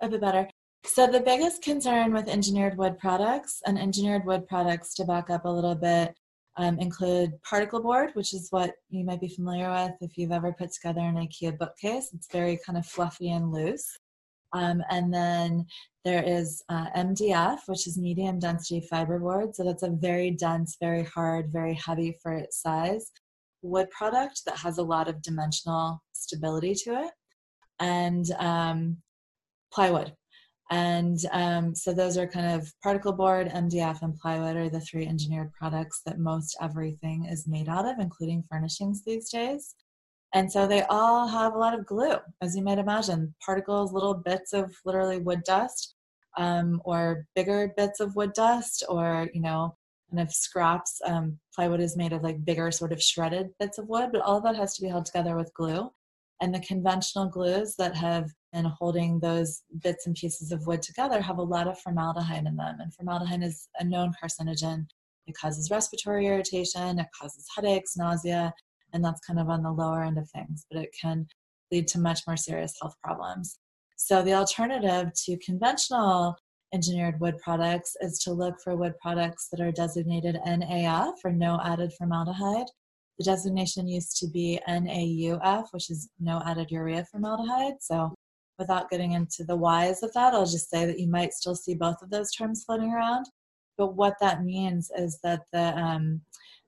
A 0.00 0.08
bit 0.08 0.20
better. 0.20 0.48
So, 0.84 1.06
the 1.06 1.20
biggest 1.20 1.60
concern 1.62 2.12
with 2.14 2.28
engineered 2.28 2.78
wood 2.78 2.98
products, 2.98 3.60
and 3.66 3.78
engineered 3.78 4.24
wood 4.24 4.46
products, 4.46 4.94
to 4.94 5.04
back 5.04 5.28
up 5.28 5.44
a 5.44 5.48
little 5.48 5.74
bit, 5.74 6.14
um, 6.56 6.78
include 6.78 7.32
particle 7.42 7.80
board, 7.80 8.10
which 8.14 8.32
is 8.32 8.48
what 8.50 8.74
you 8.88 9.04
might 9.04 9.20
be 9.20 9.28
familiar 9.28 9.70
with 9.70 9.92
if 10.00 10.16
you've 10.16 10.32
ever 10.32 10.52
put 10.52 10.72
together 10.72 11.00
an 11.00 11.16
IKEA 11.16 11.58
bookcase. 11.58 12.10
It's 12.12 12.30
very 12.30 12.58
kind 12.64 12.78
of 12.78 12.86
fluffy 12.86 13.30
and 13.30 13.52
loose. 13.52 13.98
Um, 14.52 14.82
and 14.90 15.12
then 15.12 15.66
there 16.04 16.22
is 16.22 16.62
uh, 16.68 16.86
MDF, 16.96 17.60
which 17.66 17.86
is 17.86 17.98
medium 17.98 18.38
density 18.38 18.86
fiberboard. 18.90 19.54
So 19.54 19.64
that's 19.64 19.82
a 19.82 19.90
very 19.90 20.30
dense, 20.30 20.76
very 20.80 21.04
hard, 21.04 21.52
very 21.52 21.74
heavy 21.74 22.16
for 22.22 22.32
its 22.32 22.62
size 22.62 23.10
wood 23.62 23.90
product 23.90 24.42
that 24.46 24.56
has 24.56 24.78
a 24.78 24.82
lot 24.82 25.08
of 25.08 25.20
dimensional 25.20 26.00
stability 26.12 26.74
to 26.74 27.02
it. 27.02 27.10
And 27.80 28.30
um, 28.38 28.96
plywood, 29.72 30.12
and 30.70 31.18
um, 31.32 31.74
so 31.74 31.94
those 31.94 32.18
are 32.18 32.26
kind 32.26 32.60
of 32.60 32.70
particle 32.82 33.12
board, 33.12 33.48
MDF, 33.48 34.02
and 34.02 34.18
plywood 34.18 34.56
are 34.56 34.68
the 34.68 34.80
three 34.80 35.06
engineered 35.06 35.52
products 35.52 36.02
that 36.04 36.18
most 36.18 36.56
everything 36.60 37.24
is 37.24 37.46
made 37.46 37.68
out 37.68 37.86
of, 37.86 37.98
including 37.98 38.44
furnishings 38.50 39.02
these 39.04 39.30
days. 39.30 39.74
And 40.34 40.50
so 40.50 40.66
they 40.66 40.82
all 40.90 41.26
have 41.26 41.54
a 41.54 41.58
lot 41.58 41.78
of 41.78 41.86
glue, 41.86 42.16
as 42.42 42.54
you 42.54 42.62
might 42.62 42.78
imagine 42.78 43.34
particles, 43.44 43.92
little 43.92 44.14
bits 44.14 44.52
of 44.52 44.74
literally 44.84 45.18
wood 45.18 45.42
dust, 45.44 45.94
um, 46.36 46.82
or 46.84 47.26
bigger 47.34 47.72
bits 47.76 48.00
of 48.00 48.14
wood 48.14 48.32
dust, 48.34 48.84
or, 48.88 49.28
you 49.32 49.40
know, 49.40 49.74
kind 50.10 50.20
of 50.20 50.32
scraps. 50.32 51.00
Um, 51.06 51.38
plywood 51.54 51.80
is 51.80 51.96
made 51.96 52.12
of 52.12 52.22
like 52.22 52.44
bigger, 52.44 52.70
sort 52.70 52.92
of 52.92 53.02
shredded 53.02 53.48
bits 53.58 53.78
of 53.78 53.88
wood, 53.88 54.10
but 54.12 54.20
all 54.20 54.36
of 54.36 54.44
that 54.44 54.56
has 54.56 54.74
to 54.76 54.82
be 54.82 54.88
held 54.88 55.06
together 55.06 55.36
with 55.36 55.52
glue. 55.54 55.90
And 56.40 56.54
the 56.54 56.60
conventional 56.60 57.26
glues 57.26 57.74
that 57.76 57.96
have 57.96 58.30
been 58.52 58.66
holding 58.66 59.18
those 59.18 59.62
bits 59.82 60.06
and 60.06 60.14
pieces 60.14 60.52
of 60.52 60.66
wood 60.66 60.82
together 60.82 61.20
have 61.20 61.38
a 61.38 61.42
lot 61.42 61.66
of 61.66 61.78
formaldehyde 61.80 62.46
in 62.46 62.56
them. 62.56 62.76
And 62.80 62.94
formaldehyde 62.94 63.42
is 63.42 63.68
a 63.80 63.84
known 63.84 64.12
carcinogen. 64.22 64.86
It 65.26 65.36
causes 65.36 65.70
respiratory 65.70 66.26
irritation, 66.26 66.98
it 66.98 67.06
causes 67.18 67.46
headaches, 67.54 67.96
nausea, 67.96 68.54
and 68.92 69.04
that's 69.04 69.20
kind 69.26 69.38
of 69.38 69.48
on 69.48 69.62
the 69.62 69.70
lower 69.70 70.02
end 70.02 70.18
of 70.18 70.30
things, 70.30 70.66
but 70.70 70.82
it 70.82 70.94
can 70.98 71.26
lead 71.70 71.88
to 71.88 71.98
much 71.98 72.20
more 72.26 72.36
serious 72.36 72.74
health 72.80 72.94
problems. 73.02 73.58
So, 73.96 74.22
the 74.22 74.34
alternative 74.34 75.12
to 75.24 75.36
conventional 75.38 76.36
engineered 76.72 77.20
wood 77.20 77.38
products 77.38 77.96
is 78.00 78.18
to 78.20 78.32
look 78.32 78.60
for 78.62 78.76
wood 78.76 78.94
products 79.00 79.48
that 79.50 79.60
are 79.60 79.72
designated 79.72 80.38
NAF 80.46 81.14
or 81.24 81.32
no 81.32 81.60
added 81.64 81.92
formaldehyde. 81.96 82.66
The 83.18 83.24
designation 83.24 83.88
used 83.88 84.16
to 84.18 84.28
be 84.28 84.60
NAUF, 84.68 85.68
which 85.72 85.90
is 85.90 86.08
no 86.20 86.40
added 86.44 86.70
urea 86.70 87.04
formaldehyde. 87.10 87.74
So 87.80 88.14
without 88.58 88.90
getting 88.90 89.12
into 89.12 89.44
the 89.44 89.56
whys 89.56 90.02
of 90.02 90.12
that, 90.12 90.34
I'll 90.34 90.46
just 90.46 90.70
say 90.70 90.84
that 90.84 90.98
you 91.00 91.08
might 91.08 91.32
still 91.32 91.54
see 91.54 91.74
both 91.74 92.02
of 92.02 92.10
those 92.10 92.30
terms 92.32 92.64
floating 92.64 92.92
around. 92.92 93.26
But 93.76 93.94
what 93.94 94.14
that 94.20 94.44
means 94.44 94.90
is 94.96 95.18
that 95.22 95.42
the 95.52 95.76
um, 95.76 96.20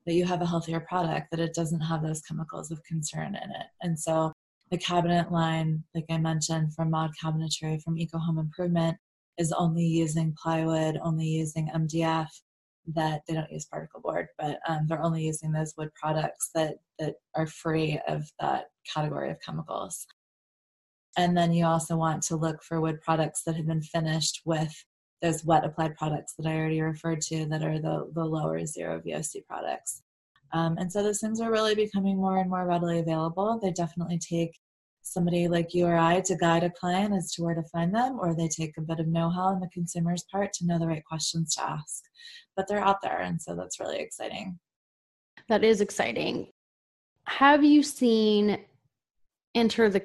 that 0.07 0.15
you 0.15 0.25
have 0.25 0.43
a 0.43 0.47
healthier 0.47 0.81
product, 0.81 1.31
that 1.31 1.41
it 1.41 1.55
doesn't 1.55 1.81
have 1.81 2.03
those 2.03 2.23
chemicals 2.23 2.71
of 2.71 2.83
concern 2.85 3.29
in 3.29 3.51
it. 3.51 3.67
And 3.83 3.99
so 3.99 4.33
the 4.71 4.79
cabinet 4.79 5.31
line, 5.31 5.85
like 5.95 6.07
I 6.11 6.19
mentioned, 6.19 6.75
from 6.75 6.91
Mod 6.91 7.11
Cabinetry, 7.23 7.83
from 7.83 7.99
Eco 7.99 8.19
Home 8.19 8.39
Improvement, 8.39 8.97
is 9.39 9.53
only 9.53 9.85
using 9.85 10.35
plywood, 10.41 10.99
only 11.03 11.27
using 11.27 11.69
MDF, 11.75 12.29
that 12.95 13.23
they 13.27 13.35
don't 13.35 13.51
use 13.51 13.67
particle 13.67 14.01
board, 14.01 14.27
but 14.39 14.59
um, 14.69 14.87
they're 14.87 15.03
only 15.03 15.25
using 15.25 15.53
those 15.53 15.75
wood 15.77 15.91
products 15.95 16.51
that 16.55 16.77
that 16.99 17.15
are 17.35 17.47
free 17.47 18.01
of 18.09 18.25
that 18.41 18.67
category 18.93 19.31
of 19.31 19.41
chemicals. 19.45 20.07
And 21.17 21.37
then 21.37 21.53
you 21.53 21.65
also 21.67 21.97
want 21.97 22.23
to 22.25 22.37
look 22.37 22.63
for 22.63 22.81
wood 22.81 23.01
products 23.01 23.43
that 23.45 23.57
have 23.57 23.67
been 23.67 23.83
finished 23.83 24.43
with 24.45 24.73
those 25.23 25.45
wet 25.45 25.65
applied 25.65 25.97
products 25.97 26.35
that 26.35 26.47
I 26.47 26.57
already 26.57 26.81
referred 26.81 27.21
to 27.23 27.47
that 27.47 27.63
are 27.63 27.79
the, 27.79 28.11
the 28.15 28.25
lower 28.25 28.65
zero 28.65 29.01
VOC 29.01 29.47
products. 29.47 30.03
Um, 30.53 30.77
and 30.79 30.91
so 30.91 31.03
those 31.03 31.21
things 31.21 31.41
are 31.41 31.51
really 31.51 31.75
becoming 31.75 32.17
more 32.17 32.39
and 32.39 32.51
more 32.51 32.67
readily 32.67 32.99
available. 32.99 33.59
They 33.63 33.71
definitely 33.71 34.19
take 34.19 34.59
somebody 35.03 35.49
like 35.49 35.75
you 35.75 35.87
or 35.87 35.97
I 35.97 36.21
to 36.21 36.37
guide 36.37 36.65
a 36.65 36.71
client 36.71 37.15
as 37.15 37.33
to 37.33 37.43
where 37.43 37.55
to 37.55 37.63
find 37.65 37.95
them, 37.95 38.19
or 38.21 38.35
they 38.35 38.49
take 38.49 38.77
a 38.77 38.83
bit 38.83 39.01
of 39.01 39.07
know 39.07 39.31
how 39.31 39.45
on 39.45 39.61
the 39.61 39.69
consumer's 39.69 40.25
part 40.31 40.53
to 40.55 40.67
know 40.67 40.79
the 40.79 40.87
right 40.87 41.05
questions 41.05 41.55
to 41.55 41.65
ask. 41.65 42.03
But 42.57 42.67
they're 42.69 42.85
out 42.85 43.01
there, 43.03 43.21
and 43.21 43.41
so 43.41 43.55
that's 43.55 43.81
really 43.81 43.99
exciting. 43.99 44.59
That 45.49 45.65
is 45.65 45.81
exciting. 45.81 46.49
Have 47.25 47.65
you 47.65 47.83
seen 47.83 48.59
enter 49.55 49.89
the 49.89 50.03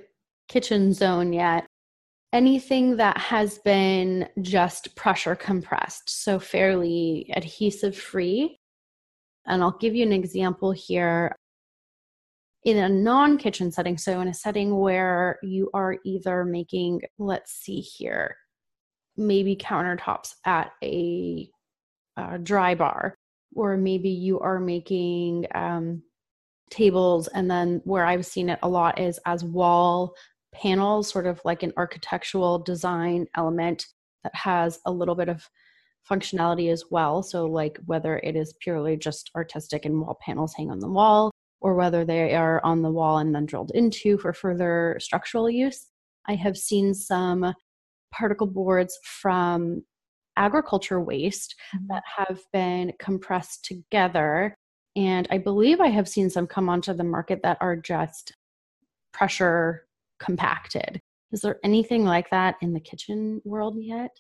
kitchen 0.48 0.94
zone 0.94 1.34
yet 1.34 1.68
anything 2.36 2.98
that 2.98 3.18
has 3.18 3.60
been 3.60 4.28
just 4.42 4.94
pressure 4.94 5.36
compressed, 5.38 6.10
so 6.10 6.38
fairly 6.38 7.32
adhesive 7.34 7.98
free? 7.98 8.60
And 9.48 9.64
I'll 9.64 9.78
give 9.80 9.96
you 9.96 10.04
an 10.04 10.12
example 10.12 10.74
here 10.74 11.34
in 12.66 12.78
a 12.78 12.90
non 12.90 13.38
kitchen 13.38 13.72
setting, 13.72 13.98
so 13.98 14.20
in 14.20 14.28
a 14.28 14.34
setting 14.34 14.78
where 14.78 15.40
you 15.44 15.70
are 15.74 15.98
either 16.04 16.44
making, 16.44 17.04
let's 17.18 17.54
see 17.54 17.80
here, 17.80 18.36
maybe 19.16 19.56
countertops 19.56 20.34
at 20.46 20.72
a, 20.84 21.48
a 22.18 22.38
dry 22.38 22.76
bar, 22.76 23.16
or 23.56 23.78
maybe 23.78 24.10
you 24.10 24.42
are 24.42 24.60
making 24.60 25.46
um, 25.56 26.04
tables, 26.70 27.30
and 27.30 27.50
then 27.50 27.82
where 27.86 28.06
I've 28.06 28.26
seen 28.26 28.50
it 28.50 28.60
a 28.62 28.68
lot 28.68 29.00
is 29.00 29.22
as 29.26 29.42
wall 29.42 30.14
panels, 30.62 31.10
sort 31.10 31.28
of 31.28 31.42
like 31.46 31.64
an 31.64 31.74
architectural 31.78 32.60
design 32.60 33.28
element 33.36 33.86
that 34.24 34.36
has 34.36 34.80
a 34.86 34.92
little 34.92 35.16
bit 35.16 35.30
of 35.30 35.48
functionality 36.10 36.72
as 36.72 36.86
well. 36.90 37.24
So, 37.24 37.46
like 37.46 37.80
whether 37.86 38.20
it 38.20 38.36
is 38.36 38.54
purely 38.62 38.98
just 38.98 39.32
artistic 39.36 39.86
and 39.86 40.02
wall 40.02 40.18
panels 40.26 40.54
hang 40.56 40.72
on 40.72 40.80
the 40.80 40.90
wall, 40.90 41.32
or 41.62 41.76
whether 41.76 42.06
they 42.06 42.36
are 42.36 42.64
on 42.64 42.82
the 42.82 42.92
wall 42.92 43.18
and 43.18 43.34
then 43.34 43.46
drilled 43.46 43.72
into 43.74 44.18
for 44.18 44.34
further 44.34 44.98
structural 45.00 45.50
use. 45.50 45.88
I 46.28 46.36
have 46.36 46.58
seen 46.58 46.94
some 46.94 47.54
particle 48.12 48.48
boards 48.48 48.98
from 49.04 49.84
agriculture 50.38 51.02
waste 51.02 51.56
mm-hmm. 51.76 51.88
that 51.88 52.04
have 52.18 52.40
been 52.52 52.94
compressed 53.00 53.66
together. 53.66 54.56
And 54.96 55.28
I 55.30 55.38
believe 55.38 55.82
I 55.82 55.88
have 55.88 56.08
seen 56.08 56.30
some 56.30 56.48
come 56.48 56.70
onto 56.70 56.94
the 56.94 57.04
market 57.04 57.42
that 57.44 57.58
are 57.62 57.76
just 57.76 58.34
pressure 59.12 59.86
compacted. 60.20 61.02
Is 61.32 61.42
there 61.42 61.60
anything 61.64 62.06
like 62.06 62.30
that 62.30 62.56
in 62.62 62.74
the 62.74 62.80
kitchen 62.80 63.42
world 63.44 63.78
yet? 63.80 64.12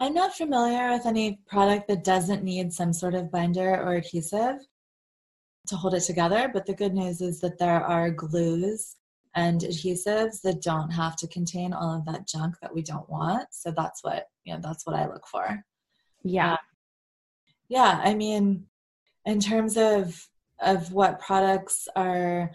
I'm 0.00 0.14
not 0.14 0.34
familiar 0.34 0.92
with 0.92 1.06
any 1.06 1.40
product 1.46 1.88
that 1.88 2.04
doesn't 2.04 2.42
need 2.42 2.72
some 2.72 2.92
sort 2.92 3.14
of 3.14 3.30
binder 3.30 3.70
or 3.70 3.94
adhesive 3.94 4.56
to 5.68 5.76
hold 5.76 5.94
it 5.94 6.00
together. 6.00 6.50
But 6.52 6.66
the 6.66 6.74
good 6.74 6.94
news 6.94 7.20
is 7.20 7.40
that 7.40 7.58
there 7.58 7.84
are 7.84 8.10
glues 8.10 8.96
and 9.34 9.60
adhesives 9.60 10.40
that 10.42 10.62
don't 10.62 10.90
have 10.90 11.16
to 11.16 11.28
contain 11.28 11.72
all 11.72 11.94
of 11.94 12.04
that 12.06 12.26
junk 12.26 12.56
that 12.60 12.74
we 12.74 12.82
don't 12.82 13.08
want. 13.08 13.48
So 13.52 13.70
that's 13.70 14.02
what, 14.02 14.26
you 14.44 14.54
know, 14.54 14.60
that's 14.62 14.86
what 14.86 14.96
I 14.96 15.06
look 15.06 15.26
for. 15.26 15.64
Yeah. 16.22 16.54
Uh, 16.54 16.56
yeah. 17.68 18.00
I 18.02 18.14
mean, 18.14 18.66
in 19.24 19.40
terms 19.40 19.76
of, 19.76 20.28
of 20.60 20.92
what 20.92 21.20
products 21.20 21.88
are 21.96 22.50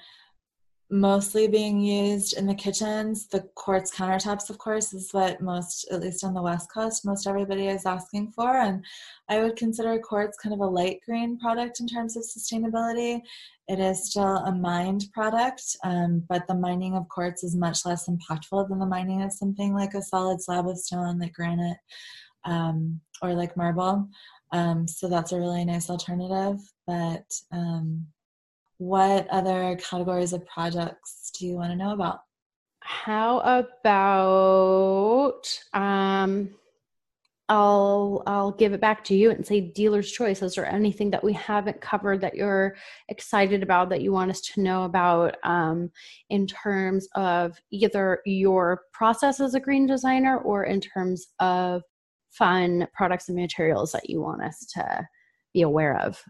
mostly 0.89 1.47
being 1.47 1.81
used 1.81 2.37
in 2.37 2.45
the 2.45 2.55
kitchens. 2.55 3.27
The 3.27 3.41
quartz 3.55 3.93
countertops, 3.93 4.49
of 4.49 4.57
course, 4.57 4.93
is 4.93 5.11
what 5.11 5.41
most, 5.41 5.87
at 5.91 6.01
least 6.01 6.23
on 6.23 6.33
the 6.33 6.41
West 6.41 6.71
Coast, 6.71 7.05
most 7.05 7.27
everybody 7.27 7.67
is 7.67 7.85
asking 7.85 8.31
for. 8.31 8.57
And 8.57 8.85
I 9.27 9.39
would 9.39 9.57
consider 9.57 9.99
quartz 9.99 10.37
kind 10.37 10.53
of 10.53 10.61
a 10.61 10.65
light 10.65 10.99
green 11.05 11.37
product 11.37 11.79
in 11.79 11.87
terms 11.87 12.15
of 12.15 12.23
sustainability. 12.23 13.21
It 13.67 13.79
is 13.79 14.09
still 14.09 14.37
a 14.37 14.55
mined 14.55 15.05
product, 15.13 15.63
um, 15.83 16.23
but 16.29 16.47
the 16.47 16.55
mining 16.55 16.95
of 16.95 17.09
quartz 17.09 17.43
is 17.43 17.55
much 17.55 17.85
less 17.85 18.07
impactful 18.07 18.69
than 18.69 18.79
the 18.79 18.85
mining 18.85 19.21
of 19.23 19.33
something 19.33 19.73
like 19.73 19.93
a 19.93 20.01
solid 20.01 20.41
slab 20.41 20.67
of 20.67 20.77
stone, 20.77 21.19
like 21.19 21.33
granite 21.33 21.77
um, 22.45 23.01
or 23.21 23.33
like 23.33 23.57
marble. 23.57 24.07
Um, 24.53 24.87
so 24.87 25.09
that's 25.09 25.33
a 25.33 25.39
really 25.39 25.65
nice 25.65 25.89
alternative. 25.89 26.61
But 26.85 27.25
um, 27.51 28.07
what 28.77 29.27
other 29.29 29.77
categories 29.77 30.33
of 30.33 30.45
projects 30.45 31.31
do 31.37 31.45
you 31.45 31.55
want 31.55 31.71
to 31.71 31.75
know 31.75 31.91
about? 31.91 32.19
How 32.81 33.39
about 33.39 35.59
um 35.73 36.49
I'll 37.49 38.23
I'll 38.27 38.51
give 38.51 38.73
it 38.73 38.81
back 38.81 39.03
to 39.05 39.15
you 39.15 39.31
and 39.31 39.45
say 39.45 39.61
dealer's 39.61 40.11
choice. 40.11 40.41
Is 40.41 40.55
there 40.55 40.65
anything 40.65 41.09
that 41.11 41.23
we 41.23 41.31
haven't 41.33 41.79
covered 41.79 42.19
that 42.21 42.35
you're 42.35 42.75
excited 43.07 43.63
about 43.63 43.89
that 43.89 44.01
you 44.01 44.11
want 44.11 44.31
us 44.31 44.41
to 44.41 44.61
know 44.61 44.83
about 44.83 45.35
um, 45.43 45.89
in 46.29 46.45
terms 46.45 47.07
of 47.15 47.57
either 47.71 48.21
your 48.25 48.81
process 48.91 49.39
as 49.39 49.55
a 49.55 49.61
green 49.61 49.87
designer 49.87 50.39
or 50.39 50.65
in 50.65 50.81
terms 50.81 51.27
of 51.39 51.83
fun 52.31 52.87
products 52.93 53.29
and 53.29 53.37
materials 53.37 53.93
that 53.93 54.09
you 54.09 54.21
want 54.21 54.43
us 54.43 54.65
to 54.73 55.07
be 55.53 55.61
aware 55.61 55.97
of? 56.01 56.21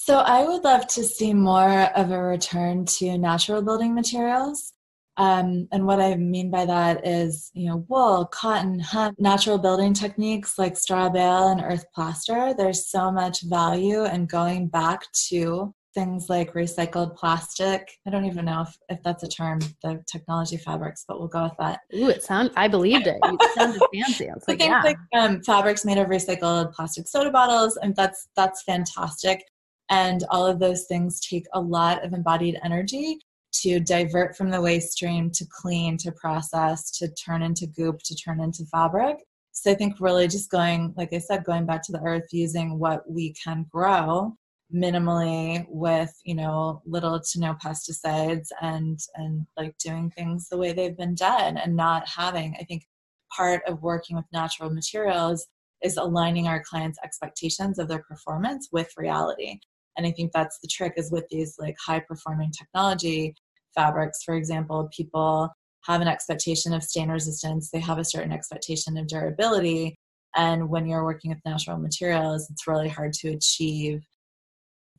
So 0.00 0.18
I 0.18 0.44
would 0.44 0.62
love 0.62 0.86
to 0.86 1.02
see 1.02 1.34
more 1.34 1.82
of 1.96 2.12
a 2.12 2.22
return 2.22 2.84
to 2.98 3.18
natural 3.18 3.62
building 3.62 3.96
materials. 3.96 4.72
Um, 5.16 5.66
and 5.72 5.86
what 5.86 6.00
I 6.00 6.14
mean 6.14 6.52
by 6.52 6.66
that 6.66 7.04
is, 7.04 7.50
you 7.52 7.68
know, 7.68 7.84
wool, 7.88 8.24
cotton, 8.26 8.78
hemp, 8.78 9.18
natural 9.18 9.58
building 9.58 9.92
techniques 9.92 10.56
like 10.56 10.76
straw 10.76 11.08
bale 11.08 11.48
and 11.48 11.60
earth 11.60 11.84
plaster. 11.92 12.54
There's 12.56 12.88
so 12.88 13.10
much 13.10 13.42
value 13.42 14.04
in 14.04 14.26
going 14.26 14.68
back 14.68 15.02
to 15.30 15.74
things 15.94 16.28
like 16.28 16.54
recycled 16.54 17.16
plastic. 17.16 17.90
I 18.06 18.10
don't 18.10 18.24
even 18.24 18.44
know 18.44 18.62
if, 18.62 18.76
if 18.88 19.02
that's 19.02 19.24
a 19.24 19.28
term, 19.28 19.58
the 19.82 20.00
technology 20.06 20.58
fabrics, 20.58 21.04
but 21.08 21.18
we'll 21.18 21.26
go 21.26 21.42
with 21.42 21.56
that. 21.58 21.80
Ooh, 21.96 22.08
it 22.08 22.22
sounds, 22.22 22.52
I 22.54 22.68
believed 22.68 23.08
it. 23.08 23.18
It 23.20 23.50
sounded 23.56 23.82
fancy. 23.92 24.26
It's 24.26 24.46
like, 24.46 24.62
yeah. 24.62 24.80
like 24.80 24.96
um, 25.12 25.42
fabrics 25.42 25.84
made 25.84 25.98
of 25.98 26.06
recycled 26.06 26.72
plastic 26.72 27.08
soda 27.08 27.32
bottles, 27.32 27.76
and 27.78 27.96
that's, 27.96 28.28
that's 28.36 28.62
fantastic. 28.62 29.42
And 29.90 30.24
all 30.30 30.46
of 30.46 30.58
those 30.58 30.84
things 30.84 31.20
take 31.20 31.46
a 31.54 31.60
lot 31.60 32.04
of 32.04 32.12
embodied 32.12 32.58
energy 32.62 33.18
to 33.60 33.80
divert 33.80 34.36
from 34.36 34.50
the 34.50 34.60
waste 34.60 34.92
stream 34.92 35.30
to 35.30 35.46
clean, 35.50 35.96
to 35.98 36.12
process, 36.12 36.90
to 36.98 37.08
turn 37.14 37.42
into 37.42 37.66
goop, 37.66 38.00
to 38.04 38.14
turn 38.14 38.40
into 38.40 38.64
fabric. 38.66 39.16
So 39.52 39.72
I 39.72 39.74
think 39.74 40.00
really 40.00 40.28
just 40.28 40.50
going, 40.50 40.94
like 40.96 41.12
I 41.12 41.18
said, 41.18 41.44
going 41.44 41.66
back 41.66 41.82
to 41.84 41.92
the 41.92 42.02
earth, 42.02 42.28
using 42.30 42.78
what 42.78 43.10
we 43.10 43.32
can 43.32 43.66
grow 43.72 44.36
minimally 44.72 45.64
with 45.68 46.12
you 46.24 46.34
know 46.34 46.82
little 46.84 47.18
to 47.18 47.40
no 47.40 47.54
pesticides 47.54 48.48
and 48.60 48.98
and 49.14 49.46
like 49.56 49.74
doing 49.78 50.10
things 50.10 50.48
the 50.48 50.58
way 50.58 50.72
they've 50.72 50.96
been 50.96 51.14
done 51.14 51.56
and 51.56 51.74
not 51.74 52.06
having 52.06 52.54
i 52.60 52.64
think 52.64 52.86
part 53.34 53.62
of 53.66 53.82
working 53.82 54.14
with 54.14 54.26
natural 54.30 54.68
materials 54.68 55.46
is 55.82 55.96
aligning 55.96 56.46
our 56.48 56.62
clients 56.62 56.98
expectations 57.02 57.78
of 57.78 57.88
their 57.88 58.02
performance 58.02 58.68
with 58.70 58.92
reality 58.98 59.58
and 59.98 60.06
i 60.06 60.10
think 60.10 60.32
that's 60.32 60.58
the 60.60 60.68
trick 60.68 60.94
is 60.96 61.12
with 61.12 61.28
these 61.30 61.56
like 61.58 61.76
high 61.84 62.00
performing 62.00 62.50
technology 62.50 63.34
fabrics 63.74 64.22
for 64.24 64.34
example 64.34 64.88
people 64.96 65.50
have 65.84 66.00
an 66.00 66.08
expectation 66.08 66.72
of 66.72 66.82
stain 66.82 67.10
resistance 67.10 67.70
they 67.70 67.80
have 67.80 67.98
a 67.98 68.04
certain 68.04 68.32
expectation 68.32 68.96
of 68.96 69.06
durability. 69.06 69.96
And 70.36 70.68
when 70.68 70.86
you're 70.86 71.04
working 71.04 71.30
with 71.30 71.40
natural 71.44 71.78
materials 71.78 72.48
it's 72.50 72.66
really 72.66 72.88
hard 72.88 73.12
to 73.14 73.28
achieve 73.28 74.00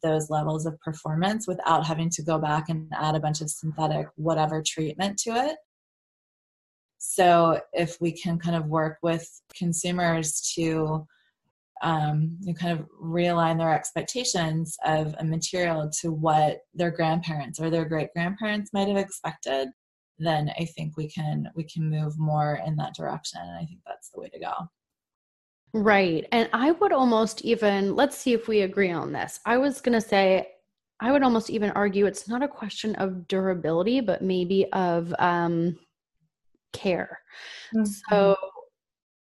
those 0.02 0.30
levels 0.30 0.66
of 0.66 0.80
performance 0.80 1.48
without 1.48 1.86
having 1.86 2.10
to 2.12 2.24
go 2.24 2.40
back 2.40 2.70
and 2.70 2.92
add 2.94 3.16
a 3.16 3.20
bunch 3.20 3.42
of 3.42 3.50
synthetic 3.50 4.08
whatever 4.16 4.64
treatment 4.66 5.18
to 5.20 5.32
it. 5.32 5.58
So 6.98 7.62
if 7.74 7.98
we 8.02 8.12
can 8.12 8.40
kind 8.40 8.56
of 8.56 8.66
work 8.66 8.98
with 9.02 9.28
consumers 9.56 10.54
to 10.56 11.06
um, 11.82 12.38
you 12.42 12.54
kind 12.54 12.78
of 12.78 12.86
realign 13.02 13.58
their 13.58 13.74
expectations 13.74 14.78
of 14.86 15.16
a 15.20 15.24
material 15.24 15.90
to 16.02 16.12
what 16.12 16.60
their 16.74 16.92
grandparents 16.92 17.60
or 17.60 17.70
their 17.70 17.86
great 17.86 18.10
grandparents 18.14 18.72
might 18.74 18.88
have 18.88 18.98
expected 18.98 19.70
then 20.20 20.52
i 20.60 20.66
think 20.66 20.96
we 20.98 21.10
can 21.10 21.50
we 21.56 21.64
can 21.64 21.90
move 21.90 22.20
more 22.20 22.60
in 22.66 22.76
that 22.76 22.94
direction 22.94 23.40
and 23.42 23.56
i 23.58 23.66
think 23.66 23.80
that's 23.88 24.10
the 24.10 24.20
way 24.20 24.30
to 24.30 24.40
go. 24.40 24.54
Right 25.74 26.28
and 26.32 26.50
i 26.52 26.72
would 26.72 26.92
almost 26.92 27.42
even 27.42 27.96
let's 27.96 28.18
see 28.18 28.34
if 28.34 28.48
we 28.48 28.62
agree 28.62 28.92
on 28.92 29.14
this. 29.14 29.40
I 29.46 29.58
was 29.58 29.82
going 29.82 30.00
to 30.00 30.06
say 30.06 30.48
i 31.00 31.12
would 31.12 31.24
almost 31.24 31.50
even 31.50 31.72
argue 31.72 32.06
it's 32.06 32.28
not 32.28 32.44
a 32.44 32.48
question 32.48 32.96
of 32.96 33.28
durability 33.28 34.02
but 34.02 34.22
maybe 34.22 34.66
of 34.74 35.14
um 35.20 35.78
care. 36.74 37.20
Mm-hmm. 37.74 37.86
so 38.10 38.36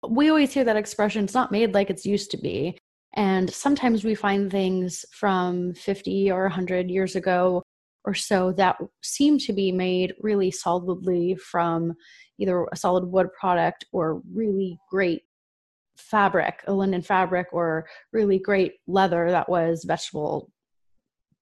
we 0.09 0.29
always 0.29 0.53
hear 0.53 0.65
that 0.65 0.77
expression 0.77 1.25
it's 1.25 1.35
not 1.35 1.53
made 1.53 1.75
like 1.75 1.91
it's 1.91 2.07
used 2.07 2.31
to 2.33 2.37
be. 2.37 2.79
And 3.15 3.53
sometimes 3.53 4.05
we 4.05 4.15
find 4.15 4.51
things 4.51 5.05
from 5.13 5.75
50 5.75 6.31
or 6.31 6.43
100 6.43 6.91
years 6.91 7.15
ago 7.15 7.63
or 8.05 8.15
so 8.15 8.53
that 8.53 8.79
seem 9.03 9.39
to 9.39 9.53
be 9.53 9.71
made 9.71 10.15
really 10.21 10.51
solidly 10.51 11.37
from 11.37 11.95
either 12.39 12.67
a 12.73 12.77
solid 12.77 13.05
wood 13.05 13.29
product 13.39 13.85
or 13.93 14.23
really 14.33 14.79
great 14.91 15.23
fabric, 15.97 16.63
a 16.67 16.73
linen 16.73 17.03
fabric, 17.03 17.49
or 17.53 17.87
really 18.13 18.39
great 18.39 18.75
leather 18.87 19.31
that 19.31 19.49
was 19.49 19.85
vegetable 19.85 20.51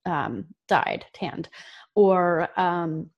um, 0.07 0.47
dyed, 0.69 1.05
tanned, 1.15 1.49
or 1.95 2.49
um, 2.59 3.09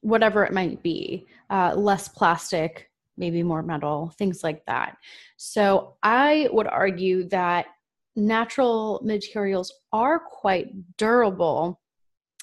whatever 0.00 0.44
it 0.44 0.52
might 0.52 0.82
be, 0.82 1.26
uh, 1.50 1.74
less 1.74 2.08
plastic, 2.08 2.89
maybe 3.20 3.44
more 3.44 3.62
metal, 3.62 4.12
things 4.18 4.42
like 4.42 4.64
that. 4.66 4.96
So 5.36 5.96
I 6.02 6.48
would 6.50 6.66
argue 6.66 7.28
that 7.28 7.66
natural 8.16 9.00
materials 9.04 9.72
are 9.92 10.18
quite 10.18 10.96
durable, 10.96 11.80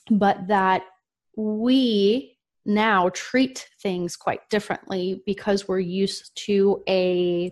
but 0.10 0.48
that 0.48 0.84
we 1.36 2.38
now 2.66 3.10
treat 3.14 3.68
things 3.82 4.16
quite 4.16 4.50
differently 4.50 5.22
because 5.26 5.68
we're 5.68 5.80
used 5.80 6.32
to 6.36 6.84
a 6.88 7.52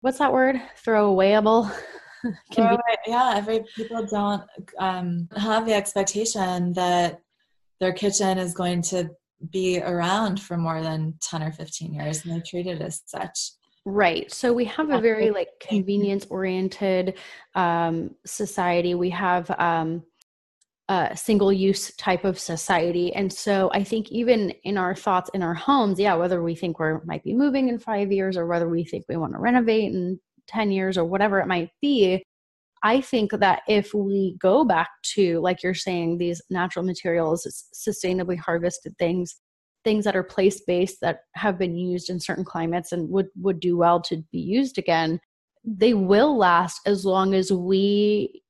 what's 0.00 0.18
that 0.18 0.32
word 0.32 0.60
throwawayable 0.84 1.72
Throw 2.52 2.76
yeah 3.06 3.34
every 3.36 3.64
people 3.76 4.04
don't 4.04 4.42
um, 4.80 5.28
have 5.36 5.66
the 5.66 5.74
expectation 5.74 6.72
that 6.72 7.20
their 7.78 7.92
kitchen 7.92 8.38
is 8.38 8.54
going 8.54 8.82
to 8.82 9.10
be 9.50 9.80
around 9.80 10.40
for 10.40 10.56
more 10.56 10.82
than 10.82 11.14
10 11.20 11.42
or 11.42 11.52
15 11.52 11.94
years 11.94 12.24
and 12.24 12.34
they 12.34 12.40
treat 12.40 12.66
it 12.66 12.80
as 12.80 13.02
such. 13.06 13.50
Right. 13.84 14.32
So 14.32 14.52
we 14.52 14.64
have 14.64 14.90
a 14.90 15.00
very 15.00 15.30
like 15.30 15.48
convenience 15.60 16.26
oriented 16.28 17.18
um, 17.54 18.16
society. 18.24 18.94
We 18.94 19.10
have 19.10 19.48
um, 19.60 20.02
a 20.88 21.16
single 21.16 21.52
use 21.52 21.94
type 21.96 22.24
of 22.24 22.38
society. 22.38 23.12
And 23.14 23.32
so 23.32 23.70
i 23.72 23.82
think 23.82 24.10
even 24.10 24.50
in 24.64 24.78
our 24.78 24.94
thoughts 24.94 25.30
in 25.34 25.42
our 25.42 25.54
homes 25.54 25.98
yeah 25.98 26.14
whether 26.14 26.42
we 26.42 26.54
think 26.54 26.78
we 26.78 26.92
might 27.04 27.24
be 27.24 27.34
moving 27.34 27.68
in 27.68 27.78
five 27.78 28.12
years 28.12 28.36
or 28.36 28.46
whether 28.46 28.68
we 28.68 28.84
think 28.84 29.04
we 29.08 29.16
want 29.16 29.32
to 29.32 29.38
renovate 29.38 29.92
in 29.92 30.20
10 30.46 30.70
years 30.70 30.96
or 30.96 31.04
whatever 31.04 31.40
it 31.40 31.46
might 31.46 31.70
be 31.80 32.24
I 32.82 33.00
think 33.00 33.32
that 33.32 33.62
if 33.68 33.94
we 33.94 34.36
go 34.38 34.64
back 34.64 34.90
to, 35.14 35.40
like 35.40 35.62
you're 35.62 35.74
saying, 35.74 36.18
these 36.18 36.42
natural 36.50 36.84
materials, 36.84 37.70
sustainably 37.74 38.38
harvested 38.38 38.96
things, 38.98 39.36
things 39.84 40.04
that 40.04 40.16
are 40.16 40.22
place 40.22 40.60
based 40.66 40.98
that 41.00 41.20
have 41.34 41.58
been 41.58 41.76
used 41.76 42.10
in 42.10 42.20
certain 42.20 42.44
climates 42.44 42.92
and 42.92 43.08
would, 43.08 43.28
would 43.36 43.60
do 43.60 43.76
well 43.76 44.00
to 44.02 44.22
be 44.30 44.38
used 44.38 44.78
again, 44.78 45.20
they 45.64 45.94
will 45.94 46.36
last 46.36 46.80
as 46.86 47.04
long 47.04 47.34
as 47.34 47.52
we 47.52 48.42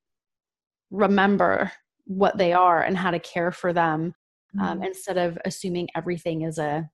remember 0.91 1.73
what 2.05 2.39
they 2.39 2.53
are 2.53 2.83
and 2.83 2.97
how 2.97 3.11
to 3.11 3.19
care 3.19 3.51
for 3.51 3.73
them 3.73 4.15
um, 4.59 4.61
mm-hmm. 4.61 4.73
um, 4.73 4.83
instead 4.83 5.19
of 5.19 5.39
assuming 5.45 5.89
everything 5.97 6.43
is 6.43 6.59
a 6.59 6.89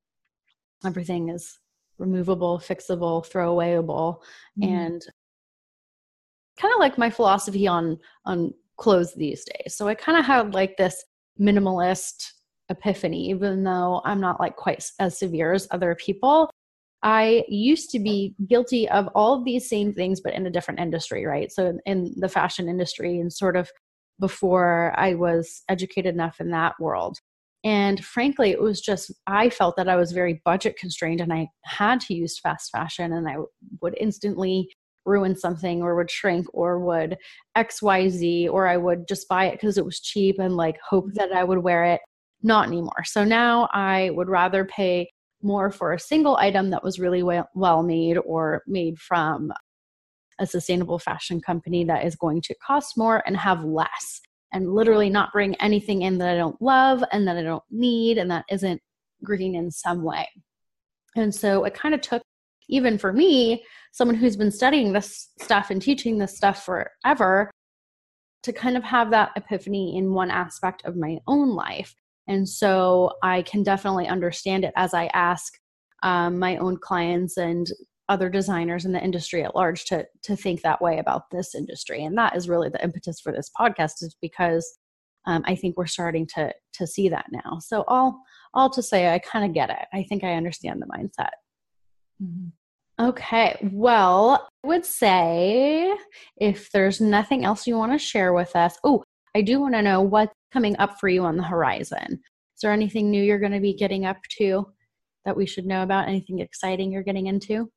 everything 0.84 1.28
is 1.28 1.58
removable 1.98 2.58
fixable 2.58 3.24
throwawayable 3.28 4.16
mm-hmm. 4.60 4.74
and 4.74 5.02
kind 6.62 6.72
of 6.72 6.80
like 6.80 6.96
my 6.96 7.10
philosophy 7.10 7.66
on 7.66 7.98
on 8.24 8.54
clothes 8.76 9.14
these 9.14 9.44
days. 9.44 9.74
So 9.74 9.88
I 9.88 9.94
kind 9.94 10.18
of 10.18 10.24
had 10.24 10.54
like 10.54 10.76
this 10.76 11.04
minimalist 11.40 12.32
epiphany, 12.68 13.28
even 13.30 13.64
though 13.64 14.00
I'm 14.04 14.20
not 14.20 14.40
like 14.40 14.56
quite 14.56 14.88
as 14.98 15.18
severe 15.18 15.52
as 15.52 15.68
other 15.70 15.94
people. 15.94 16.50
I 17.02 17.44
used 17.48 17.90
to 17.90 17.98
be 17.98 18.34
guilty 18.46 18.88
of 18.88 19.08
all 19.14 19.34
of 19.34 19.44
these 19.44 19.68
same 19.68 19.92
things, 19.92 20.20
but 20.20 20.34
in 20.34 20.46
a 20.46 20.50
different 20.50 20.78
industry, 20.78 21.26
right? 21.26 21.50
So 21.50 21.76
in 21.84 22.14
the 22.16 22.28
fashion 22.28 22.68
industry, 22.68 23.18
and 23.18 23.32
sort 23.32 23.56
of 23.56 23.70
before 24.20 24.94
I 24.96 25.14
was 25.14 25.64
educated 25.68 26.14
enough 26.14 26.40
in 26.40 26.50
that 26.50 26.74
world. 26.78 27.18
And 27.64 28.04
frankly, 28.04 28.50
it 28.50 28.60
was 28.60 28.80
just, 28.80 29.12
I 29.26 29.50
felt 29.50 29.76
that 29.76 29.88
I 29.88 29.96
was 29.96 30.12
very 30.12 30.40
budget 30.44 30.76
constrained 30.76 31.20
and 31.20 31.32
I 31.32 31.48
had 31.64 32.00
to 32.02 32.14
use 32.14 32.38
fast 32.38 32.70
fashion 32.70 33.12
and 33.12 33.28
I 33.28 33.36
would 33.80 33.96
instantly 34.00 34.68
ruin 35.04 35.36
something 35.36 35.82
or 35.82 35.96
would 35.96 36.10
shrink 36.10 36.46
or 36.52 36.78
would 36.78 37.16
xyz 37.56 38.48
or 38.48 38.68
i 38.68 38.76
would 38.76 39.06
just 39.08 39.28
buy 39.28 39.46
it 39.46 39.52
because 39.52 39.76
it 39.78 39.84
was 39.84 40.00
cheap 40.00 40.38
and 40.38 40.56
like 40.56 40.78
hope 40.88 41.06
mm-hmm. 41.06 41.16
that 41.16 41.32
i 41.32 41.44
would 41.44 41.58
wear 41.58 41.84
it. 41.84 42.00
Not 42.44 42.66
anymore. 42.66 43.04
So 43.04 43.24
now 43.24 43.68
i 43.72 44.10
would 44.10 44.28
rather 44.28 44.64
pay 44.64 45.10
more 45.42 45.70
for 45.70 45.92
a 45.92 45.98
single 45.98 46.36
item 46.36 46.70
that 46.70 46.84
was 46.84 46.98
really 46.98 47.22
well, 47.22 47.48
well 47.54 47.82
made 47.82 48.18
or 48.18 48.62
made 48.66 48.98
from 48.98 49.52
a 50.38 50.46
sustainable 50.46 50.98
fashion 50.98 51.40
company 51.40 51.84
that 51.84 52.04
is 52.04 52.16
going 52.16 52.40
to 52.42 52.54
cost 52.64 52.96
more 52.96 53.22
and 53.26 53.36
have 53.36 53.64
less 53.64 54.20
and 54.52 54.72
literally 54.72 55.10
not 55.10 55.32
bring 55.32 55.54
anything 55.56 56.02
in 56.02 56.18
that 56.18 56.28
I 56.28 56.36
don't 56.36 56.60
love 56.60 57.02
and 57.12 57.26
that 57.26 57.36
I 57.36 57.42
don't 57.42 57.62
need 57.70 58.18
and 58.18 58.30
that 58.30 58.44
isn't 58.50 58.80
green 59.24 59.54
in 59.54 59.70
some 59.70 60.02
way. 60.02 60.28
And 61.16 61.34
so 61.34 61.64
it 61.64 61.74
kind 61.74 61.94
of 61.94 62.00
took 62.00 62.22
even 62.72 62.98
for 62.98 63.12
me, 63.12 63.64
someone 63.92 64.16
who's 64.16 64.36
been 64.36 64.50
studying 64.50 64.92
this 64.92 65.28
stuff 65.40 65.70
and 65.70 65.80
teaching 65.80 66.18
this 66.18 66.36
stuff 66.36 66.64
forever, 66.64 67.50
to 68.42 68.52
kind 68.52 68.76
of 68.76 68.82
have 68.82 69.10
that 69.10 69.30
epiphany 69.36 69.96
in 69.96 70.14
one 70.14 70.30
aspect 70.30 70.84
of 70.84 70.96
my 70.96 71.18
own 71.28 71.50
life. 71.50 71.94
And 72.26 72.48
so 72.48 73.12
I 73.22 73.42
can 73.42 73.62
definitely 73.62 74.08
understand 74.08 74.64
it 74.64 74.72
as 74.74 74.94
I 74.94 75.10
ask 75.14 75.52
um, 76.02 76.38
my 76.38 76.56
own 76.56 76.78
clients 76.78 77.36
and 77.36 77.68
other 78.08 78.28
designers 78.28 78.84
in 78.84 78.92
the 78.92 79.02
industry 79.02 79.44
at 79.44 79.54
large 79.54 79.84
to 79.86 80.06
to 80.22 80.34
think 80.34 80.60
that 80.62 80.82
way 80.82 80.98
about 80.98 81.30
this 81.30 81.54
industry 81.54 82.04
and 82.04 82.18
that 82.18 82.36
is 82.36 82.48
really 82.48 82.68
the 82.68 82.82
impetus 82.82 83.20
for 83.20 83.32
this 83.32 83.50
podcast 83.58 84.02
is 84.02 84.16
because 84.20 84.78
um, 85.26 85.42
i 85.46 85.54
think 85.54 85.76
we're 85.76 85.86
starting 85.86 86.26
to 86.26 86.52
to 86.74 86.84
see 86.86 87.08
that 87.08 87.26
now 87.30 87.58
so 87.60 87.84
all 87.86 88.20
all 88.54 88.68
to 88.68 88.82
say 88.82 89.14
i 89.14 89.18
kind 89.20 89.44
of 89.44 89.54
get 89.54 89.70
it 89.70 89.86
i 89.94 90.02
think 90.02 90.24
i 90.24 90.34
understand 90.34 90.82
the 90.82 90.86
mindset 90.86 91.30
mm-hmm. 92.22 92.48
Okay, 93.02 93.56
well, 93.72 94.48
I 94.62 94.66
would 94.68 94.86
say 94.86 95.92
if 96.36 96.70
there's 96.70 97.00
nothing 97.00 97.44
else 97.44 97.66
you 97.66 97.76
want 97.76 97.90
to 97.90 97.98
share 97.98 98.32
with 98.32 98.54
us, 98.54 98.78
oh, 98.84 99.02
I 99.34 99.42
do 99.42 99.58
want 99.60 99.74
to 99.74 99.82
know 99.82 100.00
what's 100.02 100.32
coming 100.52 100.76
up 100.78 101.00
for 101.00 101.08
you 101.08 101.24
on 101.24 101.36
the 101.36 101.42
horizon. 101.42 102.12
Is 102.12 102.60
there 102.62 102.70
anything 102.70 103.10
new 103.10 103.20
you're 103.20 103.40
going 103.40 103.50
to 103.52 103.60
be 103.60 103.74
getting 103.74 104.06
up 104.06 104.18
to 104.38 104.68
that 105.24 105.36
we 105.36 105.46
should 105.46 105.66
know 105.66 105.82
about? 105.82 106.06
Anything 106.06 106.38
exciting 106.38 106.92
you're 106.92 107.02
getting 107.02 107.26
into? 107.26 107.72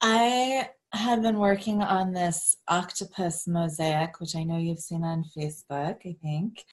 I 0.00 0.68
have 0.92 1.20
been 1.20 1.40
working 1.40 1.82
on 1.82 2.12
this 2.12 2.56
octopus 2.68 3.48
mosaic, 3.48 4.20
which 4.20 4.36
I 4.36 4.44
know 4.44 4.58
you've 4.58 4.78
seen 4.78 5.02
on 5.02 5.24
Facebook, 5.36 5.96
I 6.06 6.14
think. 6.22 6.64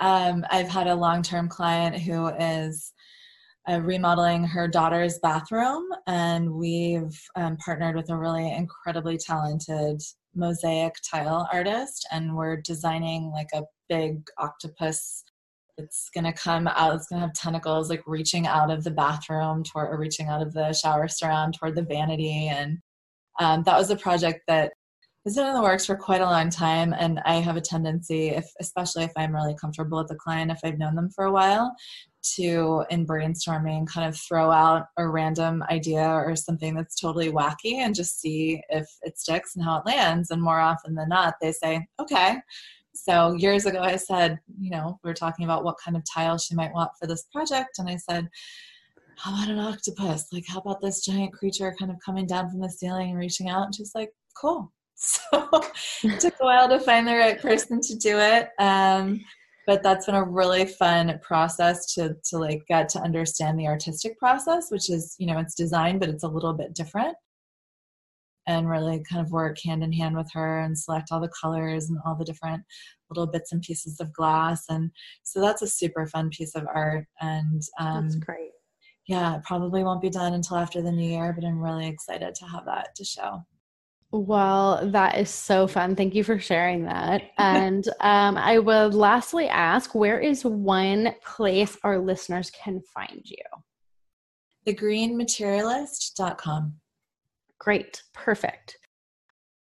Um, 0.00 0.44
I've 0.50 0.68
had 0.68 0.88
a 0.88 0.94
long 0.96 1.22
term 1.22 1.48
client 1.48 2.00
who 2.00 2.26
is 2.30 2.92
uh, 3.70 3.80
remodeling 3.80 4.44
her 4.44 4.66
daughter's 4.66 5.18
bathroom, 5.18 5.84
and 6.06 6.50
we've 6.50 7.20
um, 7.36 7.56
partnered 7.58 7.96
with 7.96 8.10
a 8.10 8.16
really 8.16 8.50
incredibly 8.52 9.18
talented 9.18 10.00
mosaic 10.34 10.94
tile 11.08 11.48
artist, 11.52 12.06
and 12.10 12.34
we're 12.34 12.56
designing 12.56 13.30
like 13.30 13.48
a 13.54 13.62
big 13.88 14.26
octopus. 14.38 15.24
It's 15.76 16.08
gonna 16.14 16.32
come 16.32 16.66
out. 16.66 16.94
It's 16.94 17.06
gonna 17.06 17.22
have 17.22 17.34
tentacles 17.34 17.90
like 17.90 18.02
reaching 18.06 18.46
out 18.46 18.70
of 18.70 18.84
the 18.84 18.90
bathroom 18.90 19.62
toward, 19.64 19.90
or 19.90 19.98
reaching 19.98 20.28
out 20.28 20.42
of 20.42 20.52
the 20.54 20.72
shower 20.72 21.08
surround 21.08 21.54
toward 21.54 21.74
the 21.74 21.82
vanity, 21.82 22.48
and 22.48 22.78
um, 23.40 23.62
that 23.64 23.78
was 23.78 23.90
a 23.90 23.96
project 23.96 24.40
that 24.48 24.72
has 25.28 25.36
been 25.36 25.46
in 25.46 25.54
the 25.54 25.62
works 25.62 25.84
for 25.84 25.94
quite 25.94 26.22
a 26.22 26.24
long 26.24 26.48
time 26.48 26.94
and 26.94 27.20
i 27.26 27.34
have 27.34 27.56
a 27.56 27.60
tendency 27.60 28.28
if 28.28 28.50
especially 28.60 29.04
if 29.04 29.12
i'm 29.16 29.34
really 29.34 29.54
comfortable 29.60 29.98
with 29.98 30.08
the 30.08 30.14
client 30.14 30.50
if 30.50 30.58
i've 30.64 30.78
known 30.78 30.94
them 30.94 31.10
for 31.10 31.24
a 31.24 31.32
while 31.32 31.74
to 32.22 32.82
in 32.88 33.06
brainstorming 33.06 33.86
kind 33.86 34.08
of 34.08 34.18
throw 34.18 34.50
out 34.50 34.86
a 34.96 35.06
random 35.06 35.62
idea 35.70 36.00
or 36.02 36.34
something 36.34 36.74
that's 36.74 36.98
totally 36.98 37.30
wacky 37.30 37.74
and 37.74 37.94
just 37.94 38.20
see 38.20 38.62
if 38.70 38.86
it 39.02 39.18
sticks 39.18 39.54
and 39.54 39.62
how 39.62 39.76
it 39.76 39.86
lands 39.86 40.30
and 40.30 40.40
more 40.40 40.60
often 40.60 40.94
than 40.94 41.10
not 41.10 41.34
they 41.42 41.52
say 41.52 41.86
okay. 42.00 42.36
So 42.94 43.34
years 43.34 43.66
ago 43.66 43.80
i 43.80 43.96
said 43.96 44.38
you 44.58 44.70
know 44.70 44.98
we 45.04 45.10
were 45.10 45.14
talking 45.14 45.44
about 45.44 45.62
what 45.62 45.76
kind 45.82 45.96
of 45.96 46.02
tile 46.10 46.38
she 46.38 46.54
might 46.54 46.72
want 46.72 46.90
for 46.98 47.06
this 47.06 47.26
project 47.30 47.78
and 47.78 47.88
i 47.88 47.96
said 47.96 48.28
how 49.20 49.34
about 49.34 49.48
an 49.48 49.58
octopus? 49.58 50.28
Like 50.32 50.44
how 50.46 50.60
about 50.60 50.80
this 50.80 51.04
giant 51.04 51.32
creature 51.32 51.74
kind 51.76 51.90
of 51.90 51.96
coming 52.06 52.24
down 52.24 52.48
from 52.50 52.60
the 52.60 52.70
ceiling 52.70 53.10
and 53.10 53.18
reaching 53.18 53.48
out? 53.48 53.64
And 53.64 53.74
she's 53.74 53.90
like 53.92 54.10
cool 54.40 54.72
so 55.30 55.48
it 56.02 56.18
took 56.18 56.34
a 56.40 56.44
while 56.44 56.68
to 56.68 56.80
find 56.80 57.06
the 57.06 57.14
right 57.14 57.40
person 57.40 57.80
to 57.80 57.94
do 57.96 58.18
it 58.18 58.48
um, 58.58 59.20
but 59.66 59.82
that's 59.82 60.06
been 60.06 60.14
a 60.14 60.24
really 60.24 60.64
fun 60.64 61.18
process 61.22 61.94
to 61.94 62.16
to 62.24 62.38
like 62.38 62.62
get 62.66 62.88
to 62.88 63.00
understand 63.00 63.58
the 63.58 63.66
artistic 63.66 64.18
process 64.18 64.70
which 64.70 64.90
is 64.90 65.14
you 65.18 65.26
know 65.26 65.38
it's 65.38 65.54
design 65.54 65.98
but 65.98 66.08
it's 66.08 66.24
a 66.24 66.28
little 66.28 66.52
bit 66.54 66.74
different. 66.74 67.16
And 68.46 68.66
really 68.66 69.02
kind 69.06 69.20
of 69.20 69.30
work 69.30 69.58
hand 69.62 69.84
in 69.84 69.92
hand 69.92 70.16
with 70.16 70.30
her 70.32 70.60
and 70.60 70.78
select 70.78 71.08
all 71.12 71.20
the 71.20 71.28
colors 71.38 71.90
and 71.90 71.98
all 72.06 72.14
the 72.14 72.24
different 72.24 72.62
little 73.10 73.26
bits 73.26 73.52
and 73.52 73.60
pieces 73.60 74.00
of 74.00 74.10
glass. 74.14 74.64
And 74.70 74.90
so 75.22 75.42
that's 75.42 75.60
a 75.60 75.66
super 75.66 76.06
fun 76.06 76.30
piece 76.30 76.54
of 76.54 76.66
art. 76.74 77.04
And 77.20 77.60
um, 77.78 78.04
that's 78.04 78.16
great. 78.16 78.52
yeah 79.06 79.36
it 79.36 79.44
probably 79.44 79.84
won't 79.84 80.00
be 80.00 80.08
done 80.08 80.32
until 80.32 80.56
after 80.56 80.80
the 80.80 80.90
new 80.90 81.10
year 81.10 81.34
but 81.34 81.44
i'm 81.46 81.60
really 81.60 81.88
excited 81.88 82.34
to 82.36 82.46
have 82.46 82.64
that 82.64 82.94
to 82.96 83.04
show 83.04 83.42
Well, 84.10 84.88
that 84.90 85.18
is 85.18 85.28
so 85.28 85.66
fun. 85.66 85.94
Thank 85.94 86.14
you 86.14 86.24
for 86.24 86.38
sharing 86.38 86.84
that. 86.84 87.22
And 87.38 87.86
um, 88.00 88.36
I 88.36 88.58
would 88.58 88.94
lastly 88.94 89.48
ask 89.48 89.94
where 89.94 90.18
is 90.18 90.44
one 90.44 91.14
place 91.24 91.76
our 91.84 91.98
listeners 91.98 92.50
can 92.50 92.80
find 92.94 93.22
you? 93.24 93.36
Thegreenmaterialist.com. 94.66 96.74
Great. 97.58 98.02
Perfect. 98.14 98.78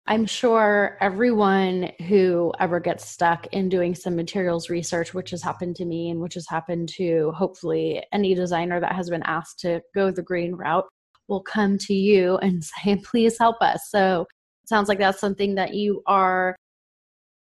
I'm 0.07 0.27
sure 0.27 0.97
everyone 1.01 1.91
who 2.07 2.53
ever 2.59 2.79
gets 2.79 3.09
stuck 3.09 3.47
in 3.47 3.69
doing 3.69 3.95
some 3.95 4.15
materials 4.15 4.69
research, 4.69 5.15
which 5.15 5.31
has 5.31 5.41
happened 5.41 5.75
to 5.77 5.85
me 5.85 6.11
and 6.11 6.19
which 6.19 6.35
has 6.35 6.47
happened 6.47 6.89
to 6.97 7.31
hopefully 7.35 8.03
any 8.13 8.35
designer 8.35 8.79
that 8.79 8.93
has 8.93 9.09
been 9.09 9.23
asked 9.23 9.59
to 9.61 9.81
go 9.95 10.11
the 10.11 10.21
green 10.21 10.53
route, 10.53 10.85
will 11.27 11.41
come 11.41 11.77
to 11.79 11.93
you 11.93 12.37
and 12.37 12.63
say, 12.83 12.97
please 12.97 13.37
help 13.37 13.57
us. 13.61 13.89
So 13.89 14.21
it 14.63 14.69
sounds 14.69 14.89
like 14.89 14.99
that's 14.99 15.19
something 15.19 15.55
that 15.55 15.73
you 15.73 16.01
are 16.07 16.55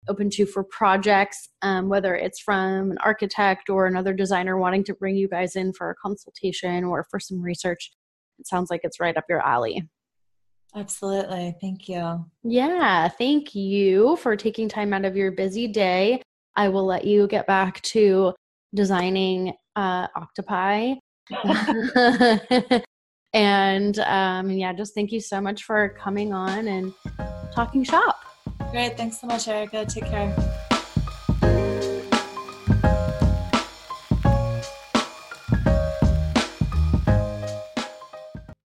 open 0.08 0.30
to 0.30 0.46
for 0.46 0.64
projects, 0.64 1.48
um, 1.62 1.88
whether 1.88 2.14
it's 2.14 2.40
from 2.40 2.90
an 2.90 2.98
architect 2.98 3.68
or 3.68 3.86
another 3.86 4.14
designer 4.14 4.58
wanting 4.58 4.84
to 4.84 4.94
bring 4.94 5.16
you 5.16 5.28
guys 5.28 5.56
in 5.56 5.72
for 5.72 5.90
a 5.90 5.94
consultation 5.96 6.84
or 6.84 7.06
for 7.10 7.20
some 7.20 7.40
research. 7.40 7.92
It 8.38 8.46
sounds 8.46 8.70
like 8.70 8.80
it's 8.82 8.98
right 8.98 9.16
up 9.16 9.24
your 9.28 9.40
alley. 9.46 9.86
Absolutely. 10.74 11.54
Thank 11.60 11.88
you. 11.88 12.24
Yeah. 12.44 13.08
Thank 13.08 13.54
you 13.54 14.16
for 14.16 14.36
taking 14.36 14.68
time 14.68 14.92
out 14.92 15.04
of 15.04 15.16
your 15.16 15.32
busy 15.32 15.66
day. 15.66 16.22
I 16.56 16.68
will 16.68 16.86
let 16.86 17.04
you 17.04 17.26
get 17.26 17.46
back 17.46 17.80
to 17.82 18.34
designing 18.74 19.52
uh, 19.76 20.06
octopi. 20.16 20.94
And 23.32 23.98
um, 24.00 24.50
yeah, 24.50 24.72
just 24.72 24.94
thank 24.94 25.12
you 25.12 25.20
so 25.20 25.40
much 25.40 25.64
for 25.64 25.90
coming 25.90 26.32
on 26.32 26.68
and 26.68 26.92
talking 27.54 27.84
shop. 27.84 28.24
Great. 28.70 28.96
Thanks 28.96 29.20
so 29.20 29.26
much, 29.26 29.48
Erica. 29.48 29.84
Take 29.86 30.06
care. 30.06 30.56